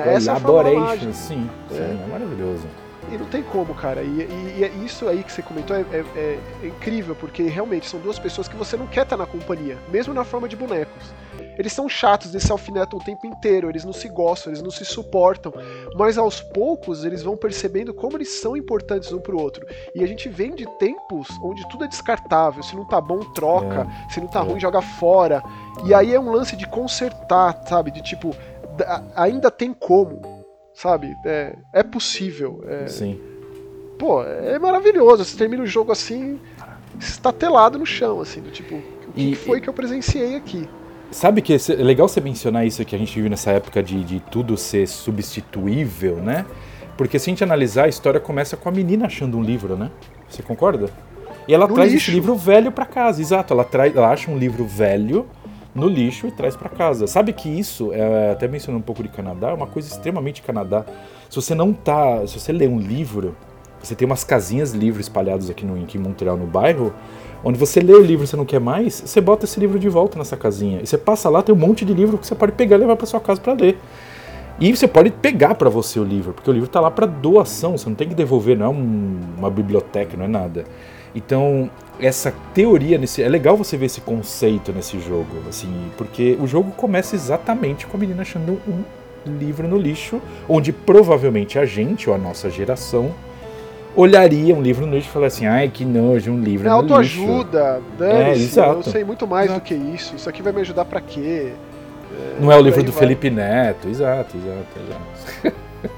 [0.05, 1.13] Essa é a fórmula mágica.
[1.13, 2.65] sim, sim, é, é maravilhoso.
[3.13, 4.01] E não tem como, cara.
[4.01, 7.43] E, e, e é isso aí que você comentou é, é, é, é, incrível, porque
[7.43, 10.55] realmente são duas pessoas que você não quer estar na companhia, mesmo na forma de
[10.55, 11.13] bonecos.
[11.55, 14.71] Eles são chatos, eles se alfinetam o tempo inteiro, eles não se gostam, eles não
[14.71, 15.53] se suportam,
[15.95, 19.63] mas aos poucos eles vão percebendo como eles são importantes um pro outro.
[19.93, 23.87] E a gente vem de tempos onde tudo é descartável, se não tá bom, troca,
[23.87, 24.09] é.
[24.11, 25.43] se não tá ruim, joga fora.
[25.85, 27.91] E aí é um lance de consertar, sabe?
[27.91, 28.35] De tipo,
[29.15, 30.42] ainda tem como
[30.73, 31.15] sabe?
[31.25, 32.63] É, é possível.
[32.67, 33.19] É, Sim.
[33.97, 35.23] Pô, é maravilhoso.
[35.23, 36.39] Você termina o jogo assim,
[36.99, 40.67] estatelado no chão, assim, do tipo, o que e, foi que eu presenciei aqui?
[41.11, 44.19] Sabe que é legal você mencionar isso que a gente vive nessa época de, de
[44.19, 46.45] tudo ser substituível, né?
[46.97, 49.91] Porque se a gente analisar, a história começa com a menina achando um livro, né?
[50.27, 50.89] Você concorda?
[51.47, 52.09] E ela no traz lixo.
[52.09, 53.53] esse livro velho para casa, exato.
[53.53, 55.27] Ela, traz, ela acha um livro velho
[55.73, 57.07] no lixo e traz para casa.
[57.07, 60.85] Sabe que isso, é, até mencionando um pouco de Canadá, é uma coisa extremamente Canadá.
[61.29, 63.35] Se você não tá, se você lê um livro,
[63.81, 66.93] você tem umas casinhas livros espalhadas aqui, no, aqui em Montreal, no bairro,
[67.43, 69.89] onde você lê o livro e você não quer mais, você bota esse livro de
[69.89, 70.79] volta nessa casinha.
[70.81, 72.95] E você passa lá, tem um monte de livro que você pode pegar e levar
[72.95, 73.77] para sua casa para ler.
[74.59, 77.77] E você pode pegar para você o livro, porque o livro está lá para doação,
[77.77, 80.63] você não tem que devolver, não é um, uma biblioteca, não é nada.
[81.15, 86.47] Então, essa teoria nesse é legal você ver esse conceito nesse jogo, assim, porque o
[86.47, 88.83] jogo começa exatamente com a menina achando um
[89.25, 93.13] livro no lixo, onde provavelmente a gente ou a nossa geração
[93.95, 96.81] olharia um livro no lixo e falaria assim, ai que nojo, um livro é no
[96.81, 96.93] lixo.
[96.93, 98.79] autoajuda, é, exato.
[98.79, 99.59] eu sei muito mais exato.
[99.59, 101.53] do que isso, isso aqui vai me ajudar para quê?
[102.11, 103.01] É, não é o livro do vai.
[103.01, 105.55] Felipe Neto, exato, exato, exato.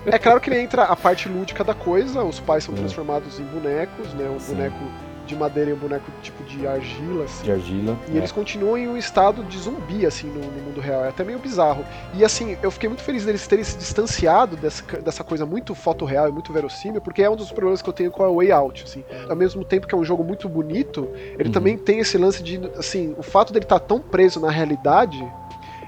[0.08, 4.14] É claro que entra a parte lúdica da coisa, os pais são transformados em bonecos,
[4.16, 4.28] né?
[4.30, 4.56] Um Sim.
[4.56, 4.80] boneco
[5.26, 7.44] de madeira e um boneco tipo de argila, assim.
[7.44, 7.98] De argila.
[8.10, 8.18] E é.
[8.18, 11.04] eles continuam em um estado de zumbi, assim, no, no, mundo real.
[11.06, 11.86] É até meio bizarro.
[12.14, 16.06] E assim, eu fiquei muito feliz deles terem se distanciado dessa, dessa coisa muito foto
[16.06, 18.52] real e muito verossímil, porque é um dos problemas que eu tenho com a Way
[18.52, 19.04] Out, assim.
[19.30, 21.52] Ao mesmo tempo que é um jogo muito bonito, ele uhum.
[21.52, 25.26] também tem esse lance de, assim, o fato dele estar tá tão preso na realidade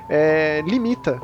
[0.10, 1.20] é, limita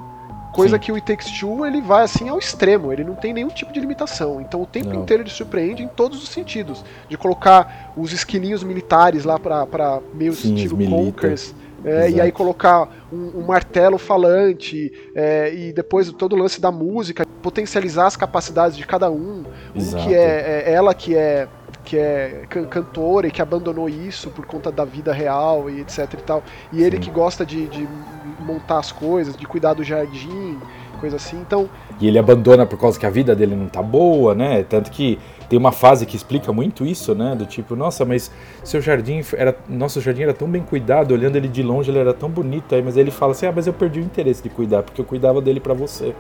[0.53, 0.81] Coisa Sim.
[0.81, 3.73] que o It Takes Two ele vai assim ao extremo, ele não tem nenhum tipo
[3.73, 4.39] de limitação.
[4.39, 5.01] Então o tempo não.
[5.01, 6.85] inteiro ele surpreende em todos os sentidos.
[7.09, 11.55] De colocar os esquilinhos militares lá para meio Sim, estilo Conkers.
[11.83, 16.71] É, e aí colocar um, um martelo falante é, e depois todo o lance da
[16.71, 19.43] música, potencializar as capacidades de cada um.
[19.75, 20.03] Exato.
[20.03, 21.47] Um que é, é ela que é
[21.83, 26.17] que é cantora e que abandonou isso por conta da vida real e etc e
[26.17, 26.43] tal.
[26.71, 27.87] E ele que gosta de, de
[28.39, 30.57] montar as coisas, de cuidar do jardim,
[30.99, 31.37] coisa assim.
[31.37, 31.69] Então.
[31.99, 34.63] E ele abandona por causa que a vida dele não tá boa, né?
[34.63, 35.19] Tanto que
[35.49, 37.35] tem uma fase que explica muito isso, né?
[37.35, 38.31] Do tipo, nossa, mas
[38.63, 39.55] seu jardim era.
[39.67, 42.81] Nosso jardim era tão bem cuidado, olhando ele de longe, ele era tão bonito aí,
[42.81, 45.41] mas ele fala assim, ah, mas eu perdi o interesse de cuidar, porque eu cuidava
[45.41, 46.15] dele para você.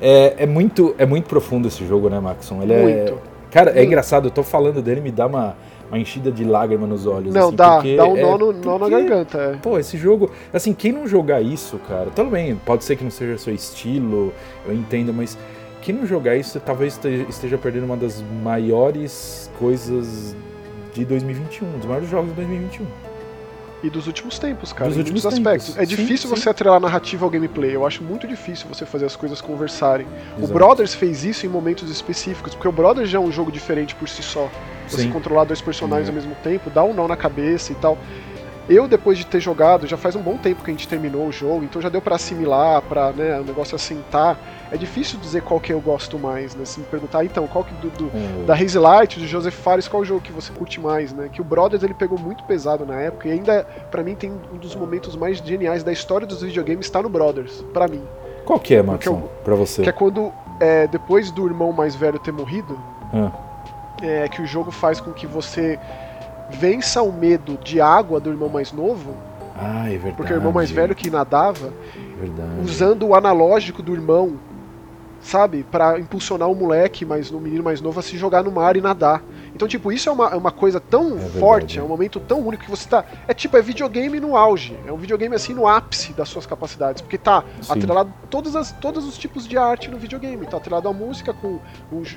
[0.00, 2.62] É, é, muito, é muito profundo esse jogo, né, Maxon?
[2.62, 3.12] Ele é muito.
[3.12, 5.56] É, Cara, é engraçado, eu tô falando dele, me dá uma,
[5.88, 7.34] uma enchida de lágrima nos olhos.
[7.34, 9.38] Não, assim, dá, dá um nó, é, no, nó na garganta.
[9.38, 9.56] É.
[9.56, 13.10] Pô, esse jogo, assim, quem não jogar isso, cara, tudo bem, pode ser que não
[13.10, 14.32] seja seu estilo,
[14.66, 15.36] eu entendo, mas
[15.82, 20.36] quem não jogar isso talvez esteja perdendo uma das maiores coisas
[20.94, 23.09] de 2021, dos maiores jogos de 2021.
[23.82, 25.74] E dos últimos tempos, cara, dos em últimos muitos aspectos.
[25.74, 25.82] Tempos.
[25.82, 27.74] É difícil sim, você atrelar a narrativa ao gameplay.
[27.74, 30.06] Eu acho muito difícil você fazer as coisas conversarem.
[30.36, 30.44] Exato.
[30.44, 33.94] O Brothers fez isso em momentos específicos, porque o Brothers já é um jogo diferente
[33.94, 34.50] por si só.
[34.86, 35.10] Você Sim.
[35.10, 37.96] controlar dois personagens ao mesmo tempo, dá um nó na cabeça e tal.
[38.68, 41.32] Eu, depois de ter jogado, já faz um bom tempo que a gente terminou o
[41.32, 44.38] jogo, então já deu pra assimilar, pra né, o negócio assentar.
[44.72, 46.64] É difícil dizer qual que eu gosto mais, né?
[46.64, 49.88] Se me perguntar, então, qual que do, do, O- da Haze Light, do Joseph Fares,
[49.88, 51.28] qual o jogo que você curte mais, né?
[51.32, 54.56] Que o Brothers ele pegou muito pesado na época e ainda, pra mim, tem um
[54.58, 58.02] dos momentos mais geniais da história dos videogames está no Brothers, pra mim.
[58.44, 59.82] Qual que é, Matson, pra você?
[59.82, 62.78] Que é quando, é, depois do irmão mais velho ter morrido,
[63.12, 63.32] Ah,
[64.00, 65.78] é que o jogo faz com que você
[66.48, 69.14] vença o medo de água do irmão mais novo,
[69.56, 70.14] Ah, é verdade.
[70.16, 71.72] porque o irmão mais velho que nadava,
[72.18, 72.60] Verdade.
[72.62, 74.34] usando o analógico do irmão,
[75.20, 75.64] sabe?
[75.64, 78.80] Pra impulsionar o moleque, mas no menino mais novo a se jogar no mar e
[78.80, 79.22] nadar.
[79.54, 81.38] Então, tipo, isso é uma, é uma coisa tão verdade.
[81.38, 83.04] forte, é um momento tão único que você tá.
[83.28, 84.78] É tipo, é videogame no auge.
[84.86, 87.02] É um videogame assim no ápice das suas capacidades.
[87.02, 87.72] Porque tá Sim.
[87.72, 90.46] atrelado todas as, todos os tipos de arte no videogame.
[90.46, 91.58] Tá atrelado a música, com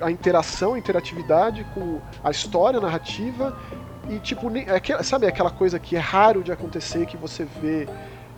[0.01, 3.57] a interação, a interatividade, com a história, a narrativa.
[4.09, 7.87] E tipo, é aquela- sabe aquela coisa que é raro de acontecer, que você vê.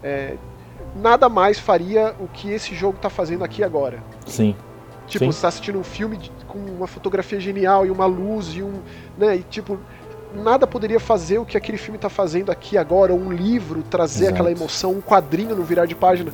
[0.04, 0.36] é,
[0.96, 4.00] nada mais faria o que esse jogo tá fazendo aqui agora.
[4.26, 4.56] Sim.
[5.08, 5.32] Tipo, Sim.
[5.32, 8.80] você tá assistindo um filme de- com uma fotografia genial e uma luz e um.
[9.18, 9.36] né?
[9.36, 9.78] E tipo,
[10.34, 14.34] nada poderia fazer o que aquele filme tá fazendo aqui agora, um livro, trazer Exato.
[14.36, 16.32] aquela emoção, um quadrinho no virar de página.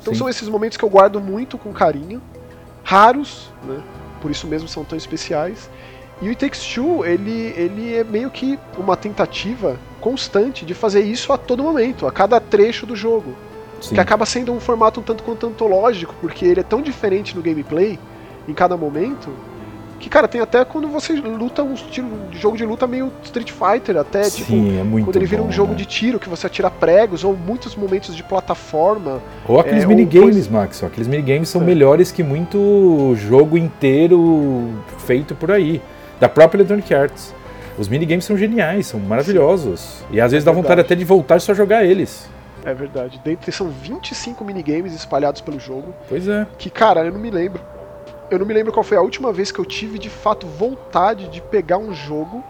[0.00, 0.18] Então Sim.
[0.18, 2.20] são esses momentos que eu guardo muito com carinho,
[2.82, 3.80] raros, né?
[4.20, 5.70] Por isso mesmo são tão especiais.
[6.20, 11.00] E o It Takes Two, ele, ele é meio que uma tentativa constante de fazer
[11.02, 13.34] isso a todo momento, a cada trecho do jogo
[13.82, 13.94] Sim.
[13.94, 17.42] que acaba sendo um formato um tanto quanto antológico, porque ele é tão diferente no
[17.42, 17.98] gameplay,
[18.48, 19.28] em cada momento,
[19.98, 23.52] que, cara, tem até quando você luta um estilo de jogo de luta meio Street
[23.52, 25.76] Fighter, até, tipo, Sim, é muito quando ele vira bom, um jogo né?
[25.78, 29.20] de tiro, que você atira pregos, ou muitos momentos de plataforma.
[29.46, 30.82] Ou aqueles é, minigames, coisa- Max.
[30.82, 31.64] Aqueles minigames são É.
[31.64, 34.70] melhores que muito jogo inteiro
[35.06, 35.80] feito por aí.
[36.18, 37.32] Da própria Electronic Arts.
[37.78, 40.04] Os minigames são geniais, são maravilhosos.
[40.10, 40.86] E às vezes É dá vontade verdade.
[40.86, 42.28] até de voltar e só jogar eles.
[42.64, 43.20] É verdade.
[43.24, 46.46] Dentro, são 25 minigames espalhados pelo jogo, Pois é.
[46.58, 47.62] que, cara, eu não me lembro.
[48.30, 51.28] Eu não me lembro qual foi a última vez que eu tive de fato vontade
[51.28, 52.42] de pegar um jogo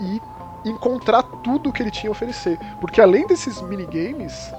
[0.00, 2.58] e encontrar tudo que ele tinha a oferecer.
[2.80, 4.50] Porque além desses minigames,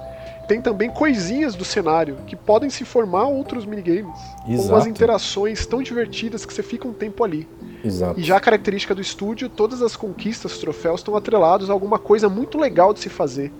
[0.46, 4.18] tem também coisinhas do cenário que podem se formar outros minigames.
[4.44, 4.88] Com umas Exato.
[4.88, 7.48] interações tão divertidas que você fica um tempo ali.
[7.84, 8.18] Exato.
[8.18, 12.28] E já a característica do estúdio, todas as conquistas, troféus estão atrelados a alguma coisa
[12.28, 13.52] muito legal de se fazer.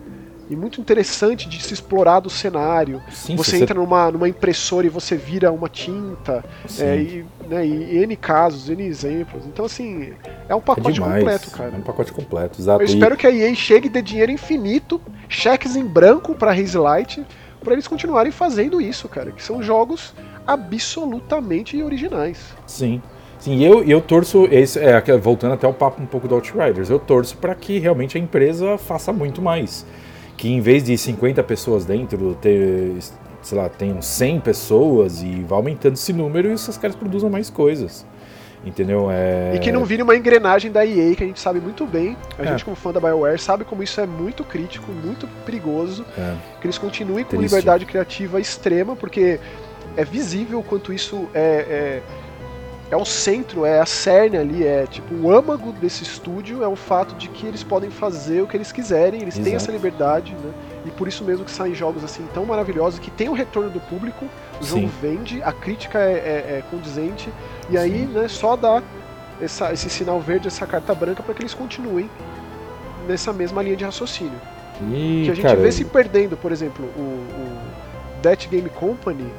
[0.51, 3.01] E muito interessante de se explorar do cenário.
[3.13, 6.45] Sim, você se entra numa, numa impressora e você vira uma tinta.
[6.77, 9.47] É, e, né, e N casos, N exemplos.
[9.47, 10.13] Então, assim,
[10.49, 11.19] é um É pacote demais.
[11.23, 11.71] completo, cara.
[11.73, 12.83] É um pacote completo, exato.
[12.83, 16.51] Eu E- espero que a EA chegue e dê dinheiro infinito, cheques em branco pra
[16.51, 17.25] Haze Light,
[17.63, 19.31] pra eles continuarem fazendo isso, cara.
[19.31, 20.13] Que são jogos
[20.45, 22.39] absolutamente originais.
[22.67, 23.01] Sim.
[23.39, 26.91] Sim, e eu, eu torço, esse, é, voltando até o papo um pouco do Outriders,
[26.91, 29.87] eu torço para que realmente a empresa faça muito mais.
[30.41, 32.95] Que em vez de 50 pessoas dentro, ter,
[33.43, 37.51] sei lá, tenham 100 pessoas e vá aumentando esse número e esses caras produzam mais
[37.51, 38.07] coisas.
[38.65, 39.11] Entendeu?
[39.11, 39.53] É...
[39.55, 42.17] E que não vire uma engrenagem da EA, que a gente sabe muito bem.
[42.39, 42.47] A É.
[42.47, 46.07] gente, como fã da BioWare, sabe como isso é muito crítico, muito perigoso.
[46.17, 46.35] É.
[46.59, 47.43] Que eles continuem com Triste.
[47.45, 49.39] liberdade criativa extrema, porque
[49.95, 52.01] é visível o quanto isso é,
[52.91, 56.75] é, o centro, é a cerne ali, é tipo o âmago desse estúdio é o
[56.75, 59.57] fato de que eles podem fazer o que eles quiserem, eles têm Exato.
[59.57, 60.53] essa liberdade, né?
[60.85, 63.81] E por isso mesmo que saem jogos assim tão maravilhosos, que tem o retorno do
[63.81, 64.25] público,
[64.61, 64.93] o jogo Sim.
[65.01, 67.31] vende, a crítica é, é- é condizente,
[67.69, 68.83] e aí né, só dá
[69.41, 72.11] essa- esse sinal verde, essa carta branca para que eles continuem
[73.07, 74.41] nessa mesma linha de raciocínio.
[74.91, 77.59] E, que a gente cara, vê se perdendo, por exemplo, o, o
[78.23, 79.31] Death Game Company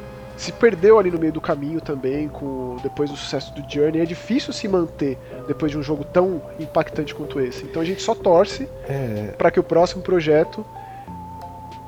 [0.42, 4.02] se perdeu ali no meio do caminho também, com depois do sucesso do Journey.
[4.02, 5.16] É difícil se manter
[5.48, 7.64] depois de um jogo tão impactante quanto esse.
[7.64, 10.66] Então a gente só torce é, para que o próximo projeto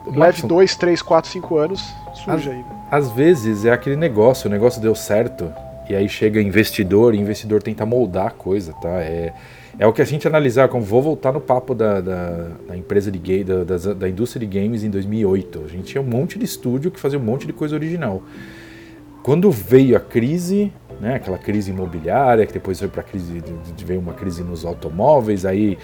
[0.05, 2.57] leve Watson, 2, 3, 4, 5 anos surja aí.
[2.57, 2.65] né?
[2.91, 5.51] Às vezes é aquele negócio, o negócio deu certo,
[5.89, 9.01] e aí chega investidor, e o investidor tenta moldar a coisa, tá?
[9.01, 9.33] É,
[9.77, 13.11] é o que a gente analisar, como vou voltar no papo da, da, da empresa
[13.11, 15.63] de game, da, da, da indústria de games em 2008.
[15.65, 18.21] A gente tinha um monte de estúdio que fazia um monte de coisa original.
[19.23, 23.41] Quando veio a crise, né, aquela crise imobiliária, que depois foi para crise,
[23.85, 25.77] veio uma crise nos automóveis, aí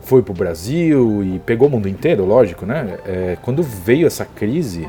[0.00, 2.98] foi para o Brasil e pegou o mundo inteiro, lógico, né?
[3.06, 4.88] É, quando veio essa crise,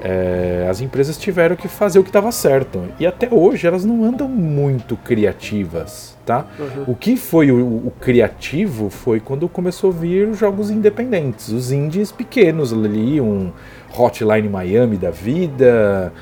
[0.00, 2.82] é, as empresas tiveram que fazer o que estava certo.
[2.98, 6.44] E até hoje elas não andam muito criativas, tá?
[6.58, 6.84] Uhum.
[6.88, 12.10] O que foi o, o criativo foi quando começou a vir jogos independentes, os indies
[12.10, 13.52] pequenos ali, um
[13.96, 16.12] Hotline Miami da vida.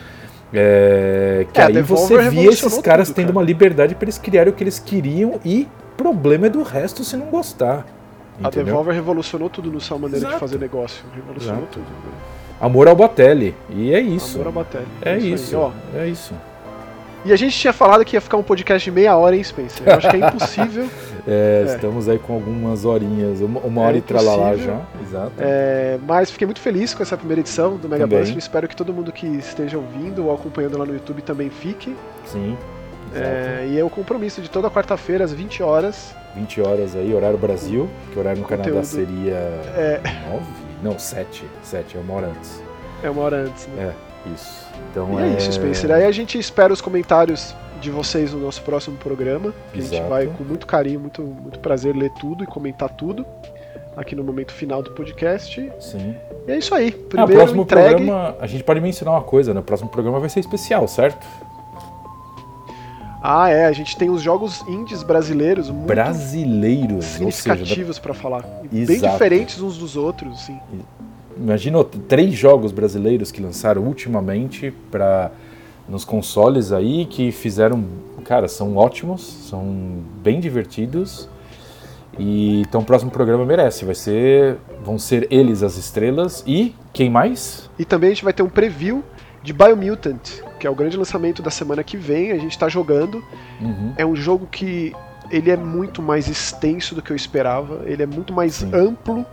[0.52, 3.38] É, que É, aí você via esses caras tudo, tendo cara.
[3.38, 5.66] uma liberdade para eles criarem o que eles queriam e
[5.96, 7.84] problema é do resto se não gostar.
[8.42, 8.66] A Entendeu?
[8.66, 10.40] Devolver revolucionou tudo no sua maneira de Exato.
[10.40, 11.04] fazer negócio.
[11.14, 11.72] Revolucionou Exato.
[11.80, 11.86] tudo.
[12.60, 13.54] Amor ao Batelli.
[13.70, 14.36] E é isso.
[14.36, 14.86] Amor a batalha.
[15.02, 15.56] É aí, isso.
[15.56, 15.72] ó.
[15.94, 16.34] É isso.
[17.24, 19.86] E a gente tinha falado que ia ficar um podcast de meia hora, hein, Spencer?
[19.88, 20.88] Eu acho que é impossível.
[21.26, 21.74] É, É.
[21.74, 24.82] estamos aí com algumas horinhas, uma, uma hora É e tralalá já.
[25.02, 25.32] Exato.
[25.38, 28.06] É, mas fiquei muito feliz com essa primeira edição do Mega.
[28.06, 28.36] Buster.
[28.36, 31.96] Espero que todo mundo que esteja ouvindo ou acompanhando lá no YouTube também fique.
[32.26, 32.58] Sim.
[33.14, 36.14] É, e é o compromisso de toda quarta-feira, às 20 horas.
[36.36, 38.84] 20 horas aí, horário Brasil, que horário no Canadá Conteúdo.
[38.86, 39.32] seria
[39.74, 40.44] É, 9?
[40.82, 41.42] Não, 7.
[41.62, 42.62] 7, é uma hora antes.
[43.02, 43.82] é uma hora antes, né?
[43.82, 44.66] É, isso.
[44.90, 45.90] Então E é isso, Spencer.
[45.90, 49.52] Aí a gente espera os comentários de vocês no nosso próximo programa.
[49.72, 50.08] A gente Exato.
[50.08, 53.26] vai com muito carinho, muito, muito prazer ler tudo e comentar tudo
[53.96, 55.70] aqui no momento final do podcast.
[55.80, 56.14] Sim.
[56.46, 56.92] E é isso aí.
[56.94, 57.88] Ah, o Primeiro próximo entregue.
[57.96, 59.60] programa, a gente pode mencionar uma coisa, né?
[59.60, 61.24] O próximo programa vai ser especial, certo?
[63.22, 63.64] Ah, é.
[63.66, 68.44] A gente tem os jogos indies brasileiros muito Brasileiros, significativos pra falar.
[68.70, 69.12] E Bem Exato.
[69.14, 70.60] diferentes uns dos outros, assim.
[71.36, 75.30] Imagina três jogos brasileiros que lançaram ultimamente para
[75.88, 77.84] nos consoles aí que fizeram,
[78.24, 81.28] cara, são ótimos, são bem divertidos.
[82.18, 87.10] E então o próximo programa merece, vai ser, vão ser eles as estrelas e quem
[87.10, 87.68] mais?
[87.78, 89.02] E também a gente vai ter um preview
[89.42, 92.30] de Biomutant, que é o grande lançamento da semana que vem.
[92.30, 93.22] A gente tá jogando.
[93.60, 93.92] Uhum.
[93.96, 94.94] É um jogo que
[95.30, 97.82] ele é muito mais extenso do que eu esperava.
[97.84, 98.70] Ele é muito mais Sim.
[98.72, 99.26] amplo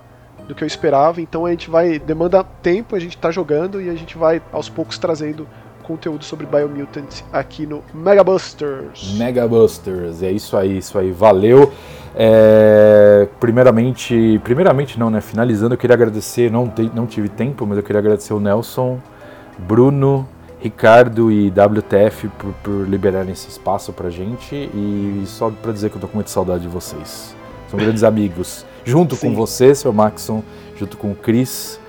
[0.48, 1.22] do que eu esperava.
[1.22, 4.70] Então a gente vai demanda tempo, a gente tá jogando e a gente vai aos
[4.70, 5.48] poucos trazendo
[5.82, 9.14] conteúdo sobre Biomutant aqui no Mega Busters.
[9.18, 11.72] Mega Busters, é isso aí, isso aí, valeu.
[12.16, 15.22] É, primeiramente, primeiramente não, né?
[15.22, 19.00] Finalizando, eu queria agradecer, não, não tive tempo, mas eu queria agradecer o Nelson,
[19.58, 20.28] Bruno,
[20.60, 25.98] Ricardo e WTF por, por liberarem esse espaço pra gente e só pra dizer que
[25.98, 27.36] eu tô com muita saudade de vocês.
[27.70, 28.66] São grandes amigos.
[28.84, 29.36] Junto com Sim.
[29.36, 30.44] você, seu Maxon,
[30.76, 31.80] junto com o Chris,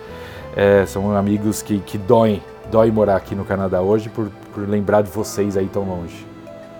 [0.56, 5.02] é, são amigos que, que doem, dói morar aqui no Canadá hoje por, por lembrar
[5.02, 6.26] de vocês aí tão longe.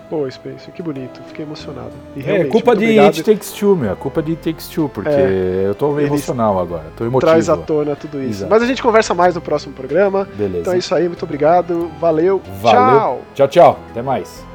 [0.09, 1.19] Pô, Spencer, que bonito.
[1.27, 1.89] Fiquei emocionado.
[2.15, 3.05] E É, culpa de obrigado.
[3.15, 3.95] It Takes Two, meu.
[3.95, 5.63] Culpa de It Takes Two, porque É.
[5.65, 6.83] eu tô emocional agora.
[6.95, 7.31] Tô emotivo.
[7.31, 8.29] Traz à tona tudo isso.
[8.41, 8.51] Exato.
[8.51, 10.27] Mas a gente conversa mais no próximo programa.
[10.35, 10.59] Beleza.
[10.59, 11.89] Então é isso aí, muito obrigado.
[11.99, 12.39] Valeu.
[12.61, 12.99] Valeu.
[12.99, 13.21] Tchau.
[13.33, 13.79] Tchau, tchau.
[13.89, 14.52] Até mais.